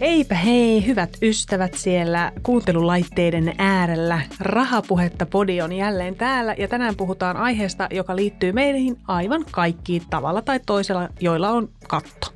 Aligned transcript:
Eipä 0.00 0.34
hei, 0.34 0.86
hyvät 0.86 1.10
ystävät 1.22 1.74
siellä 1.74 2.32
kuuntelulaitteiden 2.42 3.54
äärellä. 3.58 4.20
Rahapuhetta 4.40 5.26
podi 5.26 5.60
on 5.60 5.72
jälleen 5.72 6.16
täällä 6.16 6.54
ja 6.58 6.68
tänään 6.68 6.96
puhutaan 6.96 7.36
aiheesta, 7.36 7.88
joka 7.90 8.16
liittyy 8.16 8.52
meihin 8.52 8.98
aivan 9.08 9.44
kaikkiin 9.50 10.02
tavalla 10.10 10.42
tai 10.42 10.60
toisella, 10.66 11.08
joilla 11.20 11.50
on 11.50 11.68
katto. 11.88 12.32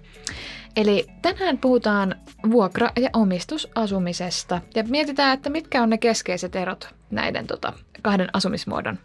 Eli 0.76 1.06
tänään 1.22 1.58
puhutaan 1.58 2.14
vuokra- 2.50 2.92
ja 3.00 3.10
omistusasumisesta 3.12 4.60
ja 4.74 4.84
mietitään, 4.84 5.34
että 5.34 5.50
mitkä 5.50 5.82
on 5.82 5.90
ne 5.90 5.98
keskeiset 5.98 6.56
erot 6.56 6.94
näiden 7.10 7.46
tota, 7.46 7.72
kahden 8.02 8.28
asumismuodon 8.32 8.98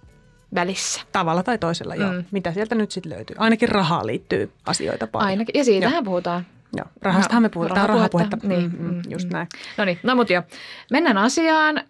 välissä. 0.56 1.02
Tavalla 1.12 1.44
tai 1.44 1.58
toisella, 1.58 1.96
joo. 1.96 2.12
Mm. 2.12 2.24
Mitä 2.32 2.54
sieltä 2.54 2.76
nyt 2.76 2.92
sitten 2.92 3.12
löytyy? 3.12 3.36
Ainakin 3.40 3.70
rahaa 3.70 4.06
liittyy 4.06 4.52
asioita 4.66 5.08
paljon. 5.08 5.30
Ainakin, 5.30 5.60
ja 5.60 5.64
siitähän 5.64 5.96
joo. 5.96 6.04
puhutaan. 6.04 6.46
Joo, 6.78 6.86
rahastahan 7.02 7.44
me 7.44 7.50
puhutaan. 7.50 7.76
Tämä 7.76 7.84
on 7.84 7.90
rahapuhetta. 7.90 8.38
Niin, 8.44 8.72
mm, 8.80 8.94
mm, 8.94 9.02
just 9.10 9.30
näin. 9.30 9.48
No 9.78 9.86
niin, 9.86 10.00
no 10.04 10.16
mut 10.16 10.30
jo. 10.30 10.44
Mennään 10.92 11.18
asiaan. 11.18 11.82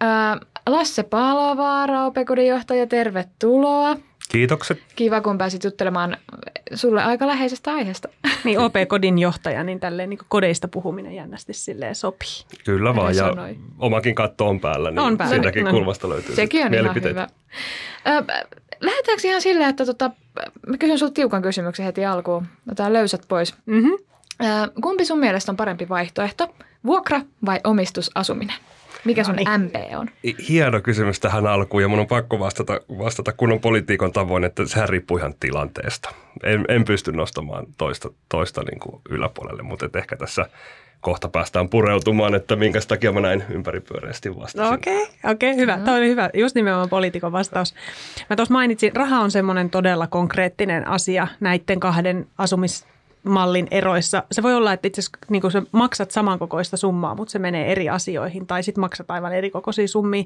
Lasse 0.66 1.02
Palovaara, 1.02 2.04
Opekodin 2.04 2.46
johtaja, 2.46 2.86
tervetuloa. 2.86 3.96
Kiitokset. 4.28 4.78
Kiva, 4.96 5.20
kun 5.20 5.38
pääsit 5.38 5.64
juttelemaan 5.64 6.16
sulle 6.74 7.02
aika 7.02 7.26
läheisestä 7.26 7.72
aiheesta. 7.72 8.08
Niin 8.44 8.58
OP-kodin 8.58 9.18
johtaja, 9.18 9.64
niin 9.64 9.80
tälleen 9.80 10.10
niin 10.10 10.18
kodeista 10.28 10.68
puhuminen 10.68 11.14
jännästi 11.14 11.52
silleen 11.52 11.94
sopii. 11.94 12.28
Kyllä 12.64 12.94
vaan, 12.94 13.16
ja 13.16 13.34
omakin 13.78 14.14
katto 14.14 14.48
on 14.48 14.60
päällä, 14.60 14.90
niin 14.90 14.98
on 14.98 15.16
päällä. 15.16 15.34
siitäkin 15.34 15.64
no, 15.64 15.70
kulmasta 15.70 16.08
löytyy 16.08 16.34
Sekin 16.34 16.66
on 16.66 16.74
ihan 16.74 16.94
hyvä. 16.94 17.28
lähdetäänkö 18.80 19.28
ihan 19.28 19.42
silleen, 19.42 19.70
että 19.70 19.86
tota, 19.86 20.10
mä 20.66 20.78
kysyn 20.78 20.98
sinulta 20.98 21.14
tiukan 21.14 21.42
kysymyksen 21.42 21.86
heti 21.86 22.04
alkuun. 22.04 22.46
Otetaan 22.66 22.92
löysät 22.92 23.22
pois. 23.28 23.54
Mm-hmm. 23.66 23.92
Kumpi 24.82 25.04
sun 25.04 25.18
mielestä 25.18 25.52
on 25.52 25.56
parempi 25.56 25.88
vaihtoehto, 25.88 26.54
vuokra 26.86 27.20
vai 27.46 27.60
omistusasuminen? 27.64 28.56
Mikä 29.04 29.24
sun 29.24 29.36
no 29.36 29.42
niin. 29.56 29.60
MP 29.60 29.74
on? 29.96 30.10
Hieno 30.48 30.80
kysymys 30.80 31.20
tähän 31.20 31.46
alkuun 31.46 31.82
ja 31.82 31.88
mun 31.88 31.98
on 31.98 32.06
pakko 32.06 32.38
vastata, 32.38 32.80
vastata 32.98 33.32
kunnon 33.32 33.60
politiikon 33.60 34.12
tavoin, 34.12 34.44
että 34.44 34.66
sehän 34.66 34.88
riippuu 34.88 35.16
ihan 35.16 35.34
tilanteesta. 35.40 36.10
En, 36.42 36.64
en 36.68 36.84
pysty 36.84 37.12
nostamaan 37.12 37.66
toista, 37.78 38.10
toista 38.28 38.62
niin 38.62 38.80
kuin 38.80 39.02
yläpuolelle, 39.10 39.62
mutta 39.62 39.98
ehkä 39.98 40.16
tässä 40.16 40.46
kohta 41.00 41.28
päästään 41.28 41.68
pureutumaan, 41.68 42.34
että 42.34 42.56
minkä 42.56 42.80
takia 42.88 43.12
mä 43.12 43.20
näin 43.20 43.44
ympäripyöreästi 43.50 44.36
vastasin. 44.36 44.74
Okei, 44.74 45.02
okay, 45.02 45.32
okei, 45.32 45.50
okay, 45.50 45.62
hyvä. 45.62 45.76
Mm. 45.76 45.84
Tämä 45.84 45.96
oli 45.96 46.08
hyvä. 46.08 46.30
Just 46.34 46.54
nimenomaan 46.54 46.88
poliitikon 46.88 47.32
vastaus. 47.32 47.74
Mä 48.30 48.36
tuossa 48.36 48.52
mainitsin, 48.52 48.96
raha 48.96 49.20
on 49.20 49.30
semmoinen 49.30 49.70
todella 49.70 50.06
konkreettinen 50.06 50.88
asia 50.88 51.26
näiden 51.40 51.80
kahden 51.80 52.26
asumis 52.38 52.86
mallin 53.28 53.68
eroissa. 53.70 54.22
Se 54.32 54.42
voi 54.42 54.54
olla, 54.54 54.72
että 54.72 54.88
itse 54.88 55.00
asiassa 55.00 55.18
niin 55.30 55.50
sä 55.52 55.62
maksat 55.72 56.10
samankokoista 56.10 56.76
summaa, 56.76 57.14
mutta 57.14 57.32
se 57.32 57.38
menee 57.38 57.72
eri 57.72 57.88
asioihin 57.88 58.46
tai 58.46 58.62
sitten 58.62 58.80
maksat 58.80 59.10
aivan 59.10 59.32
eri 59.32 59.50
kokoisia 59.50 59.88
summia. 59.88 60.24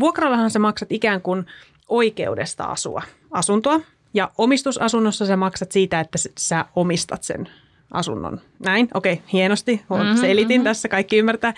Vuokrallahan 0.00 0.50
sä 0.50 0.58
maksat 0.58 0.92
ikään 0.92 1.22
kuin 1.22 1.46
oikeudesta 1.88 2.64
asua 2.64 3.02
asuntoa 3.30 3.80
ja 4.14 4.30
omistusasunnossa 4.38 5.26
sä 5.26 5.36
maksat 5.36 5.72
siitä, 5.72 6.00
että 6.00 6.18
sä 6.38 6.64
omistat 6.76 7.22
sen 7.22 7.48
asunnon. 7.92 8.40
Näin, 8.58 8.88
okei, 8.94 9.12
okay, 9.12 9.26
hienosti. 9.32 9.84
Mm-hmm, 9.90 10.16
Selitin 10.16 10.56
mm-hmm. 10.56 10.64
tässä, 10.64 10.88
kaikki 10.88 11.18
ymmärtää. 11.18 11.54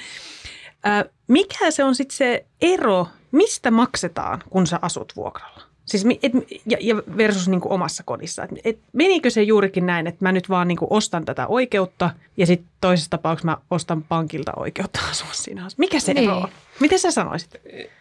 mikä 1.28 1.70
se 1.70 1.84
on 1.84 1.94
sitten 1.94 2.16
se 2.16 2.46
ero, 2.60 3.06
mistä 3.32 3.70
maksetaan, 3.70 4.42
kun 4.50 4.66
sä 4.66 4.78
asut 4.82 5.12
vuokralla? 5.16 5.73
Siis 5.84 6.06
et, 6.22 6.32
ja, 6.66 6.78
ja 6.80 6.96
versus 7.16 7.48
niin 7.48 7.60
kuin 7.60 7.72
omassa 7.72 8.02
kodissa. 8.06 8.42
Et, 8.42 8.50
et 8.64 8.78
menikö 8.92 9.30
se 9.30 9.42
juurikin 9.42 9.86
näin, 9.86 10.06
että 10.06 10.24
mä 10.24 10.32
nyt 10.32 10.48
vaan 10.48 10.68
niin 10.68 10.78
kuin 10.78 10.88
ostan 10.90 11.24
tätä 11.24 11.46
oikeutta 11.46 12.10
ja 12.36 12.46
sitten 12.46 12.68
toisessa 12.80 13.10
tapauksessa 13.10 13.46
mä 13.46 13.56
ostan 13.70 14.02
pankilta 14.02 14.52
oikeutta 14.56 15.00
asua 15.10 15.28
siinä 15.32 15.68
Mikä 15.78 16.00
se 16.00 16.14
niin. 16.14 16.30
ero 16.30 16.38
on? 16.38 16.48
Miten 16.80 16.98
sä 16.98 17.10
sanoisit? 17.10 17.60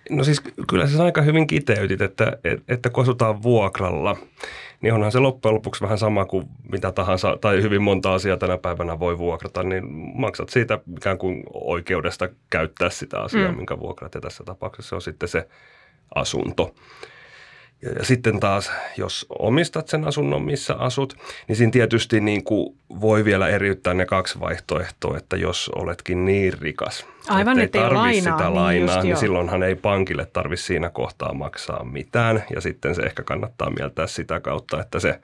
No 0.10 0.24
siis 0.24 0.42
kyllä 0.70 0.88
se 0.88 1.04
aika 1.04 1.22
hyvin 1.22 1.48
kiteytit, 1.48 2.02
että, 2.02 2.38
että 2.68 2.90
kun 2.90 3.04
asutaan 3.04 3.44
vuokralla, 3.44 4.18
niin 4.82 4.94
onhan 4.94 5.12
se 5.12 5.20
loppujen 5.20 5.56
lopuksi 5.56 5.82
vähän 5.82 5.98
sama 5.98 6.26
kuin 6.26 6.48
mitä 6.72 6.92
tahansa, 6.92 7.38
tai 7.42 7.62
hyvin 7.62 7.82
monta 7.82 8.14
asiaa 8.14 8.38
tänä 8.38 8.58
päivänä 8.58 9.00
voi 9.00 9.18
vuokrata, 9.18 9.64
niin 9.64 9.84
maksat 10.16 10.50
siitä 10.50 10.80
ikään 10.98 11.18
kuin 11.18 11.44
oikeudesta 11.54 12.30
käyttää 12.50 12.90
sitä 12.90 13.20
asiaa, 13.20 13.52
mm. 13.52 13.58
minkä 13.58 13.80
vuokrat, 13.80 14.16
ja 14.16 14.22
tässä 14.22 14.44
tapauksessa 14.44 14.90
se 14.90 14.96
on 14.96 15.02
sitten 15.02 15.30
se 15.30 15.48
asunto. 16.16 16.76
Ja 18.00 18.06
sitten 18.06 18.40
taas, 18.40 18.72
jos 18.98 19.26
omistat 19.40 19.88
sen 19.88 20.08
asunnon, 20.08 20.44
missä 20.44 20.74
asut, 20.74 21.18
niin 21.48 21.56
siinä 21.56 21.72
tietysti 21.72 22.22
niin 22.22 22.44
kuin 22.44 22.76
voi 23.02 23.26
vielä 23.26 23.50
eriyttää 23.50 23.94
ne 23.94 24.06
kaksi 24.06 24.40
vaihtoehtoa, 24.40 25.18
että 25.18 25.36
jos 25.38 25.70
oletkin 25.76 26.26
niin 26.26 26.54
rikas, 26.62 27.06
Aivan, 27.28 27.60
että 27.60 27.78
ei 27.78 27.84
tarvitse 27.84 28.20
sitä 28.20 28.44
niin 28.44 28.56
lainaa, 28.56 28.96
niin, 28.96 29.04
niin 29.04 29.18
silloinhan 29.18 29.64
ei 29.64 29.76
pankille 29.76 30.26
tarvitse 30.26 30.66
siinä 30.66 30.90
kohtaa 30.90 31.34
maksaa 31.34 31.84
mitään. 31.84 32.44
Ja 32.56 32.62
sitten 32.62 32.96
se 32.96 33.02
ehkä 33.02 33.24
kannattaa 33.24 33.70
mieltää 33.70 34.08
sitä 34.08 34.40
kautta, 34.40 34.82
että 34.82 35.00
se 35.00 35.20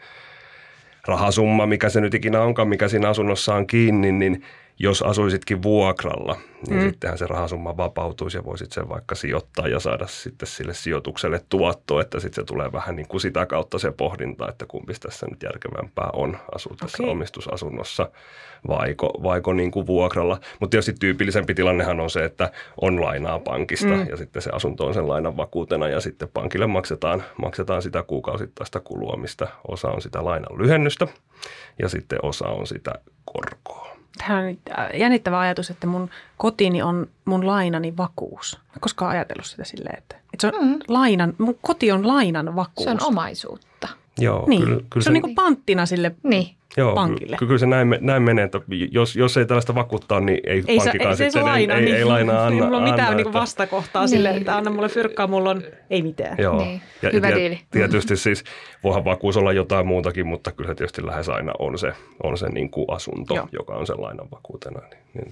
rahasumma, 1.07 1.65
mikä 1.65 1.89
se 1.89 2.01
nyt 2.01 2.13
ikinä 2.13 2.41
onkaan, 2.41 2.67
mikä 2.67 2.87
siinä 2.87 3.09
asunnossa 3.09 3.55
on 3.55 3.67
kiinni, 3.67 4.11
niin 4.11 4.43
jos 4.79 5.01
asuisitkin 5.01 5.63
vuokralla, 5.63 6.37
niin 6.67 6.79
mm. 6.79 6.89
sittenhän 6.89 7.17
se 7.17 7.27
rahasumma 7.27 7.77
vapautuisi 7.77 8.37
ja 8.37 8.45
voisit 8.45 8.71
sen 8.71 8.89
vaikka 8.89 9.15
sijoittaa 9.15 9.67
ja 9.67 9.79
saada 9.79 10.07
sitten 10.07 10.47
sille 10.47 10.73
sijoitukselle 10.73 11.41
tuotto, 11.49 11.99
että 11.99 12.19
sitten 12.19 12.41
se 12.41 12.45
tulee 12.45 12.71
vähän 12.71 12.95
niin 12.95 13.07
kuin 13.07 13.21
sitä 13.21 13.45
kautta 13.45 13.79
se 13.79 13.91
pohdinta, 13.91 14.49
että 14.49 14.65
kumpi 14.65 14.93
tässä 14.99 15.27
nyt 15.29 15.43
järkevämpää 15.43 16.09
on 16.13 16.37
asua 16.55 16.75
tässä 16.79 17.03
okay. 17.03 17.11
omistusasunnossa 17.11 18.11
vaiko, 18.67 19.19
vaiko 19.23 19.53
niin 19.53 19.71
kuin 19.71 19.87
vuokralla. 19.87 20.39
Mutta 20.59 20.71
tietysti 20.71 20.93
tyypillisempi 20.99 21.53
tilannehan 21.53 21.99
on 21.99 22.09
se, 22.09 22.25
että 22.25 22.51
on 22.81 23.01
lainaa 23.01 23.39
pankista 23.39 23.87
mm. 23.87 24.07
ja 24.09 24.17
sitten 24.17 24.41
se 24.41 24.49
asunto 24.53 24.85
on 24.85 24.93
sen 24.93 25.07
lainan 25.07 25.37
vakuutena 25.37 25.87
ja 25.87 26.01
sitten 26.01 26.29
pankille 26.33 26.67
maksetaan, 26.67 27.23
maksetaan 27.41 27.81
sitä 27.81 28.03
kuukausittaista 28.03 28.79
kulua, 28.79 29.17
mistä 29.17 29.47
osa 29.67 29.87
on 29.87 30.01
sitä 30.01 30.25
lainan 30.25 30.57
lyhennystä 30.57 31.07
ja 31.79 31.89
sitten 31.89 32.19
osa 32.23 32.47
on 32.47 32.67
sitä 32.67 32.91
korkoa. 33.25 33.88
Tämä 34.27 34.39
on 34.39 34.57
jännittävä 34.99 35.39
ajatus, 35.39 35.69
että 35.69 35.87
mun 35.87 36.09
kotini 36.37 36.81
on 36.81 37.07
mun 37.25 37.47
lainani 37.47 37.97
vakuus. 37.97 38.59
Mä 38.67 38.79
koskaan 38.79 39.11
ajatellut 39.11 39.45
sitä 39.45 39.63
silleen, 39.63 39.97
että, 39.97 40.15
että 40.15 40.41
se 40.41 40.47
on 40.47 40.67
mm. 40.67 40.79
lainan, 40.87 41.33
mun 41.37 41.57
koti 41.61 41.91
on 41.91 42.07
lainan 42.07 42.55
vakuus. 42.55 42.83
Se 42.83 42.89
on 42.89 43.03
omaisuutta. 43.03 43.87
Joo, 44.17 44.45
niin. 44.49 44.63
kyllä, 44.63 44.75
kyllä 44.89 45.01
se, 45.01 45.03
se 45.03 45.09
on 45.09 45.13
niin 45.13 45.21
kuin 45.21 45.35
panttina 45.35 45.85
sille 45.85 46.15
niin. 46.23 46.55
Joo, 46.77 46.95
pankille. 46.95 47.37
Kyllä, 47.37 47.47
kyllä 47.47 47.57
se 47.57 47.65
näin, 47.65 47.97
näin 48.01 48.23
menee, 48.23 48.45
että 48.45 48.61
jos, 48.91 49.15
jos 49.15 49.37
ei 49.37 49.45
tällaista 49.45 49.75
vakuuttaa, 49.75 50.19
niin 50.19 50.39
ei, 50.43 50.63
ei 50.67 50.77
pankkikaan 50.77 51.17
se, 51.17 51.23
ei, 51.23 51.31
sitten 51.31 51.43
se 51.43 51.49
laina, 51.49 51.73
ei, 51.73 51.81
niin, 51.81 51.95
ei 51.95 52.05
lainaa 52.05 52.43
anna. 52.45 52.55
Ei 52.55 52.61
mulla 52.61 52.77
ole 52.77 52.91
mitään 52.91 53.09
anna, 53.09 53.23
niin 53.23 53.33
vastakohtaa 53.33 54.01
niin. 54.01 54.09
sille, 54.09 54.29
että 54.29 54.57
anna 54.57 54.71
mulle 54.71 54.89
fyrkkaa, 54.89 55.27
mulla 55.27 55.49
on 55.49 55.63
ei 55.89 56.01
mitään. 56.01 56.37
Joo. 56.37 56.57
Niin. 56.57 56.81
Ja, 57.01 57.09
Hyvä 57.13 57.29
ja 57.29 57.35
diili. 57.35 57.59
Tietysti 57.71 58.17
siis 58.17 58.43
voihan 58.83 59.05
vakuus 59.05 59.37
olla 59.37 59.53
jotain 59.53 59.87
muutakin, 59.87 60.27
mutta 60.27 60.51
kyllä 60.51 60.67
se 60.67 60.75
tietysti 60.75 61.05
lähes 61.05 61.29
aina 61.29 61.51
on 61.59 61.79
se, 61.79 61.93
on 62.23 62.37
se 62.37 62.49
niin 62.49 62.69
kuin 62.69 62.85
asunto, 62.89 63.35
Joo. 63.35 63.47
joka 63.51 63.73
on 63.73 63.87
sen 63.87 64.01
lainan 64.01 64.27
vakuutena. 64.31 64.79
Niin, 64.79 65.01
niin. 65.13 65.31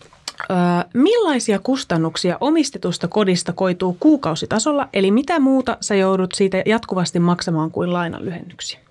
Öö, 0.51 0.57
millaisia 0.93 1.59
kustannuksia 1.59 2.37
omistetusta 2.41 3.07
kodista 3.07 3.53
koituu 3.53 3.97
kuukausitasolla, 3.99 4.89
eli 4.93 5.11
mitä 5.11 5.39
muuta 5.39 5.77
sä 5.81 5.95
joudut 5.95 6.31
siitä 6.33 6.63
jatkuvasti 6.65 7.19
maksamaan 7.19 7.71
kuin 7.71 7.93
lainan 7.93 8.25
lyhennyksiä? 8.25 8.86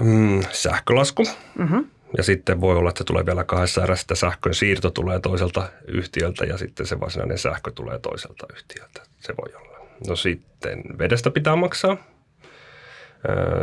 Mm, 0.00 0.40
sähkölasku. 0.50 1.24
Mm-hmm. 1.58 1.86
Ja 2.16 2.22
sitten 2.22 2.60
voi 2.60 2.76
olla, 2.76 2.88
että 2.88 2.98
se 2.98 3.04
tulee 3.04 3.26
vielä 3.26 3.44
kahdessa 3.44 3.82
erässä, 3.82 4.14
sähkön 4.14 4.54
siirto 4.54 4.90
tulee 4.90 5.20
toiselta 5.20 5.68
yhtiöltä 5.88 6.44
ja 6.44 6.58
sitten 6.58 6.86
se 6.86 7.00
varsinainen 7.00 7.38
sähkö 7.38 7.72
tulee 7.74 7.98
toiselta 7.98 8.46
yhtiöltä. 8.52 9.02
Se 9.20 9.34
voi 9.36 9.54
olla. 9.54 9.78
No 10.08 10.16
sitten 10.16 10.82
vedestä 10.98 11.30
pitää 11.30 11.56
maksaa. 11.56 11.96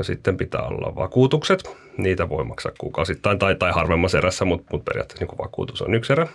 Sitten 0.01 0.37
pitää 0.37 0.61
olla 0.61 0.95
vakuutukset. 0.95 1.77
Niitä 1.97 2.29
voi 2.29 2.43
maksaa 2.43 2.71
kuukausittain 2.77 3.39
tai, 3.39 3.55
tai 3.55 3.71
harvemmassa 3.71 4.17
erässä, 4.17 4.45
mutta, 4.45 4.67
mutta 4.71 4.91
periaatteessa 4.91 5.25
niin 5.25 5.37
vakuutus 5.37 5.81
on 5.81 5.93
yksi 5.93 6.13
erä. 6.13 6.27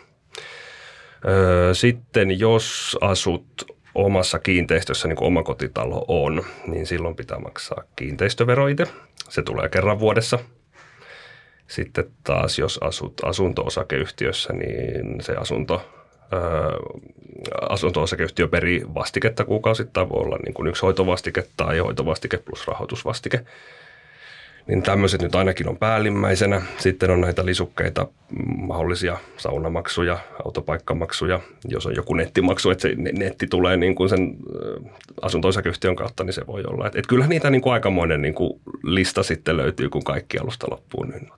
Sitten 1.72 2.38
jos 2.38 2.96
asut 3.00 3.76
omassa 3.94 4.38
kiinteistössä, 4.38 5.08
niin 5.08 5.16
kuin 5.16 5.26
omakotitalo 5.26 6.04
on, 6.08 6.42
niin 6.66 6.86
silloin 6.86 7.16
pitää 7.16 7.38
maksaa 7.38 7.82
kiinteistövero 7.96 8.66
itse. 8.66 8.84
Se 9.28 9.42
tulee 9.42 9.68
kerran 9.68 10.00
vuodessa. 10.00 10.38
Sitten 11.66 12.10
taas, 12.24 12.58
jos 12.58 12.78
asut 12.82 13.14
asunto-osakeyhtiössä, 13.24 14.52
niin 14.52 15.20
se 15.20 15.32
asunto 15.32 15.82
asunto-osakeyhtiö 17.68 18.48
perii 18.48 18.82
vastiketta 18.94 19.44
kuukausittain, 19.44 20.08
voi 20.08 20.20
olla 20.20 20.38
niin 20.44 20.54
kuin 20.54 20.68
yksi 20.68 20.82
hoitovastike 20.82 21.46
tai 21.56 21.78
hoitovastike 21.78 22.36
plus 22.38 22.66
rahoitusvastike. 22.66 23.44
Niin 24.66 24.82
tämmöiset 24.82 25.22
nyt 25.22 25.34
ainakin 25.34 25.68
on 25.68 25.76
päällimmäisenä. 25.76 26.62
Sitten 26.78 27.10
on 27.10 27.20
näitä 27.20 27.46
lisukkeita, 27.46 28.06
mahdollisia 28.56 29.16
saunamaksuja, 29.36 30.18
autopaikkamaksuja. 30.44 31.40
Jos 31.68 31.86
on 31.86 31.96
joku 31.96 32.14
nettimaksu, 32.14 32.70
että 32.70 32.82
se 32.82 32.94
netti 33.12 33.46
tulee 33.46 33.76
niin 33.76 33.94
kuin 33.94 34.08
sen 34.08 34.36
asunto 35.22 35.48
kautta, 35.96 36.24
niin 36.24 36.32
se 36.32 36.46
voi 36.46 36.62
olla. 36.66 36.86
Et, 36.86 36.96
et 36.96 37.06
kyllähän 37.06 37.30
niitä 37.30 37.50
niin 37.50 37.62
kuin 37.62 37.72
aikamoinen 37.72 38.22
niin 38.22 38.34
kuin 38.34 38.60
lista 38.82 39.22
sitten 39.22 39.56
löytyy, 39.56 39.88
kun 39.88 40.04
kaikki 40.04 40.38
alusta 40.38 40.66
loppuun. 40.70 41.08
Niin. 41.08 41.28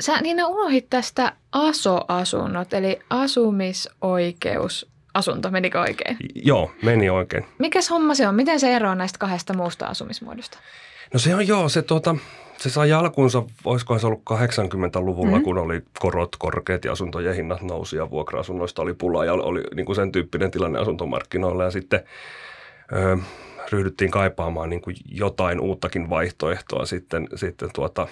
Sä 0.00 0.20
Niina 0.20 0.46
unohit 0.46 0.86
tästä 0.90 1.32
ASO-asunnot, 1.52 2.74
eli 2.74 2.98
asumisoikeus 3.10 4.90
asunto, 5.14 5.50
menikö 5.50 5.80
oikein? 5.80 6.16
Joo, 6.34 6.70
meni 6.82 7.10
oikein. 7.10 7.44
Mikäs 7.58 7.90
homma 7.90 8.14
se 8.14 8.28
on? 8.28 8.34
Miten 8.34 8.60
se 8.60 8.76
eroaa 8.76 8.94
näistä 8.94 9.18
kahdesta 9.18 9.54
muusta 9.54 9.86
asumismuodosta? 9.86 10.58
No 11.12 11.18
se 11.18 11.34
on 11.34 11.48
joo, 11.48 11.68
se, 11.68 11.82
tuota, 11.82 12.16
se 12.58 12.70
sai 12.70 12.92
alkunsa, 12.92 13.42
olisikohan 13.64 14.00
se 14.00 14.06
ollut 14.06 14.22
80-luvulla, 14.30 15.30
mm-hmm. 15.30 15.44
kun 15.44 15.58
oli 15.58 15.82
korot 15.98 16.36
korkeat 16.38 16.84
ja 16.84 16.92
asuntojen 16.92 17.34
hinnat 17.34 17.62
nousi 17.62 17.96
ja 17.96 18.10
vuokra-asunnoista 18.10 18.82
oli 18.82 18.94
pula 18.94 19.24
ja 19.24 19.32
oli 19.32 19.62
niin 19.74 19.86
kuin 19.86 19.96
sen 19.96 20.12
tyyppinen 20.12 20.50
tilanne 20.50 20.78
asuntomarkkinoilla. 20.78 21.64
Ja 21.64 21.70
sitten 21.70 22.00
ryhdyttiin 23.72 24.10
kaipaamaan 24.10 24.70
niin 24.70 24.80
kuin 24.80 24.96
jotain 25.10 25.60
uuttakin 25.60 26.10
vaihtoehtoa 26.10 26.86
sitten, 26.86 27.28
sitten 27.34 27.70
tuota, 27.74 28.08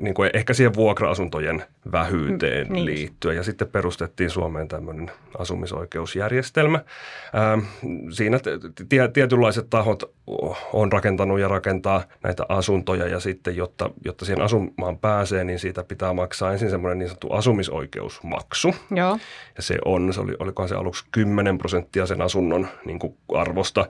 niin 0.00 0.14
kuin 0.14 0.30
ehkä 0.34 0.54
siihen 0.54 0.74
vuokra-asuntojen 0.74 1.64
vähyyteen 1.92 2.66
mm, 2.66 2.72
niin. 2.72 2.84
liittyen. 2.84 3.36
Ja 3.36 3.42
sitten 3.42 3.68
perustettiin 3.68 4.30
Suomeen 4.30 4.68
tämmöinen 4.68 5.10
asumisoikeusjärjestelmä. 5.38 6.80
Ää, 7.32 7.58
siinä 8.10 8.38
tietynlaiset 9.12 9.70
tahot 9.70 10.02
on 10.72 10.92
rakentanut 10.92 11.40
ja 11.40 11.48
rakentaa 11.48 12.02
näitä 12.22 12.46
asuntoja 12.48 13.08
ja 13.08 13.20
sitten, 13.20 13.56
jotta, 13.56 13.90
jotta 14.04 14.24
siihen 14.24 14.44
asumaan 14.44 14.98
pääsee, 14.98 15.44
niin 15.44 15.58
siitä 15.58 15.84
pitää 15.84 16.12
maksaa 16.12 16.52
ensin 16.52 16.70
semmoinen 16.70 16.98
niin 16.98 17.08
sanottu 17.08 17.32
asumisoikeusmaksu. 17.32 18.74
Joo. 18.90 19.18
Ja 19.56 19.62
se 19.62 19.78
on, 19.84 20.12
se 20.12 20.20
oli, 20.20 20.32
olikohan 20.38 20.68
se 20.68 20.74
aluksi 20.74 21.04
10 21.12 21.58
prosenttia 21.58 22.06
sen 22.06 22.22
asunnon 22.22 22.68
niin 22.84 22.98
kuin 22.98 23.16
arvosta 23.34 23.86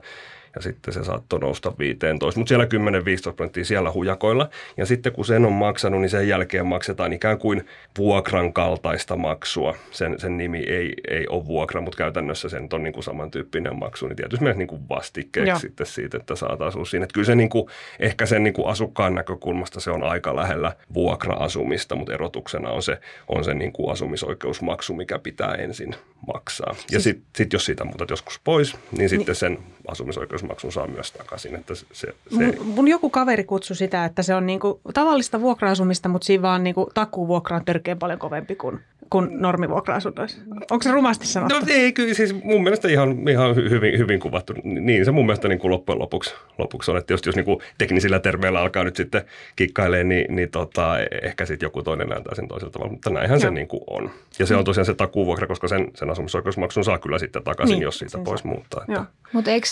ja 0.55 0.61
sitten 0.61 0.93
se 0.93 1.03
saattoi 1.03 1.39
nousta 1.39 1.73
15, 1.79 2.39
mutta 2.39 2.49
siellä 2.49 2.65
10-15 2.65 3.33
prosenttia 3.35 3.65
siellä 3.65 3.91
hujakoilla. 3.91 4.49
Ja 4.77 4.85
sitten 4.85 5.13
kun 5.13 5.25
sen 5.25 5.45
on 5.45 5.53
maksanut, 5.53 6.01
niin 6.01 6.09
sen 6.09 6.27
jälkeen 6.27 6.65
maksetaan 6.65 7.13
ikään 7.13 7.37
kuin 7.37 7.65
vuokran 7.97 8.53
kaltaista 8.53 9.15
maksua. 9.15 9.75
Sen, 9.91 10.19
sen 10.19 10.37
nimi 10.37 10.59
ei, 10.59 10.93
ei 11.07 11.27
ole 11.27 11.45
vuokra, 11.45 11.81
mutta 11.81 11.97
käytännössä 11.97 12.49
sen 12.49 12.67
on 12.73 12.83
niin 12.83 12.93
kuin 12.93 13.03
samantyyppinen 13.03 13.79
maksu, 13.79 14.07
niin 14.07 14.15
tietysti 14.15 14.43
myös 14.43 14.57
niin 14.57 14.67
kuin 14.67 14.89
vastikkeeksi 14.89 15.49
Joo. 15.49 15.59
sitten 15.59 15.85
siitä, 15.85 16.17
että 16.17 16.35
saat 16.35 16.61
asua 16.61 16.85
siinä. 16.85 17.03
Että 17.03 17.13
kyllä 17.13 17.25
se 17.25 17.35
niin 17.35 17.49
kuin, 17.49 17.69
ehkä 17.99 18.25
sen 18.25 18.43
niin 18.43 18.53
kuin 18.53 18.67
asukkaan 18.67 19.15
näkökulmasta 19.15 19.79
se 19.79 19.91
on 19.91 20.03
aika 20.03 20.35
lähellä 20.35 20.75
vuokra-asumista, 20.93 21.95
mutta 21.95 22.13
erotuksena 22.13 22.69
on 22.69 22.83
se, 22.83 22.99
on 23.27 23.43
se 23.43 23.53
niin 23.53 23.71
kuin 23.71 23.91
asumisoikeusmaksu, 23.91 24.93
mikä 24.93 25.19
pitää 25.19 25.55
ensin 25.55 25.95
maksaa. 26.27 26.73
Siis... 26.73 26.91
Ja 26.91 26.99
sitten 26.99 27.25
sit 27.35 27.53
jos 27.53 27.65
siitä 27.65 27.85
muutat 27.85 28.09
joskus 28.09 28.39
pois, 28.43 28.75
niin 28.97 29.09
sitten 29.09 29.25
niin. 29.25 29.35
sen 29.35 29.57
asumisoikeusmaksun 29.87 30.71
saa 30.71 30.87
myös 30.87 31.11
takaisin. 31.11 31.55
Että 31.55 31.75
se, 31.75 31.85
se... 31.91 32.13
Mun, 32.31 32.67
mun 32.67 32.87
joku 32.87 33.09
kaveri 33.09 33.43
kutsui 33.43 33.75
sitä, 33.75 34.05
että 34.05 34.23
se 34.23 34.35
on 34.35 34.45
niinku 34.45 34.81
tavallista 34.93 35.41
vuokra-asumista, 35.41 36.09
mutta 36.09 36.25
siinä 36.25 36.41
vaan 36.41 36.63
niinku 36.63 36.89
takuvuokra 36.93 37.55
on 37.57 37.65
törkeän 37.65 37.99
paljon 37.99 38.19
kovempi 38.19 38.55
kuin 38.55 38.79
kuin 39.09 39.29
normivuokra-asunnoissa. 39.31 40.41
Onko 40.71 40.83
se 40.83 40.91
rumasti 40.91 41.27
sanottu? 41.27 41.55
No 41.59 41.65
ei, 41.67 41.93
kyllä 41.93 42.13
siis 42.13 42.43
mun 42.43 42.63
mielestä 42.63 42.87
ihan, 42.87 43.29
ihan 43.29 43.55
hyvin, 43.55 43.97
hyvin 43.97 44.19
kuvattu. 44.19 44.53
Niin 44.63 45.05
se 45.05 45.11
mun 45.11 45.25
mielestä 45.25 45.47
niin 45.47 45.59
kuin 45.59 45.71
loppujen 45.71 45.99
lopuksi, 45.99 46.35
lopuksi 46.57 46.91
on, 46.91 46.97
että 46.97 47.13
jos, 47.13 47.21
jos 47.25 47.35
niin 47.35 47.45
kuin 47.45 47.59
teknisillä 47.77 48.19
termeillä 48.19 48.61
alkaa 48.61 48.83
nyt 48.83 48.95
sitten 48.95 49.21
kikkailee, 49.55 50.03
niin, 50.03 50.35
niin 50.35 50.49
tota, 50.49 50.99
ehkä 51.21 51.45
sitten 51.45 51.65
joku 51.65 51.83
toinen 51.83 52.09
näyttää 52.09 52.35
sen 52.35 52.47
toisella 52.47 52.71
tavalla, 52.71 52.91
mutta 52.91 53.09
näinhän 53.09 53.39
Joo. 53.39 53.49
se 53.49 53.51
niin 53.51 53.67
kuin 53.67 53.81
on. 53.87 54.11
Ja 54.39 54.45
se 54.45 54.55
on 54.55 54.65
tosiaan 54.65 54.85
se 54.85 54.93
takuvuokra, 54.93 55.47
koska 55.47 55.67
sen, 55.67 55.91
sen 55.95 56.09
asumisoikeusmaksun 56.09 56.83
saa 56.83 56.97
kyllä 56.99 57.19
sitten 57.19 57.43
takaisin, 57.43 57.73
niin, 57.73 57.83
jos 57.83 57.99
siitä 57.99 58.17
pois 58.17 58.41
saa. 58.41 58.51
muuttaa. 58.51 58.83
Että. 58.89 59.05
Mutta 59.33 59.51
eikö, 59.51 59.67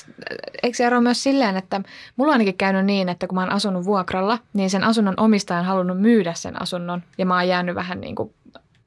eikö 0.63 0.83
ero 0.83 1.01
myös 1.01 1.23
silleen, 1.23 1.57
että 1.57 1.81
mulla 2.15 2.31
on 2.31 2.33
ainakin 2.33 2.57
käynyt 2.57 2.85
niin, 2.85 3.09
että 3.09 3.27
kun 3.27 3.35
mä 3.35 3.41
oon 3.41 3.51
asunut 3.51 3.85
vuokralla, 3.85 4.39
niin 4.53 4.69
sen 4.69 4.83
asunnon 4.83 5.13
omistaja 5.17 5.59
on 5.59 5.65
halunnut 5.65 6.01
myydä 6.01 6.33
sen 6.33 6.61
asunnon 6.61 7.03
ja 7.17 7.25
mä 7.25 7.35
oon 7.35 7.47
jäänyt 7.47 7.75
vähän 7.75 8.01
niin 8.01 8.15
kuin 8.15 8.33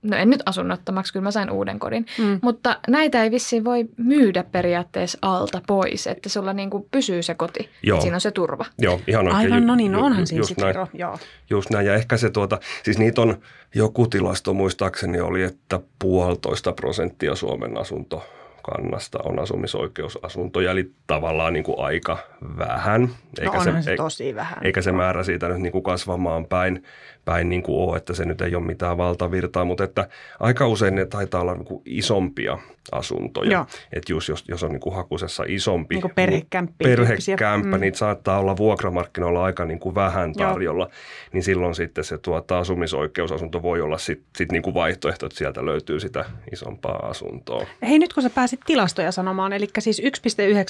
no 0.03 0.17
en 0.17 0.31
nyt 0.31 0.43
asunnottomaksi, 0.47 1.13
kyllä 1.13 1.25
mä 1.25 1.31
sain 1.31 1.51
uuden 1.51 1.79
kodin, 1.79 2.07
mm. 2.19 2.39
mutta 2.43 2.81
näitä 2.89 3.23
ei 3.23 3.31
vissiin 3.31 3.65
voi 3.65 3.85
myydä 3.97 4.45
periaatteessa 4.45 5.19
alta 5.23 5.63
pois, 5.67 6.07
että 6.07 6.29
sulla 6.29 6.53
niin 6.53 6.71
kuin 6.71 6.87
pysyy 6.91 7.23
se 7.23 7.35
koti, 7.35 7.71
Joo. 7.83 8.01
siinä 8.01 8.17
on 8.17 8.21
se 8.21 8.31
turva. 8.31 8.65
Joo, 8.79 9.01
ihan 9.07 9.29
oikein. 9.29 9.53
Aivan, 9.53 9.67
no 9.67 9.75
niin, 9.75 9.93
no 9.93 10.05
onhan 10.05 10.27
siinä 10.27 10.45
sitten 10.45 10.69
ero. 10.69 10.89
Joo. 10.95 11.19
Just 11.51 11.71
näin, 11.71 11.87
ja 11.87 11.95
ehkä 11.95 12.17
se 12.17 12.31
tuota, 12.31 12.61
siis 12.83 12.99
niitä 12.99 13.21
on, 13.21 13.39
joku 13.75 14.07
tilasto 14.07 14.55
muistaakseni 14.55 15.21
oli, 15.21 15.43
että 15.43 15.81
puolitoista 15.99 16.73
prosenttia 16.73 17.35
Suomen 17.35 17.79
asunto 17.79 18.23
kannasta 18.63 19.19
on 19.25 19.39
asumisoikeusasuntoja, 19.39 20.71
eli 20.71 20.93
tavallaan 21.07 21.53
niin 21.53 21.65
kuin 21.65 21.81
aika 21.81 22.19
vähän. 22.59 23.09
Eikä 23.41 23.57
no 23.57 23.65
se, 23.65 23.83
se 23.83 23.97
tosi 23.97 24.35
vähän. 24.35 24.59
Eikä 24.63 24.83
se 24.83 24.93
määrä 24.93 25.25
siitä 25.25 25.49
nyt 25.49 25.59
niin 25.59 25.73
kuin 25.73 25.85
kasvamaan 25.85 26.47
päin 26.47 26.83
päin 27.29 27.49
niin 27.49 27.63
kuin 27.63 27.89
ole, 27.89 27.97
että 27.97 28.15
se 28.15 28.25
nyt 28.25 28.41
ei 28.41 28.55
ole 28.55 28.65
mitään 28.65 28.97
valtavirtaa, 28.97 29.65
mutta 29.65 29.85
että 29.85 30.09
aika 30.41 30.69
usein 30.69 30.95
ne 30.95 31.07
taitaa 31.07 31.41
olla 31.41 31.55
niin 31.55 31.65
kuin 31.65 31.83
isompia 31.85 32.59
asuntoja. 32.93 33.67
Että 33.93 34.13
just 34.13 34.29
jos, 34.29 34.45
jos 34.49 34.63
on 34.63 34.73
niin 34.73 34.81
kuin 34.81 34.95
hakusessa 34.95 35.45
isompi 35.47 35.95
niin 35.95 36.03
kuin 36.03 36.15
perhekämppi, 36.15 36.85
perhekämppä, 36.85 37.77
mm. 37.77 37.81
niin 37.81 37.95
saattaa 37.95 38.39
olla 38.39 38.57
vuokramarkkinoilla 38.57 39.45
aika 39.45 39.65
niin 39.65 39.79
kuin 39.79 39.95
vähän 39.95 40.33
tarjolla, 40.33 40.85
Joo. 40.85 40.93
niin 41.33 41.43
silloin 41.43 41.75
sitten 41.75 42.05
se 42.05 42.19
tuota, 42.19 42.59
asumisoikeusasunto 42.59 43.63
voi 43.63 43.81
olla 43.81 43.99
sitten 43.99 44.29
sit 44.37 44.53
niin 44.53 44.63
kuin 44.63 44.75
vaihtoehto, 44.75 45.27
että 45.27 45.39
sieltä 45.39 45.67
löytyy 45.67 46.01
sitä 46.01 46.25
isompaa 46.53 47.07
asuntoa. 47.07 47.67
Hei 47.89 47.99
nyt 47.99 48.13
kun 48.13 48.23
sä 48.23 48.31
pääsit 48.31 48.61
tilastoja 48.67 49.13
sanomaan, 49.13 49.53
eli 49.53 49.69
siis 49.79 50.03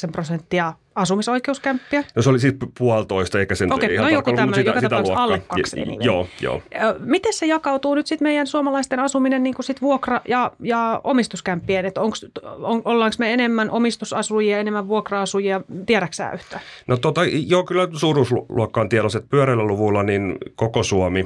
1,9 0.06 0.12
prosenttia 0.12 0.72
asumisoikeuskämppiä. 0.98 2.04
No 2.14 2.22
se 2.22 2.30
oli 2.30 2.40
siis 2.40 2.54
puolitoista, 2.78 3.38
eikä 3.40 3.54
sen 3.54 3.72
Okei, 3.72 3.94
ihan 3.94 4.04
no 4.04 4.12
joku 4.12 4.32
tämmöinen, 4.32 4.54
sitä, 4.54 4.70
joka 4.70 4.80
sitä 4.80 5.00
luokkaa. 5.00 5.22
alle 5.22 5.42
kaksi. 5.46 5.76
Niin 5.76 6.02
joo, 6.02 6.28
joo. 6.40 6.62
Miten 6.98 7.32
se 7.32 7.46
jakautuu 7.46 7.94
nyt 7.94 8.06
sitten 8.06 8.28
meidän 8.28 8.46
suomalaisten 8.46 9.00
asuminen 9.00 9.42
niin 9.42 9.54
kuin 9.54 9.64
sit 9.64 9.80
vuokra- 9.82 10.20
ja, 10.28 10.52
ja 10.62 11.00
omistuskämppien? 11.04 11.86
Että 11.86 12.00
onks, 12.00 12.26
on, 12.42 12.82
ollaanko 12.84 13.16
me 13.18 13.32
enemmän 13.32 13.70
omistusasujia, 13.70 14.58
enemmän 14.58 14.88
vuokra-asujia? 14.88 15.60
Tiedätkö 15.86 16.22
yhtä? 16.34 16.60
No 16.86 16.96
tota, 16.96 17.20
joo, 17.46 17.64
kyllä 17.64 17.88
suuruusluokka 17.92 18.80
on 18.80 18.88
tiedossa, 18.88 19.18
että 19.18 19.30
pyöreillä 19.30 19.64
luvulla 19.64 20.02
niin 20.02 20.38
koko 20.54 20.82
Suomi 20.82 21.20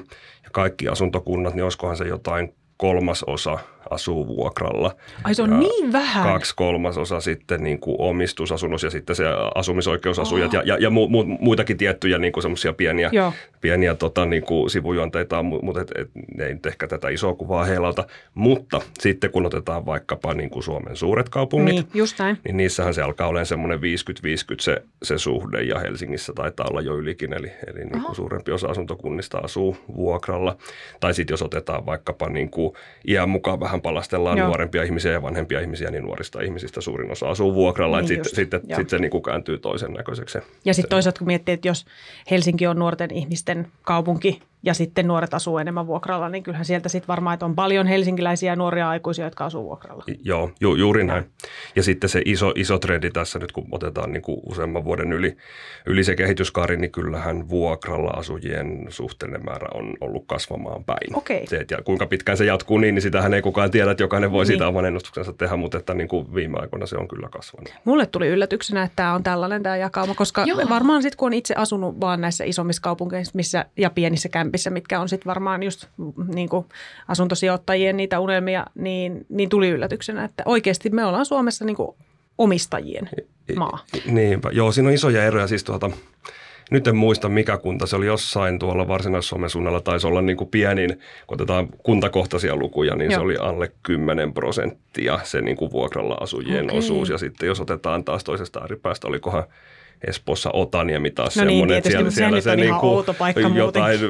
ja 0.45 0.51
kaikki 0.53 0.89
asuntokunnat, 0.89 1.55
niin 1.55 1.65
olisikohan 1.65 1.97
se 1.97 2.05
jotain 2.05 2.55
kolmasosa 2.77 3.59
asuu 3.91 4.27
vuokralla. 4.27 4.97
Ai 5.25 5.35
se 5.35 5.43
on 5.43 5.61
niin 5.61 5.93
vähän? 5.93 6.33
Kaksi 6.33 6.57
kolmasosa 6.57 7.21
sitten 7.21 7.63
niin 7.63 7.79
kuin 7.79 7.97
omistusasunnossa 7.99 8.87
ja 8.87 8.91
sitten 8.91 9.17
se 9.17 9.25
asumisoikeusasujat 9.55 10.49
oh. 10.49 10.55
ja, 10.55 10.63
ja, 10.65 10.77
ja 10.81 10.91
mu, 10.91 11.09
mu, 11.09 11.25
muitakin 11.25 11.77
tiettyjä 11.77 12.19
niin 12.19 12.33
kuin 12.33 12.43
semmoisia 12.43 12.73
pieniä, 12.73 13.11
pieniä 13.61 13.95
tota, 13.95 14.27
niin 14.27 14.43
kuin 14.43 14.71
sivujuonteita, 14.71 15.43
mutta 15.43 15.81
et, 15.81 15.93
et, 15.97 16.11
ne 16.37 16.45
ei 16.45 16.55
nyt 16.55 16.67
ehkä 16.67 16.87
tätä 16.87 17.09
isoa 17.09 17.35
kuvaa 17.35 17.65
heilalta. 17.65 18.05
Mutta 18.35 18.81
sitten 18.99 19.31
kun 19.31 19.47
otetaan 19.47 19.87
vaikkapa 19.87 20.35
niin 20.35 20.51
kuin 20.51 20.63
Suomen 20.63 20.97
suuret 20.97 21.29
kaupungit, 21.29 21.75
niin, 21.75 21.87
just 21.95 22.19
näin. 22.19 22.39
niin 22.45 22.57
niissähän 22.57 22.95
se 22.95 23.03
alkaa 23.03 23.29
olemaan 23.29 23.47
semmoinen 23.47 23.79
50-50 23.79 23.83
se, 24.61 24.83
se 25.03 25.19
suhde 25.19 25.63
ja 25.63 25.79
Helsingissä 25.79 26.33
taitaa 26.33 26.67
olla 26.71 26.81
jo 26.81 26.97
ylikin, 26.97 27.33
eli, 27.33 27.53
eli 27.67 27.85
niin 27.85 28.03
kuin 28.03 28.15
suurempi 28.15 28.53
osa 28.53 28.69
asuntokunnista 28.69 29.39
asuu 29.39 29.77
vuokralla. 29.97 30.57
Tai 31.01 31.15
sitten 31.15 31.33
jos 31.33 31.43
otetaan 31.43 31.87
vaikkapa 31.87 32.29
niin 32.29 32.51
kuin 32.51 32.75
iän 33.09 33.29
mukaan 33.29 33.61
vähän 33.61 33.72
palastellaan 33.81 34.39
Joo. 34.39 34.47
nuorempia 34.47 34.83
ihmisiä 34.83 35.13
ja 35.13 35.23
vanhempia 35.23 35.61
ihmisiä, 35.61 35.91
niin 35.91 36.05
nuorista 36.05 36.41
ihmisistä 36.41 36.81
suurin 36.81 37.13
osa 37.13 37.31
asuu 37.31 37.55
vuokralla. 37.55 38.01
Niin 38.01 38.09
sitten 38.09 38.35
sit, 38.35 38.51
sit 38.77 38.91
se 38.91 38.99
niin 38.99 39.11
kuin 39.11 39.23
kääntyy 39.23 39.59
toisen 39.59 39.93
näköiseksi. 39.93 40.39
Ja 40.65 40.75
sitten 40.75 40.91
toisaalta 40.91 41.19
kun 41.19 41.27
miettii, 41.27 41.53
että 41.53 41.69
jos 41.69 41.87
Helsinki 42.31 42.67
on 42.67 42.79
nuorten 42.79 43.11
ihmisten 43.11 43.67
kaupunki, 43.83 44.43
ja 44.63 44.75
sitten 44.75 45.09
nuoret 45.09 45.35
asuu 45.35 45.59
enemmän 45.59 45.87
vuokralla, 45.87 46.29
niin 46.29 46.43
kyllähän 46.43 46.65
sieltä 46.65 46.89
sitten 46.89 47.09
varmaan, 47.09 47.35
että 47.35 47.47
on 47.47 47.55
paljon 47.55 47.87
helsinkiläisiä 47.87 48.57
nuoria 48.57 48.89
aikuisia, 48.89 49.25
jotka 49.25 49.45
asuu 49.45 49.65
vuokralla. 49.65 50.05
Joo, 50.25 50.51
ju, 50.61 50.75
juuri 50.75 51.05
näin. 51.05 51.25
Ja 51.77 51.83
sitten 51.83 52.11
se 52.11 52.23
iso, 52.25 52.53
iso 52.57 52.79
trendi 52.79 53.11
tässä 53.11 53.39
nyt, 53.39 53.53
kun 53.53 53.69
otetaan 53.73 54.13
niin 54.13 54.23
kuin 54.23 54.41
useamman 54.47 54.85
vuoden 54.85 55.13
yli, 55.13 55.37
yli 55.87 56.05
se 56.05 56.17
kehityskaari, 56.17 56.77
niin 56.77 56.93
kyllähän 56.93 57.49
vuokralla 57.49 58.11
asujien 58.11 58.87
suhteellinen 58.89 59.45
määrä 59.45 59.69
on 59.75 59.95
ollut 60.01 60.25
kasvamaan 60.27 60.85
päin. 60.85 61.17
Okei. 61.17 61.47
Se, 61.47 61.65
ja 61.71 61.79
kuinka 61.85 62.07
pitkään 62.07 62.39
se 62.39 62.45
jatkuu 62.45 62.79
niin, 62.79 62.95
niin 62.95 63.03
sitähän 63.03 63.35
ei 63.35 63.43
kukaan 63.43 63.71
tiedä, 63.71 63.91
että 63.91 64.03
jokainen 64.03 64.33
voi 64.33 64.43
niin. 64.43 64.47
siitä 64.47 64.69
oman 64.69 64.85
ennustuksensa 64.85 65.33
tehdä, 65.33 65.57
mutta 65.57 65.79
että 65.79 65.95
niin 65.95 66.09
kuin 66.09 66.35
viime 66.35 66.59
aikoina 66.61 66.87
se 66.87 66.97
on 66.97 67.09
kyllä 67.09 67.29
kasvanut. 67.29 67.75
Mulle 67.85 68.07
tuli 68.07 68.29
yllätyksenä, 68.29 68.83
että 68.83 68.97
tämä 68.97 69.15
on 69.15 69.23
tällainen 69.23 69.63
tämä 69.63 69.77
jakauma, 69.77 70.15
koska 70.15 70.45
Joo. 70.47 70.69
varmaan 70.69 71.03
sitten 71.03 71.17
kun 71.17 71.27
on 71.27 71.33
itse 71.33 71.55
asunut 71.55 72.01
vaan 72.01 72.21
näissä 72.21 72.45
isommissa 72.45 72.83
kaupungeissa 72.83 73.33
missä, 73.35 73.65
ja 73.77 73.91
pienissä 73.91 74.29
kämp- 74.29 74.52
kempissä, 74.53 74.71
mitkä 74.71 75.01
on 75.01 75.09
sitten 75.09 75.27
varmaan 75.29 75.63
just 75.63 75.87
niin 76.35 76.49
kuin 76.49 76.67
asuntosijoittajien 77.09 77.97
niitä 77.97 78.21
unelmia, 78.21 78.67
niin, 78.75 79.27
niin 79.29 79.49
tuli 79.49 79.69
yllätyksenä, 79.69 80.25
että 80.25 80.43
oikeasti 80.47 80.91
me 80.91 81.05
ollaan 81.05 81.27
Suomessa 81.27 81.65
niin 81.65 81.77
kuin 81.77 81.97
omistajien 82.39 83.11
maa. 83.57 83.79
Niinpä. 84.07 84.51
Joo, 84.53 84.73
siinä 84.73 84.89
on 84.89 84.95
isoja 84.95 85.25
eroja. 85.25 85.47
Siis 85.47 85.65
tuota, 85.65 85.91
nyt 86.71 86.87
en 86.87 86.97
muista 86.97 87.29
mikä 87.29 87.59
kunta, 87.59 87.87
se 87.87 87.97
oli 87.97 88.07
jossain 88.07 88.59
tuolla 88.59 88.89
Varsinais-Suomen 88.89 89.51
suunnalla, 89.51 89.81
taisi 89.81 90.07
olla 90.07 90.23
niin 90.23 90.37
kuin 90.37 90.51
pienin, 90.51 90.99
kun 91.27 91.35
otetaan 91.35 91.69
kuntakohtaisia 91.83 92.57
lukuja, 92.57 92.97
niin 92.97 93.11
Joo. 93.11 93.21
se 93.21 93.25
oli 93.25 93.37
alle 93.37 93.73
10 93.83 94.33
prosenttia 94.33 95.21
se 95.23 95.41
niin 95.41 95.57
kuin 95.57 95.73
vuokralla 95.73 96.15
asujien 96.21 96.65
okay. 96.65 96.79
osuus. 96.79 97.09
Ja 97.09 97.19
sitten 97.19 97.47
jos 97.47 97.61
otetaan 97.61 98.05
taas 98.05 98.25
toisesta 98.25 98.61
ääripäästä, 98.61 99.09
olikohan 99.09 99.45
Espoossa 100.07 100.51
Otaniemi 100.53 101.11
taas 101.11 101.37
no 101.37 101.45
niin, 101.45 101.51
semmoinen, 101.51 101.83
tietysti, 101.83 102.11
siellä, 102.11 102.41
siellä 102.41 102.41
se 102.41 102.57
niin 102.57 102.75
kuin, 102.81 102.91
outo 102.91 103.15
paikka 103.15 103.41
jotain, 103.41 104.01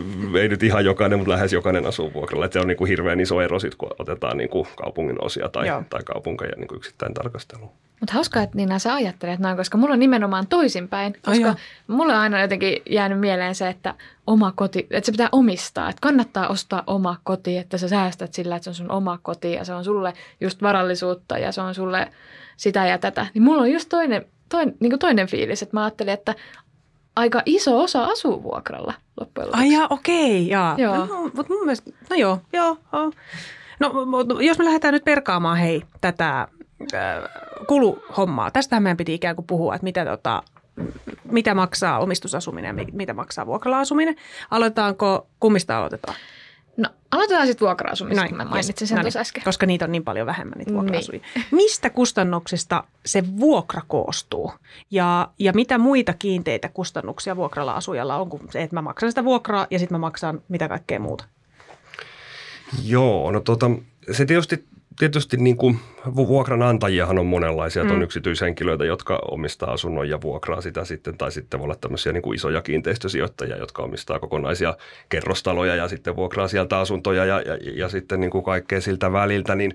ei 0.40 0.48
nyt 0.48 0.62
ihan 0.62 0.84
jokainen, 0.84 1.18
mutta 1.18 1.32
lähes 1.32 1.52
jokainen 1.52 1.86
asuu 1.86 2.12
vuokralla. 2.14 2.44
Että 2.44 2.52
se 2.52 2.60
on 2.60 2.68
niin 2.68 2.76
kuin 2.76 2.88
hirveän 2.88 3.20
iso 3.20 3.40
ero 3.40 3.58
sit, 3.58 3.74
kun 3.74 3.90
otetaan 3.98 4.36
niin 4.36 4.50
kuin 4.50 4.66
kaupungin 4.76 5.24
osia 5.24 5.48
tai, 5.48 5.66
tai 5.90 6.02
kaupunkeja 6.04 6.52
niin 6.56 6.68
kuin 6.68 6.76
yksittäin 6.76 7.14
tarkasteluun. 7.14 7.70
Mutta 8.02 8.14
hauskaa, 8.14 8.42
että 8.42 8.56
Niina 8.56 8.78
sä 8.78 8.94
ajattelet 8.94 9.40
noin, 9.40 9.56
koska 9.56 9.78
mulla 9.78 9.92
on 9.92 9.98
nimenomaan 9.98 10.46
toisinpäin. 10.46 11.16
Koska 11.24 11.48
oh, 11.48 11.56
mulla 11.86 12.12
on 12.12 12.18
aina 12.18 12.40
jotenkin 12.40 12.82
jäänyt 12.90 13.20
mieleen 13.20 13.54
se, 13.54 13.68
että 13.68 13.94
oma 14.26 14.52
koti, 14.56 14.86
että 14.90 15.06
se 15.06 15.12
pitää 15.12 15.28
omistaa. 15.32 15.88
Että 15.88 16.00
kannattaa 16.00 16.48
ostaa 16.48 16.82
oma 16.86 17.16
koti, 17.24 17.58
että 17.58 17.78
sä 17.78 17.88
säästät 17.88 18.34
sillä, 18.34 18.56
että 18.56 18.64
se 18.64 18.70
on 18.70 18.74
sun 18.74 18.90
oma 18.90 19.18
koti 19.22 19.52
ja 19.52 19.64
se 19.64 19.74
on 19.74 19.84
sulle 19.84 20.12
just 20.40 20.62
varallisuutta 20.62 21.38
ja 21.38 21.52
se 21.52 21.60
on 21.60 21.74
sulle 21.74 22.12
sitä 22.56 22.86
ja 22.86 22.98
tätä. 22.98 23.26
Niin 23.34 23.42
mulla 23.42 23.62
on 23.62 23.72
just 23.72 23.88
toinen, 23.88 24.24
toinen, 24.52 24.74
niin 24.80 24.98
toinen 24.98 25.26
fiilis, 25.26 25.62
että 25.62 25.76
mä 25.76 25.84
ajattelin, 25.84 26.12
että 26.12 26.34
aika 27.16 27.42
iso 27.46 27.82
osa 27.82 28.04
asuu 28.04 28.42
vuokralla 28.42 28.94
loppujen 29.20 29.48
lopuksi. 29.48 29.66
Ai 29.66 29.72
jaa, 29.72 29.86
okei, 29.90 30.48
jaa. 30.48 30.74
Joo. 30.78 31.06
No, 31.06 31.22
mutta 31.22 31.52
mun 31.52 31.64
mielestä, 31.64 31.90
no 32.10 32.16
joo, 32.16 32.38
joo. 32.52 32.76
joo. 32.92 33.12
No, 33.80 33.92
jos 34.40 34.58
me 34.58 34.64
lähdetään 34.64 34.94
nyt 34.94 35.04
perkaamaan 35.04 35.56
hei 35.56 35.82
tätä 36.00 36.48
Äh, 36.94 37.24
kuluhommaa. 37.66 38.50
Tästähän 38.50 38.82
meidän 38.82 38.96
piti 38.96 39.14
ikään 39.14 39.36
kuin 39.36 39.46
puhua, 39.46 39.74
että 39.74 39.84
mitä, 39.84 40.04
tota, 40.04 40.42
mitä 41.24 41.54
maksaa 41.54 41.98
omistusasuminen 41.98 42.78
ja 42.78 42.84
mitä 42.92 43.14
maksaa 43.14 43.46
vuokralla-asuminen. 43.46 44.16
Aloitetaanko, 44.50 45.26
kummista 45.40 45.78
aloitetaan? 45.78 46.16
No, 46.76 46.88
aloitetaan 47.10 47.46
sitten 47.46 47.66
vuokra-asumista, 47.66 48.28
kun 48.28 48.36
mä 48.36 48.44
mainitsin 48.44 48.88
sen 48.88 49.00
tuossa 49.00 49.20
äsken. 49.20 49.42
Koska 49.44 49.66
niitä 49.66 49.84
on 49.84 49.92
niin 49.92 50.04
paljon 50.04 50.26
vähemmän, 50.26 50.58
niitä 50.58 50.72
vuokra 50.72 50.98
niin. 51.12 51.22
Mistä 51.50 51.90
kustannuksista 51.90 52.84
se 53.06 53.24
vuokra 53.40 53.82
koostuu? 53.88 54.52
Ja, 54.90 55.28
ja 55.38 55.52
mitä 55.52 55.78
muita 55.78 56.12
kiinteitä 56.12 56.68
kustannuksia 56.68 57.36
vuokralla 57.36 57.72
asujalla 57.72 58.16
on 58.16 58.28
kuin 58.28 58.42
se, 58.50 58.62
että 58.62 58.76
mä 58.76 58.82
maksan 58.82 59.10
sitä 59.10 59.24
vuokraa 59.24 59.66
ja 59.70 59.78
sitten 59.78 59.94
mä 59.94 60.00
maksan 60.00 60.42
mitä 60.48 60.68
kaikkea 60.68 61.00
muuta? 61.00 61.24
Joo, 62.84 63.30
no 63.30 63.40
tota, 63.40 63.70
se 64.12 64.24
tietysti 64.24 64.64
tietysti 64.98 65.36
niin 65.36 65.56
kuin 65.56 65.78
vuokranantajiahan 66.16 67.18
on 67.18 67.26
monenlaisia, 67.26 67.84
mm. 67.84 67.90
on 67.90 68.02
yksityishenkilöitä, 68.02 68.84
jotka 68.84 69.18
omistaa 69.30 69.72
asunnon 69.72 70.08
ja 70.08 70.20
vuokraa 70.20 70.60
sitä 70.60 70.84
sitten, 70.84 71.18
tai 71.18 71.32
sitten 71.32 71.60
voi 71.60 71.64
olla 71.64 71.76
tämmöisiä 71.76 72.12
niin 72.12 72.22
kuin 72.22 72.36
isoja 72.36 72.62
kiinteistösijoittajia, 72.62 73.56
jotka 73.56 73.82
omistaa 73.82 74.18
kokonaisia 74.18 74.76
kerrostaloja 75.08 75.74
ja 75.74 75.88
sitten 75.88 76.16
vuokraa 76.16 76.48
sieltä 76.48 76.78
asuntoja 76.78 77.24
ja, 77.24 77.40
ja, 77.40 77.58
ja 77.74 77.88
sitten 77.88 78.20
niin 78.20 78.30
kuin 78.30 78.44
kaikkea 78.44 78.80
siltä 78.80 79.12
väliltä, 79.12 79.54
niin 79.54 79.74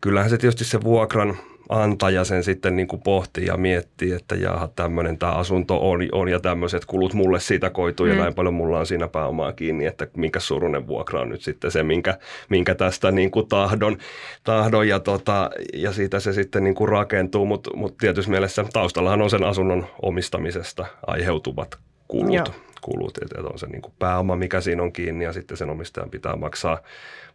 kyllähän 0.00 0.30
se 0.30 0.38
tietysti 0.38 0.64
se 0.64 0.82
vuokran 0.82 1.36
antaja 1.68 2.24
sen 2.24 2.44
sitten 2.44 2.76
niin 2.76 2.88
kuin 2.88 3.02
pohtii 3.02 3.46
ja 3.46 3.56
miettii, 3.56 4.12
että 4.12 4.34
jaha, 4.34 4.68
tämmöinen 4.68 5.18
tämä 5.18 5.32
asunto 5.32 5.90
on, 5.90 6.00
on 6.12 6.28
ja 6.28 6.40
tämmöiset 6.40 6.84
kulut 6.84 7.14
mulle 7.14 7.40
siitä 7.40 7.70
koituu 7.70 8.06
mm. 8.06 8.12
ja 8.12 8.18
näin 8.18 8.34
paljon 8.34 8.54
mulla 8.54 8.78
on 8.78 8.86
siinä 8.86 9.08
pääomaa 9.08 9.52
kiinni, 9.52 9.86
että 9.86 10.08
minkä 10.16 10.40
surunen 10.40 10.86
vuokra 10.86 11.20
on 11.20 11.28
nyt 11.28 11.42
sitten 11.42 11.70
se, 11.70 11.82
minkä, 11.82 12.18
minkä 12.48 12.74
tästä 12.74 13.10
niin 13.10 13.30
kuin 13.30 13.48
tahdon, 13.48 13.98
tahdon 14.44 14.88
ja, 14.88 15.00
tota, 15.00 15.50
ja 15.74 15.92
siitä 15.92 16.20
se 16.20 16.32
sitten 16.32 16.64
niin 16.64 16.74
kuin 16.74 16.88
rakentuu, 16.88 17.46
mutta 17.46 17.76
mut 17.76 17.96
tietysti 17.96 18.30
mielessä 18.30 18.64
taustallahan 18.72 19.22
on 19.22 19.30
sen 19.30 19.44
asunnon 19.44 19.86
omistamisesta 20.02 20.86
aiheutuvat 21.06 21.78
kulut. 22.08 22.34
Joo 22.34 22.68
kulut, 22.80 23.18
että 23.18 23.48
on 23.52 23.58
se 23.58 23.66
niin 23.66 23.82
kuin 23.82 23.94
pääoma, 23.98 24.36
mikä 24.36 24.60
siinä 24.60 24.82
on 24.82 24.92
kiinni 24.92 25.24
ja 25.24 25.32
sitten 25.32 25.56
sen 25.56 25.70
omistajan 25.70 26.10
pitää 26.10 26.36
maksaa 26.36 26.78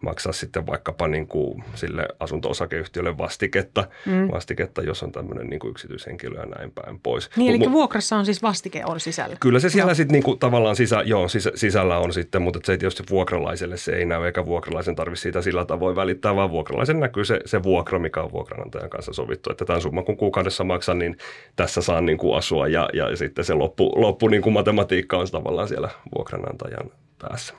maksaa 0.04 0.34
sitten 0.34 0.68
vaikkapa 0.68 1.08
niin 1.08 1.28
kuin 1.28 1.64
sille 1.76 2.08
asunto-osakeyhtiölle 2.20 3.18
vastiketta, 3.18 3.88
mm. 4.06 4.32
vastiketta 4.32 4.82
jos 4.82 5.04
on 5.04 5.12
tämmöinen 5.12 5.48
niin 5.48 5.60
kuin 5.60 5.72
yksityishenkilö 5.72 6.40
ja 6.40 6.46
näin 6.46 6.72
päin 6.72 7.00
pois. 7.00 7.30
Niin, 7.36 7.50
eli 7.50 7.58
Mut, 7.58 7.72
vuokrassa 7.72 8.18
on 8.18 8.26
siis 8.26 8.44
vastike 8.44 8.84
on 8.86 9.00
sisällä? 9.00 9.36
Kyllä 9.40 9.60
se 9.60 9.70
siellä 9.70 9.92
no. 9.92 9.96
sitten 9.96 10.14
niin 10.14 10.24
kuin 10.24 10.40
tavallaan 10.40 10.76
sisä, 10.76 11.02
joo, 11.06 11.28
sisä, 11.28 11.52
sisällä 11.56 11.98
on 11.98 12.14
sitten, 12.14 12.42
mutta 12.42 12.60
se 12.64 12.72
ei 12.72 12.78
tietysti 12.78 13.04
vuokralaiselle 13.10 13.78
se 13.78 13.92
ei 13.92 14.06
näy, 14.06 14.26
eikä 14.26 14.46
vuokralaisen 14.46 14.96
tarvitse 14.96 15.22
siitä 15.22 15.42
sillä 15.42 15.66
tavoin 15.66 15.96
välittää, 15.96 16.36
vaan 16.36 16.52
vuokralaisen 16.52 17.00
näkyy 17.00 17.26
se, 17.26 17.40
se 17.46 17.64
vuokra, 17.64 18.00
mikä 18.00 18.22
on 18.22 18.32
vuokranantajan 18.32 18.90
kanssa 18.90 19.14
sovittu, 19.14 19.52
että 19.52 19.66
tämän 19.66 19.82
summan 19.82 20.06
kun 20.06 20.18
kuukaudessa 20.18 20.64
maksan, 20.64 21.00
niin 21.00 21.18
tässä 21.56 21.82
saan 21.82 22.06
niin 22.06 22.18
kuin 22.18 22.38
asua 22.38 22.68
ja, 22.68 22.90
ja 22.94 23.18
sitten 23.18 23.46
se 23.46 23.54
loppu, 23.54 24.02
loppu 24.02 24.28
niin 24.28 24.42
kuin 24.42 24.54
matematiikka 24.54 25.18
on 25.18 25.28
tavallaan 25.32 25.68
siellä 25.68 25.90
vuokranantajan 26.16 26.92
päässä. 27.20 27.54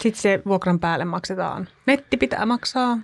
Sitten 0.00 0.22
se 0.22 0.42
vuokran 0.46 0.80
päälle 0.80 1.04
maksetaan. 1.04 1.68
Netti 1.86 2.16
pitää 2.16 2.46
maksaa. 2.46 2.98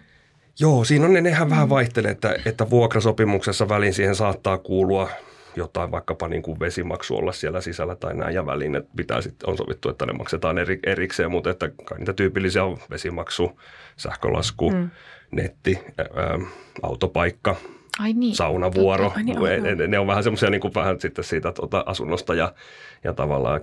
Joo, 0.60 0.84
siinä 0.84 1.06
on 1.06 1.12
ne, 1.12 1.20
nehän 1.20 1.50
vähän 1.50 1.68
vaihtelee, 1.68 2.10
että, 2.10 2.34
että 2.44 2.70
vuokrasopimuksessa 2.70 3.68
välin 3.68 3.94
siihen 3.94 4.14
saattaa 4.14 4.58
kuulua 4.58 5.08
jotain 5.56 5.90
vaikkapa 5.90 6.28
niin 6.28 6.42
kuin 6.42 6.60
vesimaksu 6.60 7.16
olla 7.16 7.32
siellä 7.32 7.60
sisällä 7.60 7.96
tai 7.96 8.14
näin 8.14 8.34
ja 8.34 8.46
väliin, 8.46 8.76
että 8.76 8.90
pitää 8.96 9.20
sitten, 9.20 9.50
on 9.50 9.56
sovittu, 9.56 9.88
että 9.88 10.06
ne 10.06 10.12
maksetaan 10.12 10.58
eri, 10.58 10.78
erikseen, 10.86 11.30
mutta 11.30 11.50
että 11.50 11.68
kai 11.84 11.98
niitä 11.98 12.12
tyypillisiä 12.12 12.64
on 12.64 12.78
vesimaksu, 12.90 13.60
sähkölasku, 13.96 14.70
mm. 14.70 14.90
netti, 15.30 15.78
ää, 15.98 16.38
autopaikka, 16.82 17.56
Ai 17.98 18.12
niin, 18.12 18.34
saunavuoro. 18.34 19.12
Ai 19.16 19.22
niin, 19.22 19.78
ne, 19.78 19.86
ne 19.86 19.98
on 19.98 20.06
vähän 20.06 20.22
semmoisia 20.22 20.50
niin 20.50 20.74
vähän 20.74 21.00
sitten 21.00 21.24
siitä 21.24 21.52
tuota 21.52 21.84
asunnosta 21.86 22.34
ja, 22.34 22.52
ja 23.04 23.12
tavallaan 23.12 23.60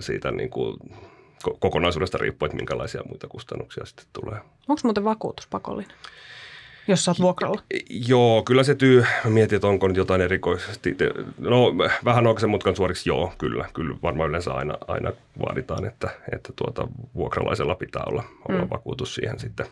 siitä 0.00 0.30
niin 0.30 0.50
kuin 0.50 0.76
kokonaisuudesta 1.58 2.18
riippuen, 2.18 2.48
että 2.48 2.56
minkälaisia 2.56 3.02
muita 3.08 3.28
kustannuksia 3.28 3.84
sitten 3.84 4.06
tulee. 4.12 4.38
Onko 4.68 4.80
muuten 4.84 5.04
vakuutus 5.04 5.46
pakollinen? 5.46 5.96
jos 6.88 7.04
sä 7.04 7.10
oot 7.10 7.20
vuokralla? 7.20 7.62
Joo, 7.90 8.42
kyllä 8.42 8.62
se 8.62 8.74
tyy. 8.74 9.04
Mä 9.24 9.30
mietin, 9.30 9.56
että 9.56 9.68
onko 9.68 9.88
nyt 9.88 9.96
jotain 9.96 10.20
erikoisesti. 10.20 10.96
No 11.38 11.74
vähän 12.04 12.26
onko 12.26 12.40
se 12.40 12.46
mutkan 12.46 12.76
suoriksi? 12.76 13.08
Joo, 13.08 13.32
kyllä. 13.38 13.68
Kyllä 13.74 13.96
varmaan 14.02 14.28
yleensä 14.28 14.52
aina, 14.52 14.78
aina 14.88 15.12
vaaditaan, 15.46 15.84
että, 15.84 16.10
että 16.32 16.52
tuota, 16.56 16.88
vuokralaisella 17.14 17.74
pitää 17.74 18.02
olla, 18.06 18.24
olla 18.48 18.62
mm. 18.62 18.70
vakuutus 18.70 19.14
siihen 19.14 19.38
sitten 19.38 19.66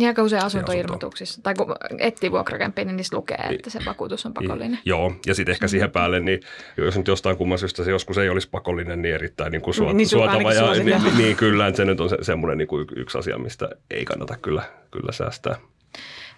niin 0.00 0.08
aika 0.08 0.22
usein 0.22 0.44
asuntoilmoituksissa, 0.44 1.42
tai 1.42 1.54
kun 1.54 1.74
etsii 1.98 2.30
vuokrakämpiä, 2.32 2.84
niin 2.84 2.96
niissä 2.96 3.16
lukee, 3.16 3.46
että 3.50 3.70
se 3.70 3.78
vakuutus 3.86 4.26
on 4.26 4.34
pakollinen. 4.34 4.78
Joo, 4.84 5.12
ja 5.26 5.34
sitten 5.34 5.52
ehkä 5.52 5.68
siihen 5.68 5.90
päälle, 5.90 6.20
niin 6.20 6.40
jos 6.76 6.96
nyt 6.96 7.08
jostain 7.08 7.36
kumman 7.36 7.58
syystä 7.58 7.84
se 7.84 7.90
joskus 7.90 8.18
ei 8.18 8.28
olisi 8.28 8.48
pakollinen, 8.50 9.02
niin 9.02 9.14
erittäin 9.14 9.52
niin 9.52 9.62
kuin 9.62 9.74
suot, 9.74 9.96
niin 9.96 10.08
suotava. 10.08 10.52
Ja, 10.52 10.72
niin, 10.72 10.84
niin, 10.84 11.18
niin, 11.18 11.36
kyllä, 11.36 11.66
että 11.66 11.76
se 11.76 11.84
nyt 11.84 12.00
on 12.00 12.08
se, 12.08 12.16
semmoinen 12.22 12.58
niin 12.58 12.68
kuin 12.68 12.86
yksi 12.96 13.18
asia, 13.18 13.38
mistä 13.38 13.68
ei 13.90 14.04
kannata 14.04 14.36
kyllä, 14.36 14.62
kyllä 14.90 15.12
säästää. 15.12 15.56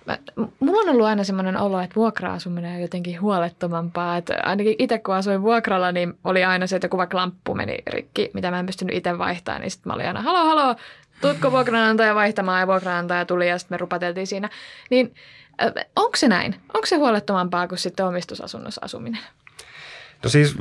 Mä, 0.07 0.19
mulla 0.61 0.81
on 0.81 0.89
ollut 0.89 1.07
aina 1.07 1.25
semmoinen 1.25 1.57
olo, 1.57 1.81
että 1.81 1.97
vuokra-asuminen 1.97 2.75
on 2.75 2.83
jotenkin 2.83 3.21
huolettomampaa. 3.21 4.17
Että 4.17 4.41
ainakin 4.43 4.75
itse 4.79 4.99
kun 4.99 5.15
asuin 5.15 5.43
vuokralla, 5.43 5.93
niin 5.93 6.15
oli 6.25 6.45
aina 6.45 6.67
se, 6.67 6.77
että 6.77 6.89
kun 6.89 6.99
vaikka 6.99 7.17
lamppu 7.17 7.55
meni 7.55 7.79
rikki, 7.87 8.31
mitä 8.35 8.51
mä 8.51 8.61
en 8.61 8.67
pystynyt 8.67 8.97
itse 8.97 9.19
vaihtamaan, 9.19 9.61
niin 9.61 9.71
sitten 9.71 9.91
mä 9.91 9.95
olin 9.95 10.07
aina, 10.07 10.23
halo, 10.23 10.45
halo, 10.45 10.77
tuutko 11.23 11.53
vuokranantaja 11.53 12.15
vaihtamaan 12.15 12.61
ja 12.61 12.67
vuokranantaja 12.67 13.25
tuli 13.25 13.49
ja 13.49 13.59
sitten 13.59 13.75
me 13.75 13.79
rupateltiin 13.79 14.27
siinä. 14.27 14.49
Niin 14.91 15.15
onko 15.97 16.17
se 16.17 16.29
näin? 16.29 16.55
Onko 16.75 16.87
se 16.87 16.97
huolettomampaa 16.97 17.69
kuin 17.69 17.79
sitten 17.79 18.07
omistusasunnossa 18.07 18.81
asuminen? 18.85 19.21
No 20.25 20.31
siis 20.31 20.57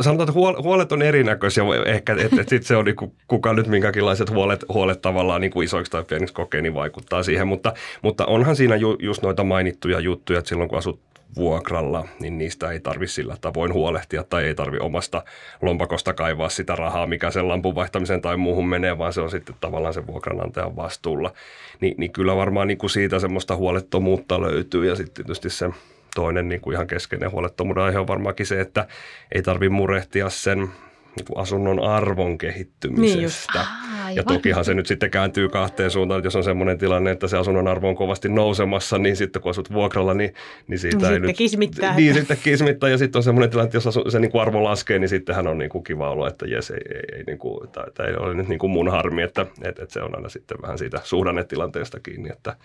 sanotaan, 0.00 0.28
että 0.28 0.62
huolet 0.62 0.92
on 0.92 1.02
erinäköisiä. 1.02 1.64
Ehkä, 1.86 2.16
että, 2.18 2.36
sitten 2.36 2.62
se 2.62 2.76
on 2.76 2.84
niin 2.84 2.96
kuka 3.28 3.52
nyt 3.52 3.66
minkäkinlaiset 3.66 4.30
huolet, 4.30 4.64
huolet 4.68 5.02
tavallaan 5.02 5.40
niin 5.40 5.50
kuin 5.50 5.64
isoiksi 5.64 5.92
tai 5.92 6.04
pieniksi 6.04 6.34
kokee, 6.34 6.62
niin 6.62 6.74
vaikuttaa 6.74 7.22
siihen. 7.22 7.48
Mutta, 7.48 7.74
mutta 8.02 8.26
onhan 8.26 8.56
siinä 8.56 8.76
ju, 8.76 8.96
just 9.00 9.22
noita 9.22 9.44
mainittuja 9.44 10.00
juttuja, 10.00 10.38
että 10.38 10.48
silloin 10.48 10.68
kun 10.68 10.78
asut 10.78 11.00
vuokralla, 11.36 12.08
niin 12.20 12.38
niistä 12.38 12.70
ei 12.70 12.80
tarvi 12.80 13.06
sillä 13.06 13.36
tavoin 13.40 13.72
huolehtia 13.72 14.24
tai 14.24 14.44
ei 14.44 14.54
tarvi 14.54 14.78
omasta 14.78 15.22
lompakosta 15.62 16.14
kaivaa 16.14 16.48
sitä 16.48 16.76
rahaa, 16.76 17.06
mikä 17.06 17.30
sen 17.30 17.48
lampun 17.48 17.74
vaihtamiseen 17.74 18.22
tai 18.22 18.36
muuhun 18.36 18.68
menee, 18.68 18.98
vaan 18.98 19.12
se 19.12 19.20
on 19.20 19.30
sitten 19.30 19.56
tavallaan 19.60 19.94
se 19.94 20.06
vuokranantajan 20.06 20.76
vastuulla. 20.76 21.32
Ni, 21.80 21.94
niin 21.98 22.12
kyllä 22.12 22.36
varmaan 22.36 22.68
niin 22.68 22.78
kuin 22.78 22.90
siitä 22.90 23.18
semmoista 23.18 23.56
huolettomuutta 23.56 24.40
löytyy 24.40 24.86
ja 24.86 24.96
sitten 24.96 25.14
tietysti 25.14 25.50
se 25.50 25.70
toinen 26.14 26.48
niin 26.48 26.60
kuin 26.60 26.74
ihan 26.74 26.86
keskeinen 26.86 27.30
huolettomuuden 27.30 27.84
aihe 27.84 27.98
on 27.98 28.08
varmaankin 28.08 28.46
se, 28.46 28.60
että 28.60 28.86
ei 29.34 29.42
tarvi 29.42 29.68
murehtia 29.68 30.30
sen 30.30 30.68
niin 31.16 31.26
asunnon 31.38 31.80
arvon 31.80 32.38
kehittymisestä. 32.38 33.12
Niin 33.12 33.22
just. 33.22 33.48
Ja 34.16 34.22
tokihan 34.22 34.64
se 34.64 34.74
nyt 34.74 34.86
sitten 34.86 35.10
kääntyy 35.10 35.48
kahteen 35.48 35.90
suuntaan, 35.90 36.18
että 36.18 36.26
jos 36.26 36.36
on 36.36 36.44
semmoinen 36.44 36.78
tilanne, 36.78 37.10
että 37.10 37.28
se 37.28 37.36
asunnon 37.36 37.68
arvo 37.68 37.88
on 37.88 37.96
kovasti 37.96 38.28
nousemassa, 38.28 38.98
niin 38.98 39.16
sitten 39.16 39.42
kun 39.42 39.50
asut 39.50 39.72
vuokralla, 39.72 40.14
niin, 40.14 40.34
niin 40.66 40.78
siitä 40.78 40.96
Niin 40.96 41.06
ei 41.06 41.12
sitten 41.12 41.28
nyt... 41.28 41.36
kismittää, 41.36 41.96
Niin, 41.96 42.14
sitten 42.14 42.38
kismittää 42.44 42.90
ja 42.90 42.98
sitten 42.98 43.18
on 43.18 43.22
semmoinen 43.22 43.50
tilanne, 43.50 43.66
että 43.66 43.76
jos 43.76 43.86
asu, 43.86 44.10
se 44.10 44.20
niin 44.20 44.30
kuin 44.30 44.42
arvo 44.42 44.64
laskee, 44.64 44.98
niin 44.98 45.08
sittenhän 45.08 45.46
on 45.46 45.58
niin 45.58 45.70
kuin 45.70 45.84
kiva 45.84 46.10
olo, 46.10 46.26
että 46.26 46.46
jes, 46.46 46.70
ei, 46.70 46.80
ei, 46.94 47.18
ei, 47.18 47.24
niin 47.26 47.38
kuin, 47.38 47.68
tämä 47.70 48.08
ei 48.08 48.14
ole 48.14 48.34
nyt 48.34 48.48
niin 48.48 48.58
kuin 48.58 48.70
mun 48.70 48.90
harmi, 48.90 49.22
että, 49.22 49.46
että, 49.62 49.82
että 49.82 49.92
se 49.92 50.02
on 50.02 50.16
aina 50.16 50.28
sitten 50.28 50.58
vähän 50.62 50.78
siitä 50.78 51.00
suhdannetilanteesta 51.04 52.00
kiinni, 52.00 52.28
että 52.32 52.56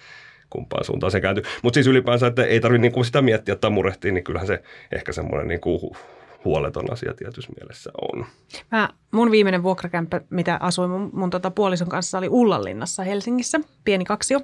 kumpaan 0.49 0.85
suuntaan 0.85 1.11
se 1.11 1.21
kääntyy. 1.21 1.43
Mutta 1.63 1.77
siis 1.77 1.87
ylipäänsä, 1.87 2.27
että 2.27 2.43
ei 2.43 2.59
tarvitse 2.59 2.81
niinku 2.81 3.03
sitä 3.03 3.21
miettiä 3.21 3.55
tai 3.55 3.69
murehtia, 3.71 4.11
niin 4.11 4.23
kyllähän 4.23 4.47
se 4.47 4.63
ehkä 4.91 5.11
semmoinen 5.11 5.47
niinku 5.47 5.95
huoleton 6.45 6.91
asia 6.91 7.13
tietyssä 7.13 7.51
mielessä 7.59 7.91
on. 8.01 8.25
Mä, 8.71 8.89
mun 9.11 9.31
viimeinen 9.31 9.63
vuokrakämppä, 9.63 10.21
mitä 10.29 10.57
asuin 10.61 10.89
mun, 10.89 11.09
mun 11.13 11.29
tota 11.29 11.51
puolison 11.51 11.89
kanssa, 11.89 12.17
oli 12.17 12.29
Ullanlinnassa 12.29 13.03
Helsingissä, 13.03 13.59
pieni 13.83 14.05
kaksio. 14.05 14.39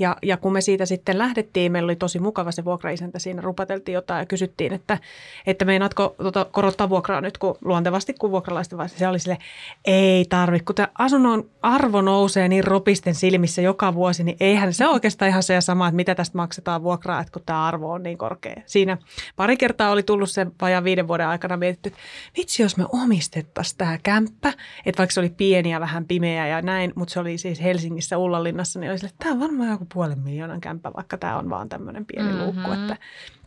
Ja, 0.00 0.16
ja 0.22 0.36
kun 0.36 0.52
me 0.52 0.60
siitä 0.60 0.86
sitten 0.86 1.18
lähdettiin, 1.18 1.72
meillä 1.72 1.86
oli 1.86 1.96
tosi 1.96 2.18
mukava 2.18 2.52
se 2.52 2.64
vuokraisäntä 2.64 3.18
siinä, 3.18 3.42
rupateltiin 3.42 3.94
jotain 3.94 4.20
ja 4.20 4.26
kysyttiin, 4.26 4.72
että, 4.72 4.98
että 5.46 5.64
meinaatko 5.64 6.14
tota, 6.22 6.44
korottaa 6.44 6.88
vuokraa 6.88 7.20
nyt, 7.20 7.38
kun 7.38 7.56
luontevasti 7.64 8.14
kun 8.14 8.30
vuokralaisten 8.30 8.78
vaiheessa. 8.78 8.98
Se 8.98 9.08
oli 9.08 9.18
sille, 9.18 9.38
ei 9.84 10.24
tarvi, 10.24 10.60
kun 10.60 10.74
tämä 10.74 10.88
asunnon 10.98 11.50
arvo 11.62 12.00
nousee 12.00 12.48
niin 12.48 12.64
ropisten 12.64 13.14
silmissä 13.14 13.62
joka 13.62 13.94
vuosi, 13.94 14.24
niin 14.24 14.36
eihän 14.40 14.74
se 14.74 14.88
oikeastaan 14.88 15.28
ihan 15.28 15.42
se 15.42 15.60
sama, 15.60 15.88
että 15.88 15.96
mitä 15.96 16.14
tästä 16.14 16.38
maksetaan 16.38 16.82
vuokraa, 16.82 17.20
että 17.20 17.32
kun 17.32 17.42
tämä 17.46 17.66
arvo 17.66 17.92
on 17.92 18.02
niin 18.02 18.18
korkea. 18.18 18.62
Siinä 18.66 18.98
pari 19.36 19.56
kertaa 19.56 19.90
oli 19.90 20.02
tullut 20.02 20.30
sen 20.30 20.52
vajaan 20.60 20.84
viiden 20.84 21.08
vuoden 21.08 21.26
aikana 21.26 21.56
mietitty, 21.56 21.88
että 21.88 22.00
vitsi, 22.38 22.62
jos 22.62 22.76
me 22.76 22.84
omistettaisiin 22.92 23.78
tämä 23.78 23.98
kämppä, 24.02 24.52
että 24.86 24.98
vaikka 24.98 25.14
se 25.14 25.20
oli 25.20 25.30
pieni 25.30 25.70
ja 25.70 25.80
vähän 25.80 26.04
pimeä 26.04 26.46
ja 26.46 26.62
näin, 26.62 26.92
mutta 26.94 27.12
se 27.12 27.20
oli 27.20 27.38
siis 27.38 27.62
Helsingissä 27.62 28.18
Ullanlinnassa, 28.18 28.80
niin 28.80 28.90
oli 28.90 28.98
sille, 28.98 29.10
että 29.10 29.24
tämä 29.24 29.34
on 29.34 29.40
varmaan 29.40 29.70
joku 29.70 29.86
puolen 29.94 30.18
miljoonan 30.18 30.60
kämppä, 30.60 30.90
vaikka 30.96 31.16
tämä 31.18 31.38
on 31.38 31.50
vaan 31.50 31.68
tämmöinen 31.68 32.06
pieni 32.06 32.28
mm-hmm. 32.28 32.44
luukku. 32.44 32.72
Että 32.72 32.96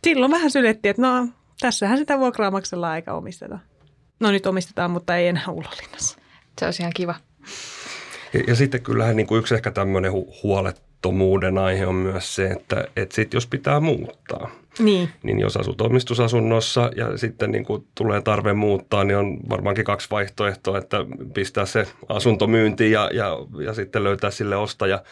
silloin 0.04 0.32
vähän 0.32 0.50
sylettiin, 0.50 0.90
että 0.90 1.02
no 1.02 1.28
tässähän 1.60 1.98
sitä 1.98 2.18
vuokraa 2.18 2.50
maksellaan 2.50 2.96
eikä 2.96 3.14
omisteta. 3.14 3.58
No 4.20 4.30
nyt 4.30 4.46
omistetaan, 4.46 4.90
mutta 4.90 5.16
ei 5.16 5.28
enää 5.28 5.48
Ullanlinnassa. 5.48 6.18
Se 6.58 6.64
olisi 6.64 6.82
ihan 6.82 6.92
kiva. 6.96 7.14
Ja, 8.32 8.40
ja 8.46 8.54
sitten 8.54 8.82
kyllähän 8.82 9.16
niin 9.16 9.26
kuin 9.26 9.38
yksi 9.38 9.54
ehkä 9.54 9.70
tämmöinen 9.70 10.12
hu- 10.12 10.42
huolettomuuden 10.42 11.58
aihe 11.58 11.86
on 11.86 11.94
myös 11.94 12.34
se, 12.34 12.46
että, 12.46 12.84
että 12.96 13.14
sit 13.14 13.34
jos 13.34 13.46
pitää 13.46 13.80
muuttaa, 13.80 14.50
Niin, 14.78 15.08
niin 15.22 15.40
jos 15.40 15.56
asut 15.56 15.80
omistusasunnossa 15.80 16.90
ja 16.96 17.18
sitten 17.18 17.50
niin 17.50 17.64
kuin 17.64 17.86
tulee 17.94 18.22
tarve 18.22 18.52
muuttaa, 18.52 19.04
niin 19.04 19.16
on 19.16 19.38
varmaankin 19.48 19.84
kaksi 19.84 20.10
vaihtoehtoa, 20.10 20.78
että 20.78 20.96
pistää 21.34 21.66
se 21.66 21.86
asunto 22.08 22.46
myyntiin 22.46 22.92
ja, 22.92 23.10
ja, 23.12 23.36
ja 23.64 23.74
sitten 23.74 24.04
löytää 24.04 24.30
sille 24.30 24.56
ostaja. 24.56 25.02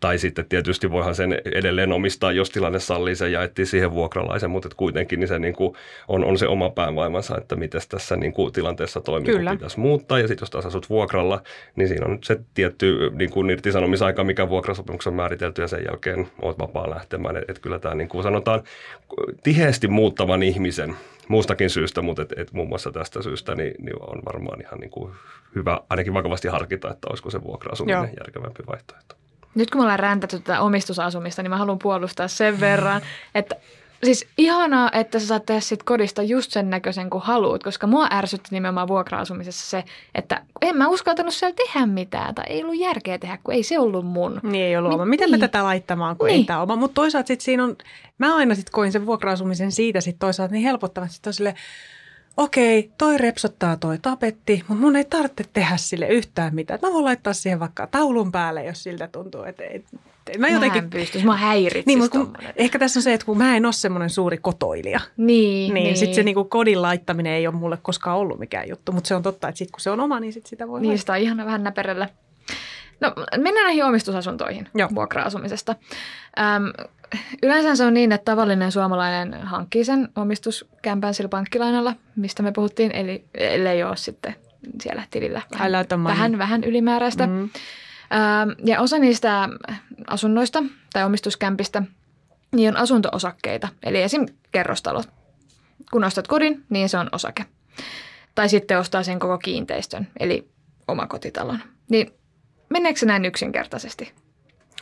Tai 0.00 0.18
sitten 0.18 0.44
tietysti 0.48 0.90
voihan 0.90 1.14
sen 1.14 1.38
edelleen 1.44 1.92
omistaa, 1.92 2.32
jos 2.32 2.50
tilanne 2.50 2.78
sallii 2.80 3.16
sen 3.16 3.32
ja 3.32 3.42
etsii 3.42 3.66
siihen 3.66 3.90
vuokralaisen, 3.90 4.50
mutta 4.50 4.68
kuitenkin 4.76 5.20
niin 5.20 5.28
se 5.28 5.38
niin 5.38 5.54
kuin 5.54 5.74
on, 6.08 6.24
on 6.24 6.38
se 6.38 6.48
oma 6.48 6.70
päänvaimansa, 6.70 7.38
että 7.38 7.56
miten 7.56 7.80
tässä 7.88 8.16
niin 8.16 8.32
kuin 8.32 8.52
tilanteessa 8.52 9.00
kun 9.00 9.22
pitäisi 9.50 9.80
muuttaa. 9.80 10.18
Ja 10.18 10.28
sitten 10.28 10.42
jos 10.42 10.50
taas 10.50 10.66
asut 10.66 10.90
vuokralla, 10.90 11.42
niin 11.76 11.88
siinä 11.88 12.06
on 12.06 12.12
nyt 12.12 12.24
se 12.24 12.40
tietty 12.54 13.10
niin 13.14 13.30
kuin 13.30 13.50
irtisanomisaika, 13.50 14.24
mikä 14.24 14.48
vuokrasopimuksessa 14.48 15.10
on 15.10 15.16
määritelty 15.16 15.62
ja 15.62 15.68
sen 15.68 15.84
jälkeen 15.84 16.28
olet 16.42 16.58
vapaa 16.58 16.90
lähtemään. 16.90 17.36
Että 17.36 17.52
et 17.52 17.58
kyllä 17.58 17.78
tämä 17.78 17.94
niin 17.94 18.08
kuin 18.08 18.22
sanotaan 18.22 18.62
tiheästi 19.42 19.88
muuttavan 19.88 20.42
ihmisen 20.42 20.94
muustakin 21.28 21.70
syystä, 21.70 22.02
mutta 22.02 22.22
et, 22.22 22.32
et 22.36 22.52
muun 22.52 22.68
muassa 22.68 22.92
tästä 22.92 23.22
syystä 23.22 23.54
niin, 23.54 23.74
niin 23.78 23.96
on 24.00 24.22
varmaan 24.24 24.60
ihan 24.60 24.80
niin 24.80 24.90
kuin 24.90 25.12
hyvä 25.54 25.80
ainakin 25.90 26.14
vakavasti 26.14 26.48
harkita, 26.48 26.90
että 26.90 27.08
olisiko 27.10 27.30
se 27.30 27.42
vuokra-asuminen 27.42 27.98
Joo. 27.98 28.14
järkevämpi 28.18 28.62
vaihtoehto. 28.66 29.14
Nyt 29.54 29.70
kun 29.70 29.80
me 29.80 29.82
ollaan 29.82 29.98
räntätty 29.98 30.38
tätä 30.38 30.60
omistusasumista, 30.60 31.42
niin 31.42 31.50
mä 31.50 31.56
haluan 31.56 31.78
puolustaa 31.78 32.28
sen 32.28 32.60
verran, 32.60 33.02
että 33.34 33.56
siis 34.04 34.26
ihanaa, 34.38 34.90
että 34.92 35.18
sä 35.18 35.26
saat 35.26 35.46
tehdä 35.46 35.60
sit 35.60 35.82
kodista 35.82 36.22
just 36.22 36.50
sen 36.50 36.70
näköisen 36.70 37.10
kuin 37.10 37.22
haluat, 37.22 37.62
koska 37.62 37.86
mua 37.86 38.08
ärsytti 38.12 38.48
nimenomaan 38.50 38.88
vuokra-asumisessa 38.88 39.70
se, 39.70 39.84
että 40.14 40.42
en 40.62 40.76
mä 40.76 40.88
uskaltanut 40.88 41.34
siellä 41.34 41.54
tehdä 41.56 41.86
mitään 41.86 42.34
tai 42.34 42.44
ei 42.48 42.62
ollut 42.62 42.78
järkeä 42.78 43.18
tehdä, 43.18 43.38
kun 43.44 43.54
ei 43.54 43.62
se 43.62 43.78
ollut 43.78 44.06
mun. 44.06 44.40
niin 44.42 44.64
ei 44.64 44.76
ollut 44.76 44.90
Niin, 44.90 45.00
oma. 45.00 45.04
Miten 45.04 45.30
mä 45.30 45.36
niin. 45.36 45.40
tätä 45.40 45.64
laittamaan, 45.64 46.16
kun 46.16 46.26
Niin. 46.26 46.36
ei 46.38 46.44
tämä 46.44 46.62
oma. 46.62 46.76
Mutta 46.76 46.94
toisaalta 46.94 47.26
sitten 47.26 47.44
siinä 47.44 47.64
on, 47.64 47.76
mä 48.18 48.36
aina 48.36 48.54
sitten 48.54 48.72
koin 48.72 48.92
sen 48.92 49.06
vuokra-asumisen 49.06 49.72
siitä 49.72 50.00
sitten 50.00 50.18
toisaalta 50.18 50.52
niin 50.54 50.64
helpottavan. 50.64 51.08
Sitten 51.08 51.30
on 51.30 51.34
silleen, 51.34 51.56
okei, 52.36 52.90
toi 52.98 53.18
repsottaa 53.18 53.76
toi 53.76 53.98
tapetti, 53.98 54.64
mutta 54.68 54.82
mun 54.82 54.96
ei 54.96 55.04
tarvitse 55.04 55.44
tehdä 55.52 55.76
sille 55.76 56.08
yhtään 56.08 56.54
mitään. 56.54 56.80
Mä 56.82 56.92
voin 56.92 57.04
laittaa 57.04 57.32
siihen 57.32 57.60
vaikka 57.60 57.86
taulun 57.86 58.32
päälle, 58.32 58.64
jos 58.64 58.82
siltä 58.82 59.08
tuntuu, 59.08 59.42
että 59.42 59.62
ei, 59.64 59.84
mä 60.38 60.46
Mä 60.46 60.48
jotenkin... 60.54 60.84
en 60.84 60.90
pystyisi, 60.90 61.26
mua 61.26 61.36
häiritsisi 61.36 61.86
Niin, 61.86 61.98
mutta 61.98 62.18
kun, 62.18 62.32
ehkä 62.56 62.78
tässä 62.78 62.98
on 62.98 63.02
se, 63.02 63.14
että 63.14 63.26
kun 63.26 63.38
mä 63.38 63.56
en 63.56 63.64
ole 63.66 63.72
semmoinen 63.72 64.10
suuri 64.10 64.38
kotoilija, 64.38 65.00
Niin, 65.16 65.74
niin, 65.74 65.84
niin. 65.84 65.96
sitten 65.96 66.14
se 66.14 66.22
niinku 66.22 66.44
kodin 66.44 66.82
laittaminen 66.82 67.32
ei 67.32 67.46
ole 67.46 67.54
mulle 67.54 67.78
koskaan 67.82 68.16
ollut 68.18 68.38
mikään 68.38 68.68
juttu. 68.68 68.92
Mutta 68.92 69.08
se 69.08 69.14
on 69.14 69.22
totta, 69.22 69.48
että 69.48 69.58
sit 69.58 69.70
kun 69.70 69.80
se 69.80 69.90
on 69.90 70.00
oma, 70.00 70.20
niin 70.20 70.32
sit 70.32 70.46
sitä 70.46 70.68
voi 70.68 70.80
Niin, 70.80 70.88
laittaa. 70.88 71.00
sitä 71.00 71.12
on 71.12 71.18
ihana 71.18 71.44
vähän 71.44 71.64
näperellä. 71.64 72.08
No, 73.00 73.12
mennään 73.36 73.64
näihin 73.64 73.84
omistusasuntoihin 73.84 74.68
Joo. 74.74 74.88
vuokra-asumisesta. 74.94 75.74
Öm, 76.38 76.88
yleensä 77.42 77.76
se 77.76 77.84
on 77.84 77.94
niin, 77.94 78.12
että 78.12 78.32
tavallinen 78.32 78.72
suomalainen 78.72 79.42
hankkii 79.42 79.84
sen 79.84 80.08
omistuskämpän 80.16 81.14
sillä 81.14 81.28
pankkilainalla, 81.28 81.94
mistä 82.16 82.42
me 82.42 82.52
puhuttiin, 82.52 82.92
eli 82.92 83.24
ellei 83.34 83.82
ole 83.82 83.96
sitten 83.96 84.34
siellä 84.82 85.02
tilillä 85.10 85.42
vähän, 85.52 85.72
vähän, 86.04 86.38
vähän 86.38 86.64
ylimääräistä. 86.64 87.26
Mm. 87.26 87.32
Mm. 87.32 87.42
Öm, 87.42 88.54
ja 88.64 88.80
osa 88.80 88.98
niistä 88.98 89.48
asunnoista 90.06 90.62
tai 90.92 91.04
omistuskämpistä 91.04 91.82
niin 92.52 92.68
on 92.68 92.76
asunto-osakkeita, 92.76 93.68
eli 93.82 94.02
esim. 94.02 94.26
kerrostalot. 94.52 95.08
Kun 95.90 96.04
ostat 96.04 96.28
kodin, 96.28 96.64
niin 96.68 96.88
se 96.88 96.98
on 96.98 97.08
osake. 97.12 97.44
Tai 98.34 98.48
sitten 98.48 98.78
ostaa 98.78 99.02
sen 99.02 99.18
koko 99.18 99.38
kiinteistön, 99.38 100.08
eli 100.20 100.48
omakotitalon. 100.88 101.58
Niin 101.90 102.12
meneekö 102.70 102.98
se 102.98 103.06
näin 103.06 103.24
yksinkertaisesti? 103.24 104.12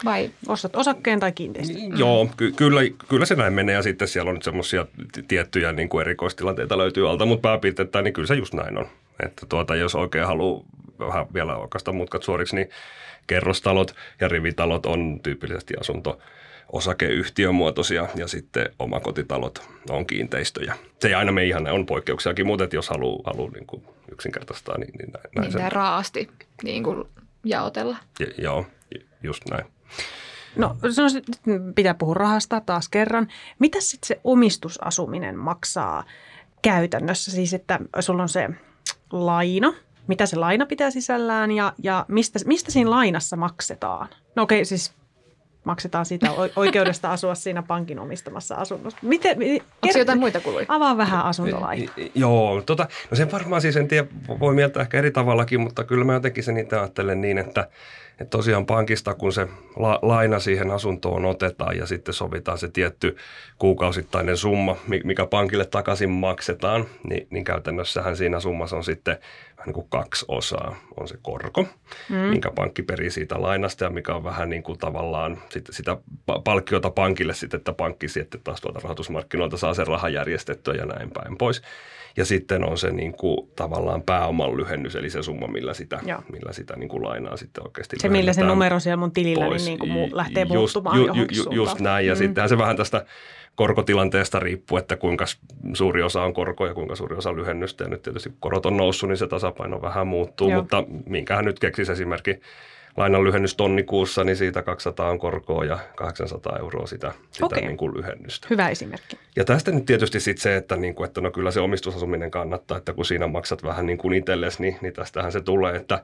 Vai 0.04 0.30
Ostat 0.48 0.76
osakkeen 0.76 1.20
tai 1.20 1.32
kiinteistön. 1.32 1.82
Mm. 1.82 1.98
Joo, 1.98 2.30
ky- 2.36 2.52
kyllä, 2.52 2.80
kyllä 3.08 3.26
se 3.26 3.34
näin 3.34 3.52
menee 3.52 3.74
ja 3.74 3.82
sitten 3.82 4.08
siellä 4.08 4.28
on 4.28 4.34
nyt 4.34 4.42
semmoisia 4.42 4.86
tiettyjä 5.28 5.72
niin 5.72 5.88
kuin 5.88 6.00
erikoistilanteita 6.00 6.78
löytyy 6.78 7.10
alta, 7.10 7.26
mutta 7.26 7.48
pääpiirteittäin 7.48 8.04
niin 8.04 8.12
kyllä 8.14 8.26
se 8.26 8.34
just 8.34 8.54
näin 8.54 8.78
on. 8.78 8.86
Että 9.24 9.46
tuota, 9.48 9.76
jos 9.76 9.94
oikein 9.94 10.26
haluaa 10.26 10.64
vähän 10.98 11.26
vielä 11.34 11.56
oikeastaan 11.56 11.96
mutkat 11.96 12.22
suoriksi, 12.22 12.56
niin 12.56 12.70
kerrostalot 13.26 13.94
ja 14.20 14.28
rivitalot 14.28 14.86
on 14.86 15.20
tyypillisesti 15.22 15.74
asunto 15.80 16.18
osakeyhtiömuotoisia 16.72 18.08
ja 18.14 18.28
sitten 18.28 18.70
omakotitalot 18.78 19.62
on 19.90 20.06
kiinteistöjä. 20.06 20.74
Se 21.00 21.08
ei 21.08 21.14
aina 21.14 21.32
mene 21.32 21.46
ihan, 21.46 21.66
on 21.66 21.86
poikkeuksiakin, 21.86 22.46
mutta 22.46 22.68
jos 22.72 22.88
haluaa, 22.88 23.22
haluaa 23.24 23.50
niin 23.50 23.66
kuin 23.66 23.82
yksinkertaistaa, 24.12 24.78
niin, 24.78 24.92
niin 24.98 25.10
näin, 25.12 25.24
näin 25.36 25.50
niin 25.50 25.62
se 25.62 25.68
raasti 25.68 26.28
niin 26.62 26.84
kuin 26.84 27.04
jaotella? 27.48 27.96
Ja- 28.20 28.26
Joo, 28.38 28.66
just 29.22 29.42
näin. 29.50 29.64
No, 30.56 30.76
se 30.90 31.02
on, 31.02 31.10
sit- 31.10 31.26
nyt 31.46 31.62
pitää 31.74 31.94
puhua 31.94 32.14
rahasta 32.14 32.60
taas 32.60 32.88
kerran. 32.88 33.28
Mitä 33.58 33.80
sitten 33.80 34.06
se 34.08 34.20
omistusasuminen 34.24 35.38
maksaa 35.38 36.04
käytännössä? 36.62 37.30
Siis, 37.30 37.54
että 37.54 37.78
sulla 38.00 38.22
on 38.22 38.28
se 38.28 38.48
laina, 39.12 39.72
mitä 40.06 40.26
se 40.26 40.36
laina 40.36 40.66
pitää 40.66 40.90
sisällään 40.90 41.50
ja, 41.50 41.72
ja 41.82 42.04
mistä, 42.08 42.38
mistä 42.46 42.70
siinä 42.72 42.90
lainassa 42.90 43.36
maksetaan? 43.36 44.08
No 44.36 44.42
okei, 44.42 44.64
siis 44.64 44.92
maksetaan 45.68 46.06
siitä 46.06 46.26
oikeudesta 46.56 47.12
asua 47.12 47.34
siinä 47.34 47.62
pankin 47.62 47.98
omistamassa 47.98 48.54
asunnossa. 48.54 48.98
Miten, 49.02 49.38
mi- 49.38 49.52
Onko 49.82 49.92
se 49.92 49.98
jotain 49.98 50.18
muita 50.18 50.40
kuluja? 50.40 50.66
Avaa 50.68 50.96
vähän 50.96 51.24
i- 51.96 52.12
Joo, 52.14 52.62
tota, 52.66 52.88
no 53.10 53.16
sen 53.16 53.32
varmaan 53.32 53.62
siis 53.62 53.76
en 53.76 53.88
tiedä, 53.88 54.08
voi 54.40 54.54
mieltää 54.54 54.80
ehkä 54.82 54.98
eri 54.98 55.10
tavallakin, 55.10 55.60
mutta 55.60 55.84
kyllä 55.84 56.04
mä 56.04 56.12
jotenkin 56.14 56.44
sen 56.44 56.58
itse 56.58 56.76
ajattelen 56.78 57.20
niin, 57.20 57.38
että, 57.38 57.68
että 58.10 58.36
tosiaan 58.36 58.66
pankista 58.66 59.14
kun 59.14 59.32
se 59.32 59.48
la, 59.76 59.98
laina 60.02 60.38
siihen 60.38 60.70
asuntoon 60.70 61.24
otetaan 61.24 61.76
ja 61.76 61.86
sitten 61.86 62.14
sovitaan 62.14 62.58
se 62.58 62.68
tietty 62.68 63.16
kuukausittainen 63.58 64.36
summa, 64.36 64.76
mi- 64.86 65.00
mikä 65.04 65.26
pankille 65.26 65.64
takaisin 65.64 66.10
maksetaan, 66.10 66.84
niin, 67.08 67.26
niin 67.30 67.44
käytännössähän 67.44 68.16
siinä 68.16 68.40
summassa 68.40 68.76
on 68.76 68.84
sitten 68.84 69.18
niin 69.66 69.74
kuin 69.74 69.86
kaksi 69.90 70.24
osaa. 70.28 70.76
On 71.00 71.08
se 71.08 71.18
korko, 71.22 71.62
mm. 72.08 72.16
minkä 72.16 72.50
pankki 72.50 72.82
perii 72.82 73.10
siitä 73.10 73.42
lainasta 73.42 73.84
ja 73.84 73.90
mikä 73.90 74.14
on 74.14 74.24
vähän 74.24 74.50
niin 74.50 74.62
kuin 74.62 74.78
tavallaan 74.78 75.42
sitten 75.48 75.74
sitä 75.74 75.96
pa- 76.32 76.42
palkkiota 76.44 76.90
pankille 76.90 77.34
sitten, 77.34 77.58
että 77.58 77.72
pankki 77.72 78.08
sitten 78.08 78.40
taas 78.44 78.60
tuolta 78.60 78.80
rahoitusmarkkinoilta 78.80 79.56
saa 79.56 79.74
sen 79.74 79.86
rahan 79.86 80.12
järjestettyä 80.12 80.74
ja 80.74 80.86
näin 80.86 81.10
päin 81.10 81.38
pois. 81.38 81.62
Ja 82.18 82.24
sitten 82.24 82.64
on 82.64 82.78
se 82.78 82.90
niin 82.90 83.12
kuin, 83.12 83.48
tavallaan 83.56 84.02
pääoman 84.02 84.56
lyhennys, 84.56 84.96
eli 84.96 85.10
se 85.10 85.22
summa, 85.22 85.46
millä 85.46 85.74
sitä, 85.74 86.00
millä 86.32 86.52
sitä 86.52 86.76
niin 86.76 86.88
kuin 86.88 87.04
lainaa 87.04 87.36
sitten 87.36 87.64
oikeasti 87.64 87.96
Se, 87.98 88.08
millä 88.08 88.32
se 88.32 88.42
numero 88.42 88.80
siellä 88.80 88.96
mun 88.96 89.12
tilillä 89.12 89.48
niin, 89.48 89.64
niin 89.64 89.78
kuin 89.78 89.90
mu- 89.90 90.16
lähtee 90.16 90.42
just, 90.42 90.54
muuttumaan 90.54 90.98
ju, 90.98 91.14
ju, 91.14 91.26
ju, 91.30 91.50
Just 91.50 91.80
näin, 91.80 92.06
ja 92.06 92.14
mm. 92.14 92.18
sittenhän 92.18 92.48
se 92.48 92.58
vähän 92.58 92.76
tästä 92.76 93.04
korkotilanteesta 93.54 94.38
riippuu, 94.38 94.78
että 94.78 94.96
kuinka 94.96 95.24
suuri 95.72 96.02
osa 96.02 96.22
on 96.22 96.34
korko 96.34 96.66
ja 96.66 96.74
kuinka 96.74 96.96
suuri 96.96 97.16
osa 97.16 97.36
lyhennystä. 97.36 97.84
Ja 97.84 97.90
nyt 97.90 98.02
tietysti 98.02 98.30
kun 98.30 98.38
korot 98.40 98.66
on 98.66 98.76
noussut, 98.76 99.08
niin 99.08 99.16
se 99.16 99.26
tasapaino 99.26 99.82
vähän 99.82 100.06
muuttuu, 100.06 100.50
Joo. 100.50 100.60
mutta 100.60 100.84
minkähän 101.06 101.44
nyt 101.44 101.58
keksisi 101.58 101.92
esimerkki 101.92 102.40
lainan 102.98 103.24
lyhennys 103.24 103.54
tonni 103.54 103.82
kuussa, 103.82 104.24
niin 104.24 104.36
siitä 104.36 104.62
200 104.62 105.10
on 105.10 105.18
korkoa 105.18 105.64
ja 105.64 105.78
800 105.96 106.58
euroa 106.58 106.86
sitä, 106.86 107.12
sitä 107.30 107.46
okay. 107.46 107.60
niin 107.60 107.76
kuin 107.76 107.94
lyhennystä. 107.94 108.46
Hyvä 108.50 108.68
esimerkki. 108.68 109.18
Ja 109.36 109.44
tästä 109.44 109.70
nyt 109.70 109.86
tietysti 109.86 110.20
sitten 110.20 110.42
se, 110.42 110.56
että, 110.56 110.76
niin 110.76 110.94
kuin, 110.94 111.06
että 111.06 111.20
no 111.20 111.30
kyllä 111.30 111.50
se 111.50 111.60
omistusasuminen 111.60 112.30
kannattaa, 112.30 112.78
että 112.78 112.92
kun 112.92 113.04
siinä 113.04 113.26
maksat 113.26 113.62
vähän 113.62 113.86
niin 113.86 113.98
kuin 113.98 114.14
itsellesi, 114.14 114.62
niin, 114.62 114.76
niin 114.80 114.92
tästähän 114.92 115.32
se 115.32 115.40
tulee, 115.40 115.76
että 115.76 116.02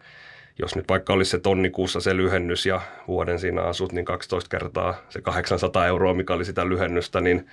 jos 0.59 0.76
nyt 0.76 0.88
vaikka 0.88 1.12
olisi 1.12 1.30
se 1.30 1.38
tonni 1.38 1.70
kuussa 1.70 2.00
se 2.00 2.16
lyhennys 2.16 2.66
ja 2.66 2.80
vuoden 3.09 3.38
siinä 3.38 3.62
asut, 3.62 3.92
niin 3.92 4.04
12 4.04 4.48
kertaa 4.48 4.94
se 5.09 5.20
800 5.20 5.87
euroa, 5.87 6.14
mikä 6.14 6.35
oli 6.35 6.44
sitä 6.44 6.68
lyhennystä, 6.68 7.20
niin 7.20 7.46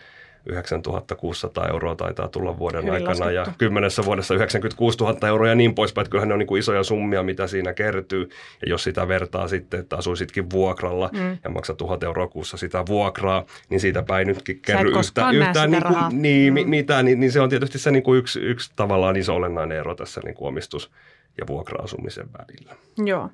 9600 0.46 1.68
euroa 1.68 1.96
taitaa 1.96 2.28
tulla 2.28 2.58
vuoden 2.58 2.82
Hyvin 2.82 2.94
aikana 2.94 3.10
laskettu. 3.10 3.34
ja 3.34 3.46
kymmenessä 3.58 4.06
vuodessa 4.06 4.34
96 4.34 4.98
000 4.98 5.28
euroa 5.28 5.48
ja 5.48 5.56
niin 5.56 5.76
poispäin. 5.76 6.04
Että 6.04 6.12
kyllähän 6.12 6.28
ne 6.28 6.34
on 6.34 6.40
niin 6.40 6.48
kuin 6.48 6.60
isoja 6.60 6.84
summia, 6.84 7.24
mitä 7.24 7.48
siinä 7.48 7.74
kertyy. 7.74 8.30
Ja 8.62 8.70
jos 8.70 8.84
sitä 8.84 9.08
vertaa 9.08 9.48
sitten, 9.48 9.80
että 9.80 9.96
asuisitkin 9.96 10.50
vuokralla 10.50 11.10
mm. 11.14 11.38
ja 11.44 11.50
maksat 11.50 11.78
1000 11.78 12.04
euroa 12.04 12.28
kuussa 12.28 12.58
sitä 12.58 12.86
vuokraa, 12.88 13.46
niin 13.70 13.80
siitä 13.80 14.04
päin 14.04 14.28
nytkin 14.28 14.60
kerry 14.62 14.92
yhtä, 15.00 15.32
yhtään 15.32 15.72
niin, 15.72 15.84
kuin, 15.84 16.22
niin, 16.22 16.54
mm. 16.54 16.70
mitään, 16.70 17.06
niin, 17.06 17.20
niin, 17.20 17.32
se 17.32 17.42
on 17.42 17.50
tietysti 17.50 17.80
se 17.80 17.92
niin 17.92 18.04
kuin 18.04 18.20
yksi, 18.20 18.40
yksi 18.40 18.72
tavallaan 18.76 19.18
iso 19.18 19.36
olennainen 19.36 19.78
ero 19.78 19.96
tässä 19.96 20.22
niin 20.24 20.36
kuin 20.36 20.48
omistus- 20.48 20.92
ja 21.38 21.48
vuokra-asumisen 21.48 22.28
välillä. 22.40 22.76
Joo. 22.98 23.30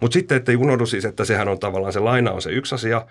Mutta 0.00 0.14
sitten, 0.14 0.36
että 0.36 0.52
unohdu 0.58 0.86
siis, 0.86 1.04
että 1.04 1.24
sehän 1.24 1.48
on 1.48 1.58
tavallaan 1.58 1.92
se 1.92 2.00
laina 2.00 2.32
on 2.32 2.42
se 2.42 2.50
yksi 2.50 2.74
asia, 2.74 3.06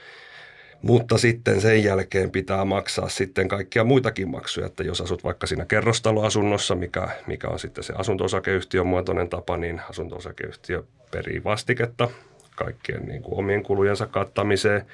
mutta 0.82 1.18
sitten 1.18 1.62
sen 1.62 1.84
jälkeen 1.84 2.32
pitää 2.32 2.66
maksaa 2.66 3.10
sitten 3.10 3.48
kaikkia 3.48 3.84
muitakin 3.84 4.30
maksuja, 4.30 4.66
että 4.66 4.84
jos 4.84 5.02
asut 5.02 5.24
vaikka 5.24 5.48
siinä 5.48 5.66
kerrostaloasunnossa, 5.66 6.76
mikä, 6.76 7.08
mikä 7.28 7.48
on 7.48 7.60
sitten 7.60 7.84
se 7.84 7.94
asunto-osakeyhtiön 7.98 8.88
muotoinen 8.88 9.30
tapa, 9.30 9.58
niin 9.58 9.82
asunto-osakeyhtiö 9.90 10.84
perii 11.12 11.44
vastiketta 11.44 12.10
kaikkien 12.56 13.06
niin 13.06 13.22
kuin 13.22 13.40
omien 13.40 13.64
kulujensa 13.64 14.08
kattamiseen 14.08 14.86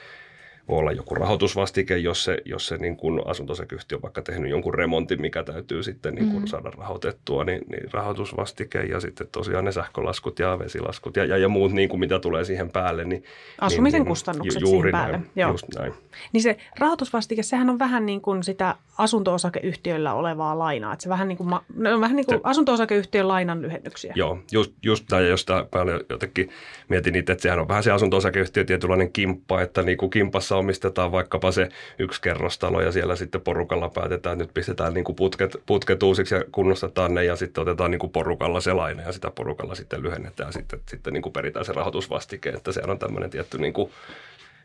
voi 0.72 0.80
olla 0.80 0.92
joku 0.92 1.16
rahoitusvastike, 1.16 1.98
jos 1.98 2.24
se, 2.24 2.38
jos 2.46 2.68
se 2.68 2.78
niin 2.78 2.98
kuin 2.98 3.22
asuntosekyyhtiö 3.26 3.98
on 3.98 4.02
vaikka 4.02 4.22
tehnyt 4.22 4.52
jonkun 4.52 4.74
remontin, 4.74 5.22
mikä 5.22 5.44
täytyy 5.44 5.84
sitten 5.84 6.16
niin 6.16 6.30
kuin 6.30 6.44
mm. 6.44 6.48
saada 6.48 6.72
rahoitettua, 6.78 7.44
niin, 7.44 7.62
niin 7.70 7.94
rahoitusvastike 7.94 8.80
ja 8.80 9.00
sitten 9.00 9.28
tosiaan 9.32 9.66
ne 9.66 9.72
sähkölaskut 9.72 10.40
ja 10.40 10.60
vesilaskut 10.60 11.16
ja, 11.16 11.26
ja, 11.26 11.38
ja 11.38 11.50
muut, 11.50 11.72
niin 11.72 11.90
kuin 11.90 12.00
mitä 12.00 12.20
tulee 12.20 12.46
siihen 12.46 12.70
päälle. 12.70 13.06
Niin, 13.06 13.24
Asumisen 13.62 14.00
niin, 14.00 14.08
kustannukset 14.08 14.62
ju, 14.62 14.68
juuri 14.68 14.92
siihen 14.92 15.02
päälle. 15.02 15.18
Näin, 15.18 15.32
Joo. 15.36 15.52
Just 15.52 15.66
näin. 15.76 15.94
Niin 16.34 16.42
se 16.42 16.58
rahoitusvastike, 16.80 17.44
sehän 17.44 17.70
on 17.70 17.80
vähän 17.80 18.06
niin 18.06 18.22
kuin 18.22 18.44
sitä 18.44 18.76
asunto-osakeyhtiöllä 18.98 20.14
olevaa 20.14 20.60
lainaa. 20.60 20.94
Että 20.94 21.04
se 21.04 21.10
vähän 21.10 21.28
niin 21.28 21.38
kuin, 21.38 21.50
ne 21.76 21.94
on 21.94 22.02
vähän 22.02 22.16
niin 22.16 22.26
kuin 22.26 22.38
se, 22.38 22.42
asunto-osakeyhtiön 22.44 23.28
lainan 23.28 23.62
lyhennyksiä. 23.62 24.14
Joo, 24.16 24.40
just, 24.52 24.74
just 24.84 25.06
näin. 25.12 25.24
Ja 25.24 25.30
jos 25.30 25.46
paljon 25.72 26.00
jotenkin 26.10 26.50
mietin 26.90 27.16
itse, 27.16 27.32
että 27.32 27.42
sehän 27.42 27.60
on 27.60 27.68
vähän 27.68 27.84
se 27.84 27.92
asunto-osakeyhtiö 27.92 28.64
tietynlainen 28.64 29.12
kimppa, 29.12 29.62
että 29.62 29.82
niin 29.82 29.98
kuin 29.98 30.10
kimpassa 30.10 30.58
omistetaan 30.62 31.12
vaikkapa 31.12 31.52
se 31.52 31.70
yksi 32.00 32.22
kerrostalo 32.22 32.82
ja 32.82 32.92
siellä 32.92 33.16
sitten 33.16 33.42
porukalla 33.42 33.90
päätetään, 33.90 34.34
että 34.34 34.44
nyt 34.44 34.54
pistetään 34.54 34.94
niin 34.94 35.04
kuin 35.04 35.16
putket, 35.16 35.58
putket 35.66 36.04
uusiksi 36.04 36.36
ja 36.36 36.44
kunnostetaan 36.52 37.14
ne 37.14 37.24
ja 37.24 37.36
sitten 37.36 37.62
otetaan 37.62 37.92
niin 37.92 38.00
kuin 38.00 38.12
porukalla 38.12 38.62
se 38.62 38.74
laina 38.74 39.02
ja 39.02 39.12
sitä 39.12 39.32
porukalla 39.32 39.76
sitten 39.76 40.04
lyhennetään 40.04 40.48
ja 40.48 40.52
sitten, 40.52 40.80
sitten 40.90 41.14
niin 41.14 41.22
kuin 41.22 41.34
peritään 41.34 41.66
se 41.66 41.74
rahoitusvastike, 41.74 42.50
että 42.50 42.72
se 42.72 42.82
on 42.88 43.00
tämmöinen 43.00 43.30
tietty 43.30 43.58
niin 43.58 43.74
kuin, 43.74 43.92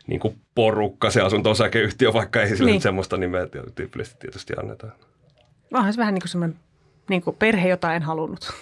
niin 0.07 0.19
kuin 0.19 0.37
porukka, 0.55 1.09
se 1.09 1.21
asunto-osakeyhtiö, 1.21 2.13
vaikka 2.13 2.41
ei 2.41 2.49
sille 2.49 2.71
niin. 2.71 2.81
semmoista 2.81 3.17
nimeä 3.17 3.47
tyypillisesti 3.75 4.19
tietysti 4.19 4.53
annetaan. 4.59 4.93
Onhan 5.73 5.93
se 5.93 5.99
vähän 5.99 6.13
niin 6.13 6.21
kuin 6.21 6.29
semmoinen 6.29 6.59
niin 7.09 7.21
kuin 7.21 7.35
perhe, 7.35 7.69
jota 7.69 7.93
en 7.93 8.01
halunnut. 8.01 8.53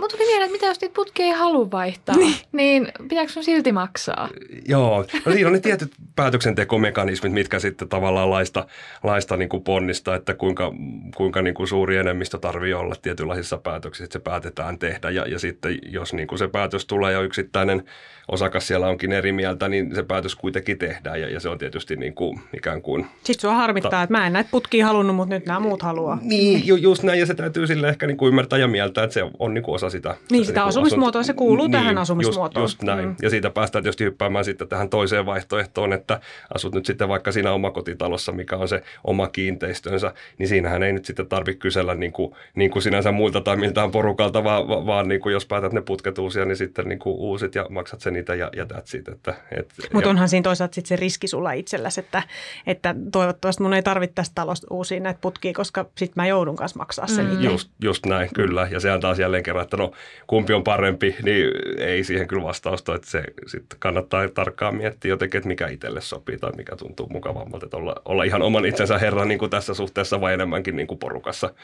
Mutta 0.00 0.16
tuli 0.16 0.26
mieleen, 0.26 0.42
että 0.42 0.52
mitä 0.52 0.66
jos 0.66 0.80
niitä 0.80 0.94
putkeja 0.94 1.26
ei 1.26 1.32
halua 1.32 1.70
vaihtaa, 1.70 2.16
niin, 2.16 2.34
niin 2.52 2.92
pitääkö 3.08 3.32
sun 3.32 3.44
silti 3.44 3.72
maksaa? 3.72 4.28
Joo, 4.68 5.04
no 5.26 5.32
siinä 5.32 5.46
on 5.46 5.52
ne 5.52 5.60
tietyt 5.60 5.92
päätöksentekomekanismit, 6.16 7.32
mitkä 7.32 7.58
sitten 7.58 7.88
tavallaan 7.88 8.30
laista, 8.30 8.66
laista 9.02 9.36
niin 9.36 9.48
kuin 9.48 9.62
ponnistaa, 9.62 10.14
että 10.16 10.34
kuinka, 10.34 10.72
kuinka 11.16 11.42
niin 11.42 11.54
kuin 11.54 11.68
suuri 11.68 11.96
enemmistö 11.96 12.38
tarvii 12.38 12.74
olla 12.74 12.94
tietynlaisissa 13.02 13.58
päätöksissä, 13.58 14.04
että 14.04 14.12
se 14.12 14.18
päätetään 14.18 14.78
tehdä. 14.78 15.10
Ja, 15.10 15.26
ja 15.28 15.38
sitten 15.38 15.78
jos 15.82 16.12
niin 16.12 16.28
kuin 16.28 16.38
se 16.38 16.48
päätös 16.48 16.86
tulee 16.86 17.12
ja 17.12 17.20
yksittäinen 17.20 17.84
osakas 18.28 18.66
siellä 18.66 18.86
onkin 18.86 19.12
eri 19.12 19.32
mieltä, 19.32 19.68
niin 19.68 19.94
se 19.94 20.02
päätös 20.02 20.36
kuitenkin 20.36 20.78
tehdään 20.78 21.20
ja, 21.20 21.28
ja 21.28 21.40
se 21.40 21.48
on 21.48 21.58
tietysti 21.58 21.96
niin 21.96 22.14
kuin 22.14 22.40
ikään 22.56 22.82
kuin... 22.82 23.06
Sitten 23.22 23.40
sua 23.40 23.54
harmittaa, 23.54 23.90
ta- 23.90 24.02
että 24.02 24.12
mä 24.18 24.26
en 24.26 24.32
näitä 24.32 24.50
putkia 24.50 24.86
halunnut, 24.86 25.16
mutta 25.16 25.34
nyt 25.34 25.46
nämä 25.46 25.60
muut 25.60 25.82
haluaa. 25.82 26.18
Niin, 26.22 26.66
ju, 26.66 26.76
just 26.76 27.02
näin 27.02 27.20
ja 27.20 27.26
se 27.26 27.34
täytyy 27.34 27.51
sille 27.66 27.88
ehkä 27.88 28.06
niin 28.06 28.16
kuin 28.16 28.28
ymmärtää 28.28 28.58
ja 28.58 28.68
mieltää, 28.68 29.04
että 29.04 29.14
se 29.14 29.24
on 29.38 29.54
niin 29.54 29.64
kuin 29.64 29.74
osa 29.74 29.90
sitä. 29.90 30.16
Niin, 30.30 30.44
sitä 30.44 30.60
niin 30.60 30.68
asumismuotoa, 30.68 31.22
se 31.22 31.32
kuuluu 31.32 31.66
niin, 31.66 31.72
tähän 31.72 31.98
asumismuotoon. 31.98 32.64
Just, 32.64 32.72
just 32.72 32.82
näin. 32.82 33.08
Mm. 33.08 33.16
Ja 33.22 33.30
siitä 33.30 33.50
päästään 33.50 33.84
tietysti 33.84 34.04
hyppäämään 34.04 34.44
sitten 34.44 34.68
tähän 34.68 34.88
toiseen 34.88 35.26
vaihtoehtoon, 35.26 35.92
että 35.92 36.20
asut 36.54 36.74
nyt 36.74 36.86
sitten 36.86 37.08
vaikka 37.08 37.32
siinä 37.32 37.52
omakotitalossa, 37.52 38.32
mikä 38.32 38.56
on 38.56 38.68
se 38.68 38.82
oma 39.04 39.28
kiinteistönsä, 39.28 40.12
niin 40.38 40.48
siinähän 40.48 40.82
ei 40.82 40.92
nyt 40.92 41.04
sitten 41.04 41.26
tarvitse 41.26 41.58
kysellä 41.58 41.94
niin 41.94 42.12
kuin, 42.12 42.34
niin 42.54 42.70
kuin 42.70 42.82
sinänsä 42.82 43.12
muilta 43.12 43.40
tai 43.40 43.56
miltään 43.56 43.90
porukalta, 43.90 44.44
vaan, 44.44 44.68
vaan 44.68 45.08
niin 45.08 45.20
kuin 45.20 45.32
jos 45.32 45.46
päätät 45.46 45.72
ne 45.72 45.80
putket 45.80 46.18
uusia, 46.18 46.44
niin 46.44 46.56
sitten 46.56 46.88
niin 46.88 46.98
kuin 46.98 47.16
uusit 47.16 47.54
ja 47.54 47.66
maksat 47.70 48.00
sen 48.00 48.12
niitä 48.12 48.34
ja, 48.34 48.50
ja 48.56 48.64
that's 48.64 48.98
it. 48.98 49.08
Että, 49.08 49.34
et, 49.56 49.74
Mutta 49.92 50.10
onhan 50.10 50.28
siinä 50.28 50.42
toisaalta 50.42 50.74
sitten 50.74 50.88
se 50.88 50.96
riski 50.96 51.28
sulla 51.28 51.52
itselläsi, 51.52 52.00
että, 52.00 52.22
että 52.66 52.94
toivottavasti 53.12 53.62
mun 53.62 53.74
ei 53.74 53.82
tarvitse 53.82 54.14
tästä 54.14 54.34
talosta 54.34 54.66
uusia 54.70 55.00
näitä 55.00 55.20
putkia, 55.20 55.52
koska 55.52 55.86
sitten 55.96 56.22
mä 56.22 56.26
joudun 56.26 56.56
kanssa 56.56 56.78
maksaa 56.78 57.06
sen 57.06 57.26
mm. 57.26 57.41
Just, 57.50 57.70
just 57.82 58.06
näin, 58.06 58.28
kyllä. 58.34 58.68
Ja 58.70 58.80
sehän 58.80 59.00
taas 59.00 59.18
jälleen 59.18 59.42
kerran, 59.42 59.64
että 59.64 59.76
no 59.76 59.92
kumpi 60.26 60.52
on 60.52 60.64
parempi, 60.64 61.16
niin 61.22 61.50
ei 61.78 62.04
siihen 62.04 62.28
kyllä 62.28 62.42
vastausta, 62.42 62.94
että 62.94 63.10
se 63.10 63.24
sitten 63.46 63.78
kannattaa 63.78 64.28
tarkkaan 64.28 64.76
miettiä 64.76 65.08
jotenkin, 65.08 65.38
että 65.38 65.48
mikä 65.48 65.68
itselle 65.68 66.00
sopii 66.00 66.38
tai 66.38 66.52
mikä 66.56 66.76
tuntuu 66.76 67.08
mukavammalta, 67.08 67.66
että 67.66 67.76
olla, 67.76 67.94
olla 68.04 68.24
ihan 68.24 68.42
oman 68.42 68.66
itsensä 68.66 68.98
herran 68.98 69.28
niin 69.28 69.38
kuin 69.38 69.50
tässä 69.50 69.74
suhteessa 69.74 70.20
vai 70.20 70.34
enemmänkin 70.34 70.76
niin 70.76 70.86
kuin 70.86 70.98
porukassa, 70.98 71.54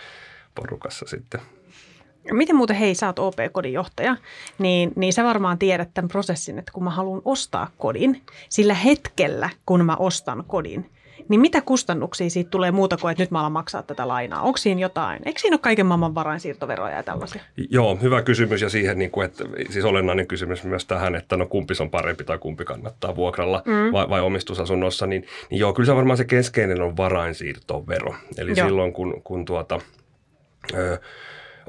porukassa 0.55 1.07
sitten. 1.09 1.41
Miten 2.33 2.57
muuten, 2.57 2.77
hei, 2.77 2.95
sä 2.95 3.07
oot 3.07 3.19
OP-kodin 3.19 3.73
johtaja, 3.73 4.17
niin, 4.59 4.93
niin 4.97 5.13
sä 5.13 5.25
varmaan 5.25 5.59
tiedät 5.59 5.89
tämän 5.95 6.09
prosessin, 6.09 6.59
että 6.59 6.73
kun 6.73 6.85
mä 6.85 6.91
haluan 6.91 7.23
ostaa 7.25 7.71
kodin, 7.79 8.23
sillä 8.49 8.75
hetkellä, 8.75 9.51
kun 9.67 9.85
mä 9.85 9.97
ostan 9.97 10.45
kodin, 10.47 10.91
niin 11.29 11.41
mitä 11.41 11.61
kustannuksia 11.61 12.31
siitä 12.31 12.51
tulee 12.51 12.71
muuta 12.71 12.97
kuin, 12.97 13.11
että 13.11 13.23
nyt 13.23 13.31
mä 13.31 13.41
alan 13.41 13.53
maksaa 13.53 13.83
tätä 13.83 14.09
lainaa? 14.09 14.43
Onko 14.43 14.57
siinä 14.57 14.81
jotain? 14.81 15.21
Eikö 15.25 15.41
siinä 15.41 15.55
ole 15.55 15.61
kaiken 15.61 15.87
maailman 15.87 16.15
varainsiirtoveroja 16.15 16.97
ja 16.97 17.03
tällaisia? 17.03 17.43
Joo, 17.71 17.99
hyvä 18.03 18.23
kysymys 18.23 18.63
ja 18.63 18.69
siihen, 18.69 18.99
niin 18.99 19.11
kuin, 19.11 19.25
että, 19.25 19.45
siis 19.71 19.85
olennainen 19.85 20.27
kysymys 20.27 20.65
myös 20.65 20.87
tähän, 20.87 21.15
että 21.15 21.37
no 21.37 21.47
kumpi 21.47 21.75
on 21.81 21.91
parempi 21.91 22.25
tai 22.25 22.39
kumpi 22.39 22.65
kannattaa 22.65 23.17
vuokralla 23.17 23.63
mm. 23.65 23.93
vai, 23.93 24.09
vai 24.09 24.21
omistusasunnossa, 24.21 25.07
niin, 25.07 25.27
niin 25.51 25.59
joo, 25.59 25.73
kyllä 25.73 25.87
se 25.87 25.97
varmaan 25.97 26.17
se 26.17 26.25
keskeinen 26.25 26.83
on 26.83 26.97
varainsiirtovero. 26.97 28.15
Eli 28.39 28.53
joo. 28.57 28.69
silloin 28.69 28.93
kun, 28.93 29.23
kun 29.25 29.45
tuota, 29.45 29.81
ö, 30.75 30.99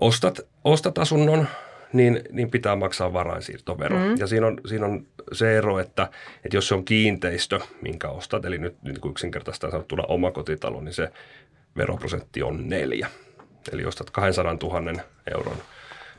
ostat, 0.02 0.40
ostat 0.64 0.98
asunnon, 0.98 1.48
niin, 1.94 2.22
niin 2.32 2.52
pitää 2.52 2.76
maksaa 2.76 3.14
varainsiirtovero. 3.14 3.98
Mm. 3.98 4.16
Ja 4.20 4.28
siinä 4.28 4.48
on, 4.48 4.58
siinä 4.66 4.86
on 4.86 5.08
se 5.32 5.58
ero, 5.58 5.80
että, 5.80 6.10
että 6.46 6.58
jos 6.58 6.68
se 6.68 6.76
on 6.76 6.86
kiinteistö, 6.86 7.60
minkä 7.82 8.10
ostat, 8.10 8.46
eli 8.46 8.58
nyt 8.58 8.76
niin 8.82 9.02
kuin 9.02 9.12
yksinkertaisesti 9.12 9.72
sanottuna 9.72 10.04
omakotitalo, 10.04 10.82
niin 10.82 10.94
se 10.94 11.12
veroprosentti 11.78 12.44
on 12.44 12.70
neljä. 12.70 13.08
Eli 13.72 13.86
ostat 13.86 14.10
200 14.10 14.58
000 14.64 15.02
euron 15.36 15.58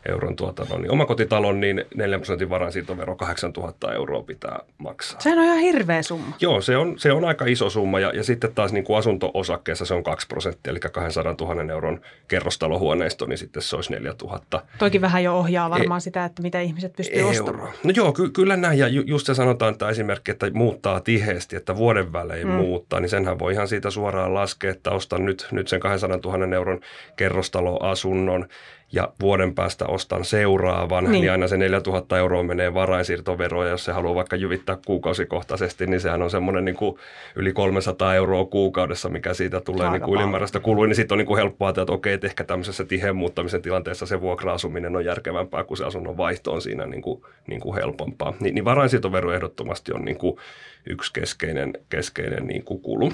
euron 0.08 0.36
tuota, 0.36 0.64
niin 0.78 0.90
omakotitalon, 0.90 1.60
niin 1.60 1.84
4 1.94 2.18
prosentin 2.18 2.50
varainsiirtovero 2.50 3.16
8000 3.16 3.92
euroa 3.94 4.22
pitää 4.22 4.58
maksaa. 4.78 5.20
Sehän 5.20 5.38
on 5.38 5.44
ihan 5.44 5.58
hirveä 5.58 6.02
summa. 6.02 6.36
Joo, 6.40 6.60
se 6.60 6.76
on, 6.76 6.98
se 6.98 7.12
on 7.12 7.24
aika 7.24 7.44
iso 7.44 7.70
summa 7.70 8.00
ja, 8.00 8.12
ja 8.14 8.24
sitten 8.24 8.54
taas 8.54 8.72
niin 8.72 8.84
kuin 8.84 8.98
asunto-osakkeessa 8.98 9.84
se 9.84 9.94
on 9.94 10.02
2 10.02 10.26
prosenttia, 10.26 10.70
eli 10.70 10.80
200 10.80 11.34
000 11.40 11.72
euron 11.72 12.00
kerrostalohuoneisto, 12.28 13.26
niin 13.26 13.38
sitten 13.38 13.62
se 13.62 13.76
olisi 13.76 13.92
4000. 13.92 14.62
Toikin 14.78 15.00
vähän 15.00 15.24
jo 15.24 15.38
ohjaa 15.38 15.70
varmaan 15.70 15.98
e- 15.98 16.00
sitä, 16.00 16.24
että 16.24 16.42
mitä 16.42 16.60
ihmiset 16.60 16.92
pystyy 16.96 17.22
ostamaan. 17.22 17.72
No 17.84 17.92
joo, 17.96 18.12
ky- 18.12 18.30
kyllä 18.30 18.56
näin 18.56 18.78
ja 18.78 18.88
ju- 18.88 19.04
just 19.06 19.26
se 19.26 19.34
sanotaan, 19.34 19.72
että 19.72 19.88
esimerkki, 19.88 20.30
että 20.30 20.50
muuttaa 20.52 21.00
tiheesti, 21.00 21.56
että 21.56 21.76
vuoden 21.76 22.12
välein 22.12 22.46
mm. 22.46 22.52
muuttaa, 22.52 23.00
niin 23.00 23.10
senhän 23.10 23.38
voi 23.38 23.52
ihan 23.52 23.68
siitä 23.68 23.90
suoraan 23.90 24.34
laskea, 24.34 24.70
että 24.70 24.90
ostan 24.90 25.24
nyt, 25.24 25.48
nyt 25.50 25.68
sen 25.68 25.80
200 25.80 26.18
000 26.24 26.56
euron 26.56 26.80
kerrostaloasunnon 27.16 28.48
ja 28.92 29.12
vuoden 29.20 29.54
päästä 29.54 29.86
ostan 29.86 30.24
seuraavan, 30.24 31.04
niin, 31.04 31.12
niin 31.12 31.32
aina 31.32 31.48
se 31.48 31.56
4000 31.56 32.18
euroa 32.18 32.42
menee 32.42 32.74
varainsiirtoveroa, 32.74 33.64
ja 33.64 33.70
jos 33.70 33.84
se 33.84 33.92
haluaa 33.92 34.14
vaikka 34.14 34.36
jyvittää 34.36 34.78
kuukausikohtaisesti, 34.86 35.86
niin 35.86 36.00
sehän 36.00 36.22
on 36.22 36.30
semmoinen 36.30 36.64
niin 36.64 36.76
kuin 36.76 36.96
yli 37.36 37.52
300 37.52 38.14
euroa 38.14 38.44
kuukaudessa, 38.44 39.08
mikä 39.08 39.34
siitä 39.34 39.60
tulee 39.60 39.90
niin 39.90 40.02
kuin 40.02 40.20
ylimääräistä 40.20 40.60
kului, 40.60 40.88
niin 40.88 40.96
sitten 40.96 41.14
on 41.14 41.18
niin 41.18 41.26
kuin 41.26 41.38
helppoa 41.38 41.68
ajatella, 41.68 41.82
että 41.82 41.92
okei, 41.92 42.12
että 42.12 42.26
ehkä 42.26 42.44
tämmöisessä 42.44 42.84
tiheen 42.84 43.16
muuttamisen 43.16 43.62
tilanteessa 43.62 44.06
se 44.06 44.20
vuokra-asuminen 44.20 44.96
on 44.96 45.04
järkevämpää, 45.04 45.64
kun 45.64 45.76
se 45.76 45.84
asunnon 45.84 46.16
vaihto 46.16 46.52
on 46.52 46.62
siinä 46.62 46.86
niin 46.86 47.02
kuin, 47.02 47.22
niin 47.46 47.60
kuin 47.60 47.74
helpompaa. 47.74 48.34
Niin, 48.40 48.54
niin 48.54 48.64
varainsiirtovero 48.64 49.32
ehdottomasti 49.32 49.92
on 49.92 50.04
niin 50.04 50.18
kuin 50.18 50.36
yksi 50.86 51.12
keskeinen, 51.12 51.72
keskeinen 51.88 52.46
niin 52.46 52.64
kuin 52.64 52.80
kulu. 52.80 53.12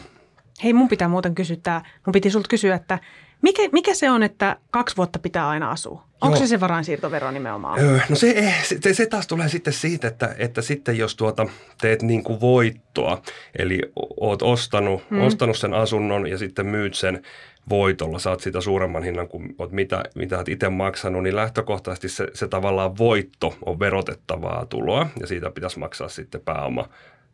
Hei, 0.64 0.72
mun 0.72 0.88
pitää 0.88 1.08
muuten 1.08 1.34
kysyä. 1.34 1.82
Mun 2.06 2.12
piti 2.12 2.30
sulta 2.30 2.48
kysyä, 2.48 2.74
että 2.74 2.98
mikä, 3.42 3.62
mikä 3.72 3.94
se 3.94 4.10
on, 4.10 4.22
että 4.22 4.56
kaksi 4.70 4.96
vuotta 4.96 5.18
pitää 5.18 5.48
aina 5.48 5.70
asua? 5.70 6.06
Onko 6.20 6.36
Joo. 6.36 6.46
se 6.46 6.46
se 6.46 6.60
varainsiirtovero 6.60 7.30
nimenomaan? 7.30 7.80
Öö, 7.80 7.98
no 8.08 8.16
se, 8.16 8.30
eh, 8.30 8.64
se, 8.64 8.94
se 8.94 9.06
taas 9.06 9.26
tulee 9.26 9.48
sitten 9.48 9.72
siitä, 9.72 10.08
että, 10.08 10.34
että 10.38 10.62
sitten 10.62 10.98
jos 10.98 11.16
tuota 11.16 11.46
teet 11.80 12.02
niin 12.02 12.24
kuin 12.24 12.40
voittoa, 12.40 13.22
eli 13.58 13.80
oot 14.20 14.42
ostanut, 14.42 15.02
hmm. 15.10 15.20
ostanut 15.20 15.56
sen 15.56 15.74
asunnon 15.74 16.26
ja 16.26 16.38
sitten 16.38 16.66
myyt 16.66 16.94
sen 16.94 17.22
voitolla, 17.68 18.18
saat 18.18 18.40
sitä 18.40 18.60
suuremman 18.60 19.02
hinnan 19.02 19.28
kuin 19.28 19.54
oot 19.58 19.72
mitä, 19.72 20.02
mitä 20.14 20.36
oot 20.36 20.48
itse 20.48 20.68
maksanut, 20.68 21.22
niin 21.22 21.36
lähtökohtaisesti 21.36 22.08
se, 22.08 22.26
se 22.34 22.48
tavallaan 22.48 22.98
voitto 22.98 23.54
on 23.66 23.78
verotettavaa 23.78 24.66
tuloa 24.66 25.06
ja 25.20 25.26
siitä 25.26 25.50
pitäisi 25.50 25.78
maksaa 25.78 26.08
sitten 26.08 26.40
pääoma 26.40 26.88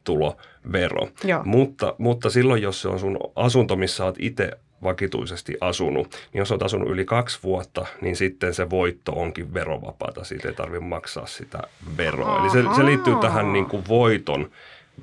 tulovero. 0.04 1.08
Mutta, 1.44 1.94
mutta 1.98 2.30
silloin, 2.30 2.62
jos 2.62 2.82
se 2.82 2.88
on 2.88 2.98
sun 2.98 3.18
asunto, 3.36 3.76
missä 3.76 4.04
olet 4.04 4.16
itse 4.18 4.50
vakituisesti 4.82 5.56
asunut, 5.60 6.12
niin 6.32 6.38
jos 6.38 6.50
olet 6.50 6.62
asunut 6.62 6.90
yli 6.90 7.04
kaksi 7.04 7.38
vuotta, 7.42 7.86
niin 8.00 8.16
sitten 8.16 8.54
se 8.54 8.70
voitto 8.70 9.12
onkin 9.12 9.54
verovapaata. 9.54 10.24
Siitä 10.24 10.48
ei 10.48 10.54
tarvitse 10.54 10.84
maksaa 10.84 11.26
sitä 11.26 11.62
veroa. 11.96 12.40
Eli 12.40 12.50
se, 12.50 12.62
se 12.76 12.84
liittyy 12.84 13.14
tähän 13.20 13.52
niin 13.52 13.66
kuin 13.66 13.84
voiton 13.88 14.50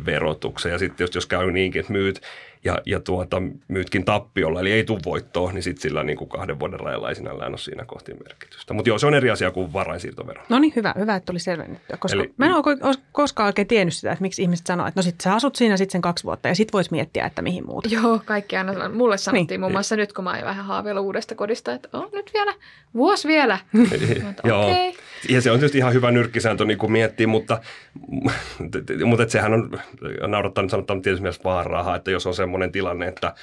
verotukseen. 0.06 0.74
Ja 0.74 0.80
sitten 0.80 1.04
jos, 1.04 1.15
jos 1.15 1.26
käy 1.26 1.52
niinkin, 1.52 1.80
että 1.80 1.94
myyt 1.94 2.22
ja, 2.65 2.82
ja 2.86 3.00
tuota, 3.00 3.41
myytkin 3.67 4.06
tappiolla, 4.06 4.60
eli 4.60 4.72
ei 4.72 4.84
tule 4.84 5.00
voittoa, 5.06 5.52
niin 5.52 5.63
sitten 5.63 5.82
sillä 5.82 6.04
niin 6.04 6.17
kuin 6.17 6.30
kahden 6.30 6.60
vuoden 6.60 6.80
rajalla 6.80 7.10
ei 7.10 7.15
sinällään 7.15 7.52
ole 7.52 7.58
siinä 7.58 7.86
kohti 7.86 8.13
merkitystä. 8.13 8.74
Mutta 8.74 8.89
joo, 8.89 9.00
se 9.00 9.08
on 9.08 9.13
eri 9.13 9.30
asia 9.30 9.52
kuin 9.52 9.74
varainsiirtovero. 9.74 10.43
No 10.50 10.60
niin, 10.60 10.74
hyvä, 10.76 10.93
hyvä, 10.98 11.15
että 11.15 11.26
tuli 11.26 11.39
selvennettyä, 11.39 11.98
koska 11.98 12.19
eli, 12.19 12.34
mä 12.38 12.45
en 12.45 12.54
ole 12.54 12.95
koskaan 13.12 13.48
oikein 13.48 13.67
tiennyt 13.67 13.93
sitä, 13.93 14.12
että 14.12 14.22
miksi 14.22 14.41
ihmiset 14.41 14.67
sanoo, 14.67 14.88
että 14.88 14.98
no 14.98 15.04
sitten 15.04 15.24
sä 15.24 15.34
asut 15.34 15.56
siinä 15.56 15.78
sitten 15.78 15.91
sen 15.91 16.02
kaksi 16.02 16.24
vuotta 16.24 16.48
ja 16.48 16.56
sitten 16.56 16.74
voisi 16.74 16.91
miettiä, 16.91 17.26
että 17.26 17.41
mihin 17.41 17.65
muuta. 17.65 17.89
Joo, 17.91 18.22
kaikki 18.26 18.58
aina, 18.58 18.89
mulle 18.89 19.17
sanottiin 19.17 19.48
niin. 19.48 19.60
muun 19.60 19.72
muassa 19.72 19.95
nyt, 19.95 20.13
kun 20.13 20.24
mä 20.24 20.41
vähän 20.43 20.65
haaveilla 20.65 21.02
uudesta 21.02 21.36
kodista, 21.36 21.74
että 21.74 21.89
on 21.93 22.10
nyt 22.13 22.32
vielä, 22.34 22.54
vuosi 22.93 23.28
vielä. 23.28 23.60
joo, 24.43 24.67
okay. 24.67 24.93
ja 25.30 25.41
se 25.41 25.52
on 25.52 25.60
tietysti 25.60 25.78
ihan 25.78 25.93
hyvä 25.93 26.12
nyrkkisääntö 26.12 26.65
niin 26.65 26.78
kuin 26.78 26.91
miettiä, 26.91 27.28
mutta, 27.28 27.62
mutta 29.06 29.24
että 29.24 29.32
sehän 29.32 29.54
on 29.54 29.80
naurattaa 30.28 30.62
nyt 30.62 30.72
sanotaan 30.72 31.02
tietysti 31.02 31.24
myös 31.24 31.43
vaan 31.43 31.65
rahaa, 31.65 31.95
että 31.95 32.12
jos 32.12 32.28
on 32.28 32.34
se 32.34 32.45
semmoinen 32.49 32.71
tilanne, 32.71 33.07
että 33.07 33.33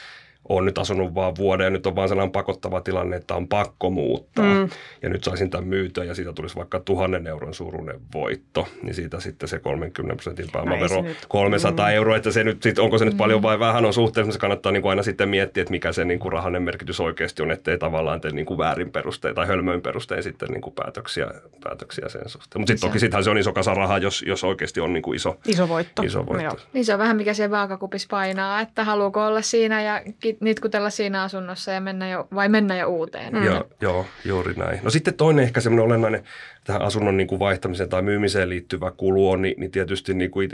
olen 0.48 0.64
nyt 0.64 0.78
asunut 0.78 1.14
vaan 1.14 1.36
vuoden 1.36 1.64
ja 1.64 1.70
nyt 1.70 1.86
on 1.86 1.96
vaan 1.96 2.08
sellainen 2.08 2.32
pakottava 2.32 2.80
tilanne, 2.80 3.16
että 3.16 3.34
on 3.34 3.48
pakko 3.48 3.90
muuttaa. 3.90 4.54
Mm. 4.54 4.68
Ja 5.02 5.08
nyt 5.08 5.24
saisin 5.24 5.50
tämän 5.50 5.68
myytyä 5.68 6.04
ja 6.04 6.14
siitä 6.14 6.32
tulisi 6.32 6.56
vaikka 6.56 6.80
tuhannen 6.80 7.26
euron 7.26 7.54
suuruinen 7.54 8.00
voitto, 8.14 8.68
niin 8.82 8.94
siitä 8.94 9.20
sitten 9.20 9.48
se 9.48 9.58
30 9.58 10.16
prosentin 10.16 10.46
pääomavero 10.52 11.02
no 11.02 11.08
300 11.28 11.86
mm. 11.86 11.94
euroa, 11.94 12.16
että 12.16 12.30
se 12.30 12.44
nyt, 12.44 12.62
sit, 12.62 12.78
onko 12.78 12.98
se 12.98 13.04
nyt 13.04 13.14
mm. 13.14 13.18
paljon 13.18 13.42
vai 13.42 13.58
vähän 13.58 13.84
on 13.84 13.92
suhteessa, 13.92 14.32
se 14.32 14.38
kannattaa 14.38 14.72
niin 14.72 14.82
kuin 14.82 14.90
aina 14.90 15.02
sitten 15.02 15.28
miettiä, 15.28 15.60
että 15.60 15.70
mikä 15.70 15.92
se 15.92 16.04
niin 16.04 16.18
kuin 16.18 16.32
rahanen 16.32 16.62
merkitys 16.62 17.00
oikeasti 17.00 17.42
on, 17.42 17.50
ettei 17.50 17.78
tavallaan 17.78 18.20
tee 18.20 18.30
niin 18.30 18.46
kuin 18.46 18.58
väärin 18.58 18.90
perustein 18.90 19.34
tai 19.34 19.46
hölmöin 19.46 19.80
perustein 19.80 20.22
sitten 20.22 20.48
niin 20.48 20.62
kuin 20.62 20.74
päätöksiä, 20.74 21.26
päätöksiä 21.64 22.08
sen 22.08 22.28
suhteen. 22.28 22.60
Mutta 22.60 22.72
sitten 22.72 22.90
toki 22.90 22.98
sittenhän 22.98 23.24
se 23.24 23.30
on 23.30 23.38
iso 23.38 23.52
kasa 23.52 23.74
rahaa, 23.74 23.98
jos, 23.98 24.24
jos 24.26 24.44
oikeasti 24.44 24.80
on 24.80 24.92
niin 24.92 25.02
kuin 25.02 25.16
iso, 25.16 25.36
iso 25.46 25.68
voitto. 25.68 26.02
Iso 26.02 26.26
voitto. 26.26 26.44
Joo. 26.44 26.56
Niin 26.72 26.84
se 26.84 26.92
on 26.92 26.98
vähän 26.98 27.16
mikä 27.16 27.34
se 27.34 27.50
vaakakupis 27.50 28.06
painaa, 28.06 28.60
että 28.60 28.84
haluuko 28.84 29.26
olla 29.26 29.42
siinä 29.42 29.82
ja 29.82 30.02
nitkutella 30.40 30.90
siinä 30.90 31.22
asunnossa 31.22 31.72
ja 31.72 31.80
mennä 31.80 32.08
jo, 32.08 32.28
vai 32.34 32.48
mennä 32.48 32.76
jo 32.76 32.88
uuteen. 32.88 33.32
Mm. 33.32 33.44
Joo, 33.44 33.68
joo, 33.80 34.06
juuri 34.24 34.54
näin. 34.54 34.80
No 34.82 34.90
sitten 34.90 35.14
toinen 35.14 35.44
ehkä 35.44 35.60
semmoinen 35.60 35.86
olennainen 35.86 36.24
tähän 36.64 36.82
asunnon 36.82 37.16
niin 37.16 37.26
kuin 37.26 37.38
vaihtamiseen 37.38 37.88
tai 37.88 38.02
myymiseen 38.02 38.48
liittyvä 38.48 38.90
kulu 38.90 39.30
on, 39.30 39.42
niin, 39.42 39.54
niin 39.60 39.70
tietysti 39.70 40.14
niin 40.14 40.30
kuin 40.30 40.50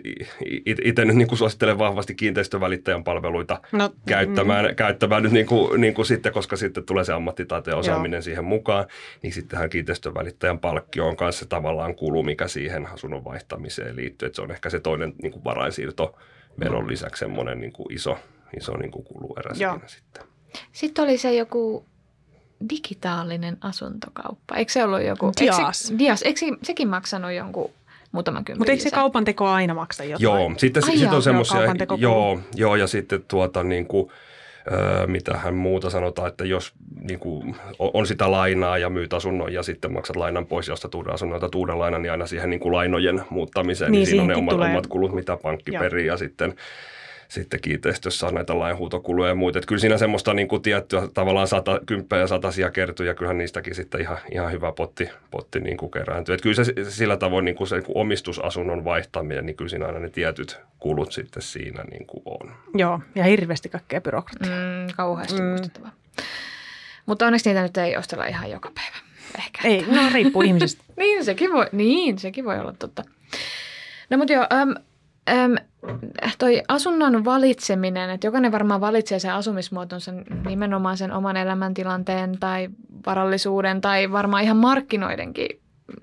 itse 0.65 1.05
nyt 1.05 1.17
niin 1.17 1.29
kuin 1.29 1.39
suosittelen 1.39 1.79
vahvasti 1.79 2.15
kiinteistövälittäjän 2.15 3.05
palveluita 3.05 3.61
no, 3.73 3.91
käyttämään, 4.07 4.67
mm. 4.67 4.75
käyttämään 4.75 5.23
nyt 5.23 5.33
niin 5.33 5.47
kuin, 5.47 5.81
niin 5.81 5.95
kuin 5.95 6.07
sitten, 6.07 6.33
koska 6.33 6.57
sitten 6.57 6.85
tulee 6.85 7.05
se 7.05 7.13
ammattitaito 7.13 7.71
ja 7.71 7.77
osaaminen 7.77 8.19
Joo. 8.19 8.23
siihen 8.23 8.45
mukaan, 8.45 8.85
niin 9.23 9.33
sittenhän 9.33 9.71
kiinteistövälittäjän 9.71 10.59
palkkio 10.59 11.09
on 11.09 11.17
kanssa 11.17 11.47
tavallaan 11.47 11.95
kulu, 11.95 12.23
mikä 12.23 12.49
siihen 12.49 12.87
asunnon 12.87 13.25
vaihtamiseen 13.25 13.97
liittyy. 13.97 14.27
Että 14.27 14.37
se 14.37 14.43
on 14.43 14.51
ehkä 14.51 14.71
se 14.71 14.81
toinen 14.81 15.15
niin 15.23 15.33
kuin 15.33 15.45
varainsiirto 15.45 16.19
veron 16.61 16.89
lisäksi 16.89 17.21
semmoinen 17.21 17.61
niin 17.61 17.73
kuin 17.73 17.93
iso, 17.93 18.19
iso 18.57 18.77
niin 18.77 18.91
kuin 18.91 19.05
kuluerä 19.05 19.55
Joo. 19.59 19.73
siinä 19.73 19.89
sitten. 19.89 20.23
Sitten 20.73 21.05
oli 21.05 21.19
se 21.19 21.35
joku 21.35 21.87
digitaalinen 22.71 23.57
asuntokauppa. 23.61 24.57
Eikö 24.57 24.73
se 24.73 24.85
ollut 24.85 25.03
joku? 25.03 25.33
Dias. 25.41 25.91
Eikö 25.91 25.99
Dias. 25.99 26.23
Eikö 26.23 26.41
sekin 26.63 26.89
maksanut 26.89 27.33
jonkun 27.33 27.71
muutaman 28.13 28.45
kymmenen 28.45 28.61
Mutta 28.61 28.73
eikö 28.73 28.83
se 28.83 28.91
kaupan 28.91 29.25
teko 29.25 29.49
aina 29.49 29.75
maksa 29.75 30.05
jotain? 30.05 30.23
Joo, 30.23 30.53
sitten 30.57 30.85
Ai 30.85 30.99
sit 30.99 31.13
on 31.13 31.23
semmoisia, 31.23 31.61
joo, 31.97 32.41
joo, 32.55 32.77
ja 32.77 32.87
sitten 32.87 33.25
tuota 33.29 33.63
niin 33.63 33.87
kuin, 33.87 34.11
Öö, 34.73 35.07
mitähän 35.07 35.55
muuta 35.55 35.91
sanotaan, 35.91 36.29
että 36.29 36.45
jos 36.45 36.73
niin 37.01 37.21
kuin, 37.21 37.57
on 37.79 38.07
sitä 38.07 38.31
lainaa 38.31 38.79
ja 38.79 38.91
myyt 38.91 39.13
asunnon 39.13 39.53
ja 39.53 39.63
sitten 39.63 39.93
maksat 39.93 40.17
lainan 40.17 40.47
pois 40.47 40.69
ja 40.69 40.75
ostat 40.75 40.95
uuden 40.95 41.15
asunnon 41.15 41.41
tai 41.41 41.49
uuden 41.55 41.79
lainan, 41.79 42.03
niin 42.03 42.13
aina 42.13 42.27
siihen 42.27 42.51
niin 42.51 42.61
kuin 42.61 42.73
lainojen 42.73 43.23
muuttamiseen, 43.31 43.93
niin, 43.93 43.99
niin 43.99 44.07
siinä 44.07 44.23
on 44.23 44.29
ne 44.29 44.37
omat, 44.37 44.55
omat 44.55 44.87
kulut, 44.87 45.15
mitä 45.15 45.37
pankki 45.43 45.75
Joo. 45.75 45.83
perii 45.83 46.07
ja 46.07 46.17
sitten 46.17 46.55
sitten 47.33 47.61
kiinteistössä 47.61 48.27
on 48.27 48.35
näitä 48.35 48.59
lainhuutokuluja 48.59 49.29
ja 49.29 49.35
muita. 49.35 49.59
Että 49.59 49.67
kyllä 49.67 49.81
siinä 49.81 49.99
semmoista 49.99 50.35
niin 50.35 50.49
kuin 50.49 50.63
tiettyä 50.63 51.09
tavallaan 51.15 51.47
sata, 51.47 51.81
kymppejä 51.87 52.21
ja 52.21 52.27
satasia 52.27 52.71
kertyy 52.71 53.07
ja 53.07 53.15
kyllähän 53.15 53.39
niistäkin 53.39 53.75
sitten 53.75 54.01
ihan, 54.01 54.19
ihan 54.33 54.53
hyvä 54.53 54.73
potti, 54.73 55.09
potti 55.31 55.61
niin 55.61 55.77
kuin 55.77 55.91
kerääntyy. 55.91 56.35
Että 56.35 56.43
kyllä 56.43 56.65
se 56.65 56.73
sillä 56.89 57.17
tavoin 57.17 57.45
niin 57.45 57.55
kuin 57.55 57.69
se 57.69 57.77
niin 57.77 57.87
kuin 57.87 57.99
omistusasunnon 57.99 58.85
vaihtaminen, 58.85 59.47
niin 59.47 59.57
kyllä 59.57 59.69
siinä 59.69 59.87
aina 59.87 59.99
ne 59.99 60.11
tietyt 60.11 60.59
kulut 60.79 61.13
sitten 61.13 61.43
siinä 61.43 61.85
niin 61.91 62.07
kuin 62.07 62.23
on. 62.25 62.53
Joo, 62.75 63.01
ja 63.15 63.25
hirveästi 63.25 63.69
kaikkea 63.69 64.01
byrokratiaa. 64.01 64.57
Mm, 64.57 64.95
kauheasti 64.97 65.41
mm. 65.41 65.47
muistettavaa. 65.47 65.93
Mutta 67.07 67.27
onneksi 67.27 67.49
niitä 67.49 67.63
nyt 67.63 67.77
ei 67.77 67.97
ostella 67.97 68.27
ihan 68.27 68.51
joka 68.51 68.73
päivä. 68.75 68.97
Ehkä. 69.39 69.69
Ei, 69.69 69.87
no 69.89 70.03
riippuu 70.13 70.43
ihmisistä. 70.49 70.85
niin, 70.97 71.25
sekin 71.25 71.53
voi, 71.53 71.67
niin, 71.73 72.19
sekin 72.19 72.45
voi 72.45 72.59
olla 72.59 72.75
totta. 72.79 73.05
No 74.11 74.19
mutta 74.19 74.33
joo, 74.33 74.47
äm, 74.53 74.75
äm, 75.29 75.57
toi 76.39 76.63
asunnon 76.69 77.25
valitseminen, 77.25 78.11
että 78.11 78.27
jokainen 78.27 78.53
varmaan 78.53 78.81
valitsee 78.81 79.19
sen 79.19 79.33
asumismuotonsa 79.33 80.13
nimenomaan 80.47 80.97
sen 80.97 81.13
oman 81.13 81.37
elämäntilanteen 81.37 82.39
tai 82.41 82.69
varallisuuden 83.07 83.81
tai 83.81 84.13
varmaan 84.13 84.43
ihan 84.43 84.57
markkinoidenkin, 84.57 85.49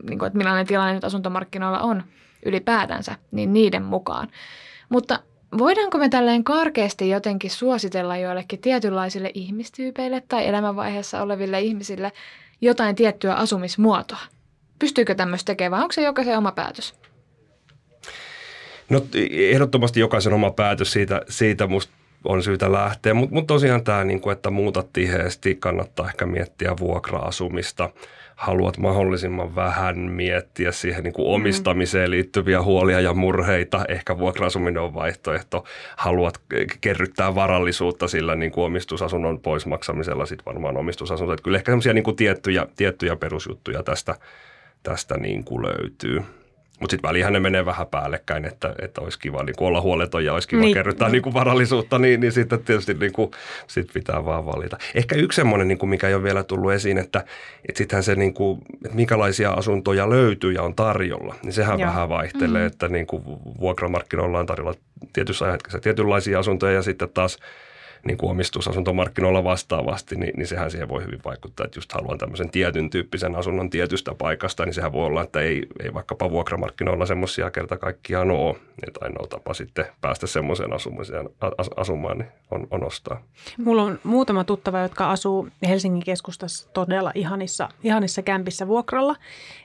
niin 0.04 0.20
kuin, 0.20 0.28
että 0.28 0.38
millainen 0.38 0.68
tilanne 0.68 0.94
nyt 0.94 1.04
asuntomarkkinoilla 1.04 1.80
on 1.80 2.04
ylipäätänsä, 2.46 3.16
niin 3.32 3.54
niiden 3.54 3.84
mukaan. 3.84 4.28
Mutta 4.90 5.20
voidaanko 5.58 5.98
me 5.98 6.10
tälleen 6.10 6.44
karkeasti 6.44 7.10
jotenkin 7.10 7.52
suositella 7.52 8.18
joillekin 8.18 8.62
tietynlaisille 8.62 9.32
ihmistyypeille 9.34 10.24
tai 10.28 10.48
elämänvaiheessa 10.48 11.22
oleville 11.22 11.62
ihmisille 11.62 12.12
jotain 12.62 12.96
tiettyä 12.96 13.34
asumismuotoa? 13.34 14.20
Pystyykö 14.80 15.16
tämmöistä 15.16 15.46
tekemään 15.46 15.72
vai 15.72 15.84
onko 15.84 15.94
se 15.94 16.02
jokaisen 16.04 16.38
oma 16.38 16.52
päätös? 16.52 17.09
No 18.90 19.02
ehdottomasti 19.32 20.00
jokaisen 20.00 20.34
oma 20.34 20.52
päätös 20.52 20.92
siitä, 20.92 21.22
siitä 21.30 21.68
musta 21.68 21.94
on 22.26 22.44
syytä 22.44 22.72
lähteä, 22.72 23.14
mutta 23.14 23.36
mut 23.36 23.48
tosiaan 23.48 23.84
tämä, 23.84 24.04
niinku, 24.04 24.30
että 24.30 24.50
muuta 24.50 24.84
tiheesti, 24.94 25.56
kannattaa 25.56 26.08
ehkä 26.08 26.26
miettiä 26.26 26.76
vuokra-asumista. 26.80 27.90
Haluat 28.36 28.78
mahdollisimman 28.78 29.56
vähän 29.56 30.00
miettiä 30.00 30.72
siihen 30.72 31.04
niin 31.04 31.14
kuin 31.14 31.28
mm. 31.28 31.34
omistamiseen 31.34 32.12
liittyviä 32.12 32.62
huolia 32.62 33.00
ja 33.02 33.14
murheita. 33.14 33.86
Ehkä 33.88 34.18
vuokra-asuminen 34.18 34.82
on 34.82 34.94
vaihtoehto. 34.94 35.64
Haluat 35.98 36.42
kerryttää 36.82 37.36
varallisuutta 37.36 38.08
sillä 38.08 38.36
niin 38.36 38.52
kuin 38.52 38.66
omistusasunnon 38.66 39.40
poismaksamisella, 39.40 40.26
sitten 40.26 40.46
varmaan 40.46 40.78
omistusasunto. 40.78 41.36
Kyllä 41.44 41.58
ehkä 41.58 41.72
sellaisia 41.72 41.94
niin 41.94 42.04
kuin 42.04 42.16
tiettyjä, 42.16 42.68
tiettyjä 42.76 43.16
perusjuttuja 43.16 43.84
tästä, 43.84 44.16
tästä 44.84 45.18
niin 45.18 45.44
kuin 45.44 45.62
löytyy. 45.62 46.24
Mutta 46.80 46.94
sitten 46.94 47.08
välihän 47.08 47.34
ne 47.34 47.40
menee 47.40 47.66
vähän 47.66 47.88
päällekkäin, 47.88 48.46
että, 48.46 48.76
että 48.82 49.02
olisi 49.02 49.20
kiva 49.20 49.44
niin 49.44 49.56
olla 49.60 49.82
huoleton 49.82 50.26
ja 50.26 50.34
olisi 50.34 50.48
kiva 50.48 50.62
niin. 50.62 50.74
kerryttää 50.74 51.10
niin 51.10 51.22
kuin 51.22 51.34
varallisuutta, 51.34 52.00
niin, 52.00 52.20
niin 52.20 52.32
sitten 52.32 52.64
tietysti 52.64 52.94
niin 52.94 53.14
kuin, 53.14 53.32
sit 53.68 53.94
pitää 53.94 54.26
vaan 54.26 54.46
valita. 54.46 54.78
Ehkä 54.96 55.16
yksi 55.16 55.36
semmoinen, 55.36 55.68
niin 55.68 55.78
kuin 55.78 55.90
mikä 55.90 56.08
ei 56.08 56.14
ole 56.14 56.24
vielä 56.24 56.44
tullut 56.44 56.72
esiin, 56.72 56.98
että, 56.98 57.20
että 57.70 57.78
sittenhän 57.78 58.04
se, 58.04 58.16
niin 58.16 58.34
kuin, 58.34 58.62
että 58.86 58.96
minkälaisia 58.96 59.52
asuntoja 59.52 60.10
löytyy 60.10 60.52
ja 60.52 60.64
on 60.64 60.76
tarjolla, 60.76 61.36
niin 61.44 61.54
sehän 61.54 61.80
Joo. 61.80 61.90
vähän 61.90 62.10
vaihtelee, 62.10 62.48
mm-hmm. 62.48 62.68
että 62.68 62.88
niin 62.88 63.08
kuin 63.08 63.24
vuokramarkkinoilla 63.60 64.40
on 64.40 64.46
tarjolla 64.46 64.74
tietyssä 65.14 65.52
hetkessä 65.52 65.80
tietynlaisia 65.80 66.40
asuntoja 66.40 66.74
ja 66.74 66.82
sitten 66.82 67.10
taas 67.10 67.38
niin 68.06 68.18
kuin 68.18 68.32
omistusasuntomarkkinoilla 68.32 69.44
vastaavasti, 69.44 70.16
niin, 70.16 70.34
niin 70.38 70.48
sehän 70.48 70.72
siihen 70.72 70.90
voi 70.90 71.06
hyvin 71.06 71.20
vaikuttaa, 71.26 71.66
että 71.66 71.78
just 71.78 71.92
haluan 71.92 72.18
tämmöisen 72.18 72.50
tietyn 72.50 72.90
tyyppisen 72.90 73.36
asunnon 73.36 73.70
tietystä 73.70 74.16
paikasta, 74.18 74.66
niin 74.66 74.74
sehän 74.74 74.92
voi 74.92 75.06
olla, 75.06 75.24
että 75.24 75.40
ei, 75.40 75.68
ei 75.84 75.94
vaikkapa 75.94 76.32
vuokramarkkinoilla 76.32 77.06
semmoisia 77.06 77.52
kerta 77.52 77.78
kaikkiaan 77.78 78.32
ole, 78.32 78.56
että 78.88 79.00
ainoa 79.02 79.28
tapa 79.28 79.54
sitten 79.54 79.86
päästä 80.02 80.28
semmoiseen 80.28 80.74
asumiseen, 80.74 81.30
as, 81.58 81.70
asumaan 81.76 82.18
niin 82.18 82.32
on, 82.52 82.68
on 82.72 82.88
ostaa. 82.88 83.22
Mulla 83.58 83.84
on 83.84 84.00
muutama 84.04 84.44
tuttava, 84.44 84.80
jotka 84.80 85.12
asuu 85.12 85.48
Helsingin 85.68 86.04
keskustassa 86.04 86.70
todella 86.74 87.12
ihanissa, 87.16 87.70
ihanissa 87.84 88.22
kämpissä 88.22 88.68
vuokralla 88.68 89.16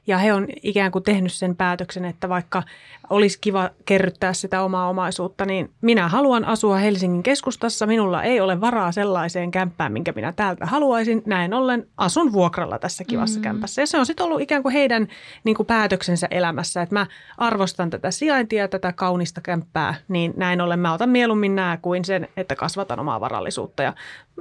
ja 0.06 0.18
he 0.18 0.32
on 0.32 0.46
ikään 0.62 0.90
kuin 0.92 1.04
tehnyt 1.04 1.32
sen 1.32 1.56
päätöksen, 1.56 2.04
että 2.04 2.28
vaikka 2.28 2.62
olisi 3.10 3.38
kiva 3.40 3.70
kerryttää 3.84 4.32
sitä 4.32 4.62
omaa 4.62 4.88
omaisuutta, 4.88 5.44
niin 5.44 5.70
minä 5.80 6.08
haluan 6.08 6.44
asua 6.44 6.76
Helsingin 6.76 7.22
keskustassa. 7.22 7.86
Minulla 7.86 8.22
ei 8.22 8.40
ole 8.40 8.60
varaa 8.60 8.92
sellaiseen 8.92 9.50
kämppään, 9.50 9.92
minkä 9.92 10.12
minä 10.12 10.32
täältä 10.32 10.66
haluaisin. 10.66 11.22
Näin 11.26 11.54
ollen 11.54 11.86
asun 11.96 12.32
vuokralla 12.32 12.78
tässä 12.78 13.04
kivassa 13.04 13.38
mm. 13.38 13.42
kämpässä. 13.42 13.82
Ja 13.82 13.86
se 13.86 13.98
on 13.98 14.06
sitten 14.06 14.24
ollut 14.24 14.40
ikään 14.40 14.62
kuin 14.62 14.72
heidän 14.72 15.08
niin 15.44 15.56
kuin 15.56 15.66
päätöksensä 15.66 16.28
elämässä, 16.30 16.82
että 16.82 16.94
mä 16.94 17.06
arvostan 17.38 17.90
tätä 17.90 18.10
sijaintia, 18.10 18.68
tätä 18.68 18.92
kaunista 18.92 19.40
kämppää, 19.40 19.94
niin 20.08 20.32
näin 20.36 20.60
ollen 20.60 20.80
mä 20.80 20.92
otan 20.92 21.10
mieluummin 21.10 21.54
nämä 21.54 21.78
kuin 21.82 22.04
sen, 22.04 22.28
että 22.36 22.56
kasvatan 22.56 23.00
omaa 23.00 23.20
varallisuutta. 23.20 23.82
Ja 23.82 23.92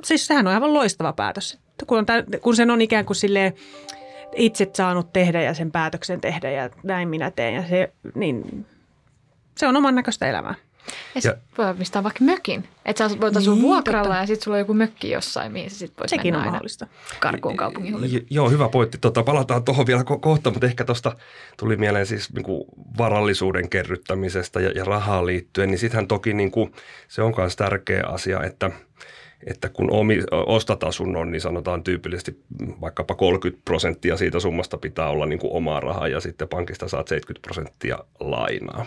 siis 0.03 0.27
sehän 0.27 0.47
on 0.47 0.53
aivan 0.53 0.73
loistava 0.73 1.13
päätös, 1.13 1.59
kun, 1.87 1.97
on 1.97 2.05
tämän, 2.05 2.25
kun 2.41 2.55
sen 2.55 2.71
on 2.71 2.81
ikään 2.81 3.05
kuin 3.05 3.15
silleen, 3.15 3.53
itse 4.35 4.69
saanut 4.73 5.13
tehdä 5.13 5.41
ja 5.41 5.53
sen 5.53 5.71
päätöksen 5.71 6.21
tehdä 6.21 6.51
ja 6.51 6.69
näin 6.83 7.09
minä 7.09 7.31
teen. 7.31 7.53
Ja 7.53 7.67
se, 7.67 7.93
niin, 8.15 8.65
se 9.57 9.67
on 9.67 9.75
oman 9.75 9.95
näköistä 9.95 10.29
elämää. 10.29 10.55
Ja, 11.15 11.21
ja 11.23 11.37
voi 11.57 11.69
omistaa 11.69 12.03
vaikka 12.03 12.23
mökin. 12.23 12.63
Että 12.85 13.09
sä 13.09 13.19
voit 13.21 13.37
asua 13.37 13.53
niin, 13.53 13.61
vuokralla 13.61 14.03
totta. 14.03 14.19
ja 14.19 14.27
sitten 14.27 14.43
sulla 14.43 14.55
on 14.55 14.59
joku 14.59 14.73
mökki 14.73 15.11
jossain, 15.11 15.51
mihin 15.51 15.69
sä 15.71 15.77
sitten 15.77 15.97
voit 15.99 16.09
Sekin 16.09 16.33
mennä 16.33 16.45
on 16.45 16.51
mahdollista. 16.51 16.87
karkuun 17.19 17.57
kaupungin 17.57 18.13
j- 18.13 18.25
Joo, 18.29 18.49
hyvä 18.49 18.69
pointti. 18.69 18.97
Tota, 18.97 19.23
palataan 19.23 19.63
tuohon 19.63 19.87
vielä 19.87 20.01
ko- 20.01 20.19
kohta, 20.19 20.49
mutta 20.51 20.65
ehkä 20.65 20.85
tuosta 20.85 21.15
tuli 21.57 21.77
mieleen 21.77 22.05
siis 22.05 22.33
niin 22.33 22.43
kuin 22.43 22.65
varallisuuden 22.97 23.69
kerryttämisestä 23.69 24.59
ja, 24.61 24.71
ja 24.71 24.85
rahaan 24.85 25.25
liittyen, 25.25 25.69
niin 25.69 25.79
sittenhän 25.79 26.07
toki 26.07 26.33
niin 26.33 26.51
kuin, 26.51 26.71
se 27.07 27.21
on 27.21 27.33
myös 27.37 27.55
tärkeä 27.55 28.03
asia, 28.07 28.43
että– 28.43 28.71
että 29.47 29.69
kun 29.69 29.91
omi, 29.91 30.19
ostat 30.31 30.83
asunnon, 30.83 31.31
niin 31.31 31.41
sanotaan 31.41 31.83
tyypillisesti 31.83 32.39
vaikkapa 32.81 33.15
30 33.15 33.61
prosenttia 33.65 34.17
siitä 34.17 34.39
summasta 34.39 34.77
pitää 34.77 35.09
olla 35.09 35.25
niin 35.25 35.39
kuin 35.39 35.53
omaa 35.53 35.79
rahaa 35.79 36.07
ja 36.07 36.19
sitten 36.19 36.47
pankista 36.47 36.87
saat 36.87 37.07
70 37.07 37.47
prosenttia 37.47 37.97
lainaa. 38.19 38.85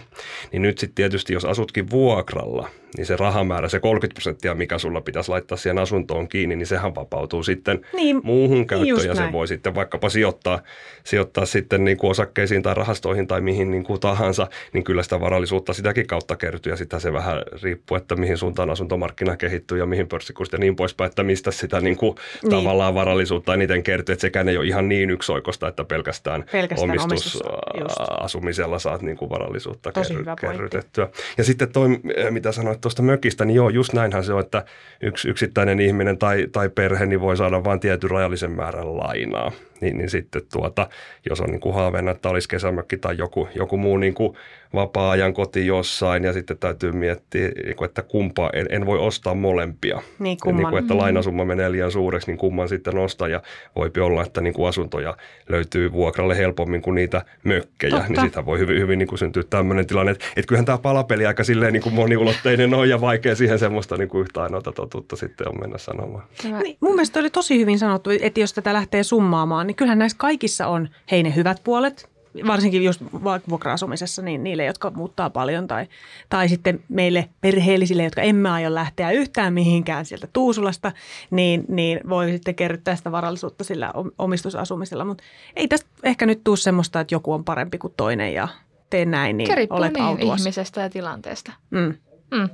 Niin 0.52 0.62
nyt 0.62 0.78
sitten 0.78 0.94
tietysti, 0.94 1.32
jos 1.32 1.44
asutkin 1.44 1.90
vuokralla, 1.90 2.68
niin 2.96 3.06
se 3.06 3.16
rahamäärä, 3.16 3.68
se 3.68 3.80
30 3.80 4.14
prosenttia, 4.14 4.54
mikä 4.54 4.78
sulla 4.78 5.00
pitäisi 5.00 5.30
laittaa 5.30 5.58
siihen 5.58 5.78
asuntoon 5.78 6.28
kiinni, 6.28 6.56
niin 6.56 6.66
sehän 6.66 6.94
vapautuu 6.94 7.42
sitten 7.42 7.80
niin, 7.92 8.20
muuhun 8.24 8.66
käyttöön 8.66 9.06
ja 9.06 9.14
se 9.14 9.32
voi 9.32 9.48
sitten 9.48 9.74
vaikkapa 9.74 10.08
sijoittaa, 10.08 10.60
sijoittaa 11.04 11.46
sitten 11.46 11.84
niin 11.84 11.96
kuin 11.96 12.10
osakkeisiin 12.10 12.62
tai 12.62 12.74
rahastoihin 12.74 13.26
tai 13.26 13.40
mihin 13.40 13.70
niin 13.70 13.84
kuin 13.84 14.00
tahansa, 14.00 14.48
niin 14.72 14.84
kyllä 14.84 15.02
sitä 15.02 15.20
varallisuutta 15.20 15.72
sitäkin 15.72 16.06
kautta 16.06 16.36
kertyy 16.36 16.72
ja 16.72 16.76
sitä 16.76 16.98
se 16.98 17.12
vähän 17.12 17.42
riippuu, 17.62 17.96
että 17.96 18.16
mihin 18.16 18.36
suuntaan 18.36 18.70
asuntomarkkina 18.70 19.36
kehittyy 19.36 19.78
ja 19.78 19.86
mihin 19.86 20.08
pörssikurssi 20.08 20.56
ja 20.56 20.60
niin 20.60 20.76
poispäin, 20.76 21.08
että 21.08 21.22
mistä 21.22 21.50
sitä 21.50 21.80
niin 21.80 21.96
kuin 21.96 22.14
niin. 22.42 22.50
tavallaan 22.50 22.94
varallisuutta 22.94 23.54
eniten 23.54 23.82
kertyy, 23.82 24.12
että 24.12 24.20
sekään 24.20 24.48
ei 24.48 24.56
ole 24.56 24.66
ihan 24.66 24.88
niin 24.88 25.10
yksioikosta, 25.10 25.68
että 25.68 25.84
pelkästään, 25.84 26.44
pelkästään 26.52 26.90
omistusasumisella 26.90 28.78
saat 28.78 29.02
niin 29.02 29.16
kuin 29.16 29.30
varallisuutta 29.30 29.92
kerry, 29.92 30.24
kerrytettyä. 30.40 31.08
Ja 31.38 31.44
sitten 31.44 31.72
toi, 31.72 31.88
mitä 32.30 32.52
sanoit 32.52 32.80
tuosta 32.86 33.02
mökistä, 33.02 33.44
niin 33.44 33.54
joo, 33.54 33.68
just 33.68 33.92
näinhän 33.92 34.24
se 34.24 34.32
on, 34.32 34.40
että 34.40 34.64
yksi 35.02 35.28
yksittäinen 35.28 35.80
ihminen 35.80 36.18
tai, 36.18 36.46
tai 36.52 36.68
perhe 36.68 37.06
niin 37.06 37.20
voi 37.20 37.36
saada 37.36 37.64
vain 37.64 37.80
tietyn 37.80 38.10
rajallisen 38.10 38.50
määrän 38.50 38.96
lainaa 38.96 39.52
niin, 39.80 39.98
niin 39.98 40.10
sitten 40.10 40.42
tuota, 40.52 40.88
jos 41.30 41.40
on 41.40 41.50
niin 41.50 41.60
kuin 41.60 41.74
haaveena, 41.74 42.10
että 42.10 42.28
olisi 42.28 42.48
kesämökki 42.48 42.96
tai 42.96 43.18
joku, 43.18 43.48
joku 43.54 43.76
muu 43.76 43.96
niin 43.96 44.14
kuin 44.14 44.36
vapaa-ajan 44.74 45.34
koti 45.34 45.66
jossain 45.66 46.24
ja 46.24 46.32
sitten 46.32 46.58
täytyy 46.58 46.92
miettiä, 46.92 47.48
niin 47.64 47.76
kuin, 47.76 47.88
että 47.88 48.02
kumpaa, 48.02 48.50
en, 48.52 48.66
en 48.70 48.86
voi 48.86 48.98
ostaa 48.98 49.34
molempia. 49.34 50.02
Niin, 50.18 50.36
kumman. 50.42 50.62
Niin 50.62 50.70
kuin, 50.70 50.82
että 50.82 50.96
lainasumma 50.96 51.44
menee 51.44 51.72
liian 51.72 51.90
suureksi, 51.90 52.30
niin 52.30 52.38
kumman 52.38 52.68
sitten 52.68 52.98
ostaa 52.98 53.28
ja 53.28 53.42
voipi 53.76 54.00
olla, 54.00 54.22
että 54.22 54.40
niin 54.40 54.54
kuin 54.54 54.68
asuntoja 54.68 55.16
löytyy 55.48 55.92
vuokralle 55.92 56.36
helpommin 56.36 56.82
kuin 56.82 56.94
niitä 56.94 57.22
mökkejä, 57.44 57.90
niin 57.90 58.02
Totta. 58.06 58.20
niin 58.20 58.30
sitä 58.30 58.46
voi 58.46 58.58
hyvin, 58.58 58.80
hyvin 58.80 58.98
niin 58.98 59.08
kuin 59.08 59.18
syntyä 59.18 59.42
tämmöinen 59.50 59.86
tilanne, 59.86 60.12
että, 60.12 60.24
että 60.36 60.48
kyllähän 60.48 60.66
tämä 60.66 60.78
palapeli 60.78 61.26
aika 61.26 61.44
silleen 61.44 61.72
niin 61.72 61.82
kuin 61.82 61.94
moniulotteinen 61.94 62.65
on 62.74 62.88
ja 62.88 63.00
vaikea 63.00 63.36
siihen 63.36 63.58
semmoista 63.58 63.96
niin 63.96 64.08
kuin 64.08 64.20
yhtä 64.20 64.42
ainoata 64.42 64.72
totuutta 64.72 65.16
sitten 65.16 65.48
on 65.48 65.60
mennä 65.60 65.78
sanomaan. 65.78 66.24
Niin, 66.62 66.76
mun 66.80 66.94
mielestä 66.94 67.20
oli 67.20 67.30
tosi 67.30 67.58
hyvin 67.58 67.78
sanottu, 67.78 68.10
että 68.20 68.40
jos 68.40 68.52
tätä 68.52 68.72
lähtee 68.72 69.02
summaamaan, 69.02 69.66
niin 69.66 69.74
kyllähän 69.74 69.98
näissä 69.98 70.18
kaikissa 70.18 70.66
on 70.66 70.88
hei 71.10 71.22
ne 71.22 71.34
hyvät 71.34 71.60
puolet, 71.64 72.08
varsinkin 72.46 72.84
just 72.84 73.02
vuokra-asumisessa, 73.48 74.22
niin 74.22 74.44
niille, 74.44 74.64
jotka 74.64 74.90
muuttaa 74.90 75.30
paljon 75.30 75.66
tai, 75.66 75.86
tai 76.28 76.48
sitten 76.48 76.84
meille 76.88 77.28
perheellisille, 77.40 78.04
jotka 78.04 78.22
emme 78.22 78.50
aio 78.50 78.74
lähteä 78.74 79.10
yhtään 79.10 79.52
mihinkään 79.52 80.04
sieltä 80.04 80.28
Tuusulasta, 80.32 80.92
niin, 81.30 81.64
niin 81.68 82.00
voi 82.08 82.30
sitten 82.32 82.54
kerryttää 82.54 82.96
sitä 82.96 83.12
varallisuutta 83.12 83.64
sillä 83.64 83.92
omistusasumisella. 84.18 85.04
Mutta 85.04 85.24
ei 85.56 85.68
tästä 85.68 85.90
ehkä 86.02 86.26
nyt 86.26 86.40
tule 86.44 86.56
semmoista, 86.56 87.00
että 87.00 87.14
joku 87.14 87.32
on 87.32 87.44
parempi 87.44 87.78
kuin 87.78 87.94
toinen 87.96 88.34
ja 88.34 88.48
tee 88.90 89.04
näin, 89.04 89.36
niin 89.36 89.48
Kerippu 89.48 89.74
olet 89.74 89.92
niin 89.92 90.32
ihmisestä 90.32 90.80
ja 90.80 90.90
tilanteesta. 90.90 91.52
Mm. 91.70 91.94
Mm. 92.30 92.48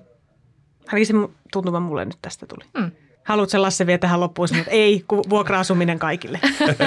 Ainakin 0.87 1.07
se 1.07 1.15
tuntuma 1.53 1.81
mulle 1.81 2.05
nyt 2.05 2.19
tästä 2.23 2.47
tuli. 2.47 2.65
Mm. 2.79 2.91
Haluatko 3.25 3.63
Lasse 3.63 3.87
vielä 3.87 3.99
tähän 3.99 4.21
loppuun 4.21 4.49
sanoa, 4.49 4.61
että 4.61 4.71
ei, 4.71 5.05
vuokra-asuminen 5.31 5.99
kaikille. 5.99 6.41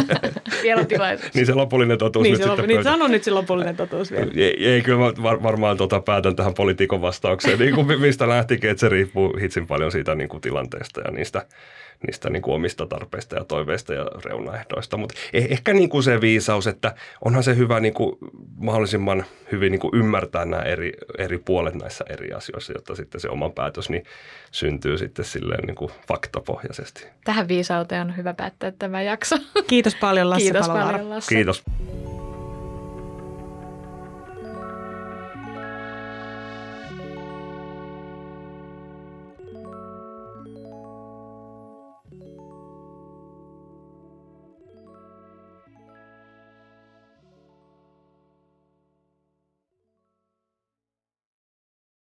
vielä 0.63 0.85
tilaisuus. 0.85 1.33
niin 1.33 1.45
se 1.45 1.53
lopullinen 1.53 1.97
totuus 1.97 2.23
niin 2.23 2.33
nyt 2.33 2.41
se 2.41 2.47
sitten 2.47 2.67
Niin 2.67 2.83
sano 2.83 3.07
nyt 3.07 3.23
se 3.23 3.31
lopullinen 3.31 3.75
totuus 3.75 4.11
vielä. 4.11 4.31
Ei, 4.35 4.69
ei 4.69 4.81
kyllä 4.81 4.99
var, 4.99 5.43
varmaan 5.43 5.77
tota 5.77 5.99
päätän 5.99 6.35
tähän 6.35 6.53
poliitikon 6.53 7.01
vastaukseen, 7.01 7.59
niin 7.59 7.75
kuin 7.75 8.01
mistä 8.01 8.29
lähtikin, 8.29 8.69
että 8.69 8.81
se 8.81 8.89
riippuu 8.89 9.37
hitsin 9.41 9.67
paljon 9.67 9.91
siitä 9.91 10.15
niin 10.15 10.29
kuin 10.29 10.41
tilanteesta 10.41 11.01
ja 11.01 11.11
niistä 11.11 11.45
niistä 12.07 12.29
niin 12.29 12.41
kuin 12.41 12.55
omista 12.55 12.85
tarpeista 12.85 13.35
ja 13.35 13.43
toiveista 13.43 13.93
ja 13.93 14.05
reunaehdoista. 14.25 14.97
Mutta 14.97 15.15
eh, 15.33 15.47
ehkä 15.49 15.73
niin 15.73 15.89
kuin 15.89 16.03
se 16.03 16.21
viisaus, 16.21 16.67
että 16.67 16.95
onhan 17.25 17.43
se 17.43 17.55
hyvä 17.55 17.79
niin 17.79 17.93
kuin 17.93 18.17
mahdollisimman 18.57 19.25
hyvin 19.51 19.71
niin 19.71 19.79
kuin 19.79 19.95
ymmärtää 19.95 20.45
nämä 20.45 20.63
eri, 20.63 20.91
eri 21.17 21.37
puolet 21.37 21.75
näissä 21.75 22.05
eri 22.09 22.33
asioissa, 22.33 22.73
jotta 22.73 22.95
sitten 22.95 23.21
se 23.21 23.29
oma 23.29 23.49
päätös 23.49 23.89
niin 23.89 24.03
syntyy 24.51 24.97
sitten 24.97 25.25
silleen 25.25 25.63
niin 25.67 25.75
kuin 25.75 25.91
faktapohjaisesti. 26.07 27.07
Tähän 27.23 27.47
viisauteen 27.47 28.01
on 28.01 28.17
hyvä 28.17 28.33
päättää 28.33 28.71
tämä 28.79 29.01
jakso. 29.01 29.35
Kiitos 29.67 29.95
paljon 29.95 30.29
Lasse 30.29 30.43
Kiitos 30.43 30.67
paljon 30.67 31.09
Lasse. 31.09 31.35
Kiitos. 31.35 31.63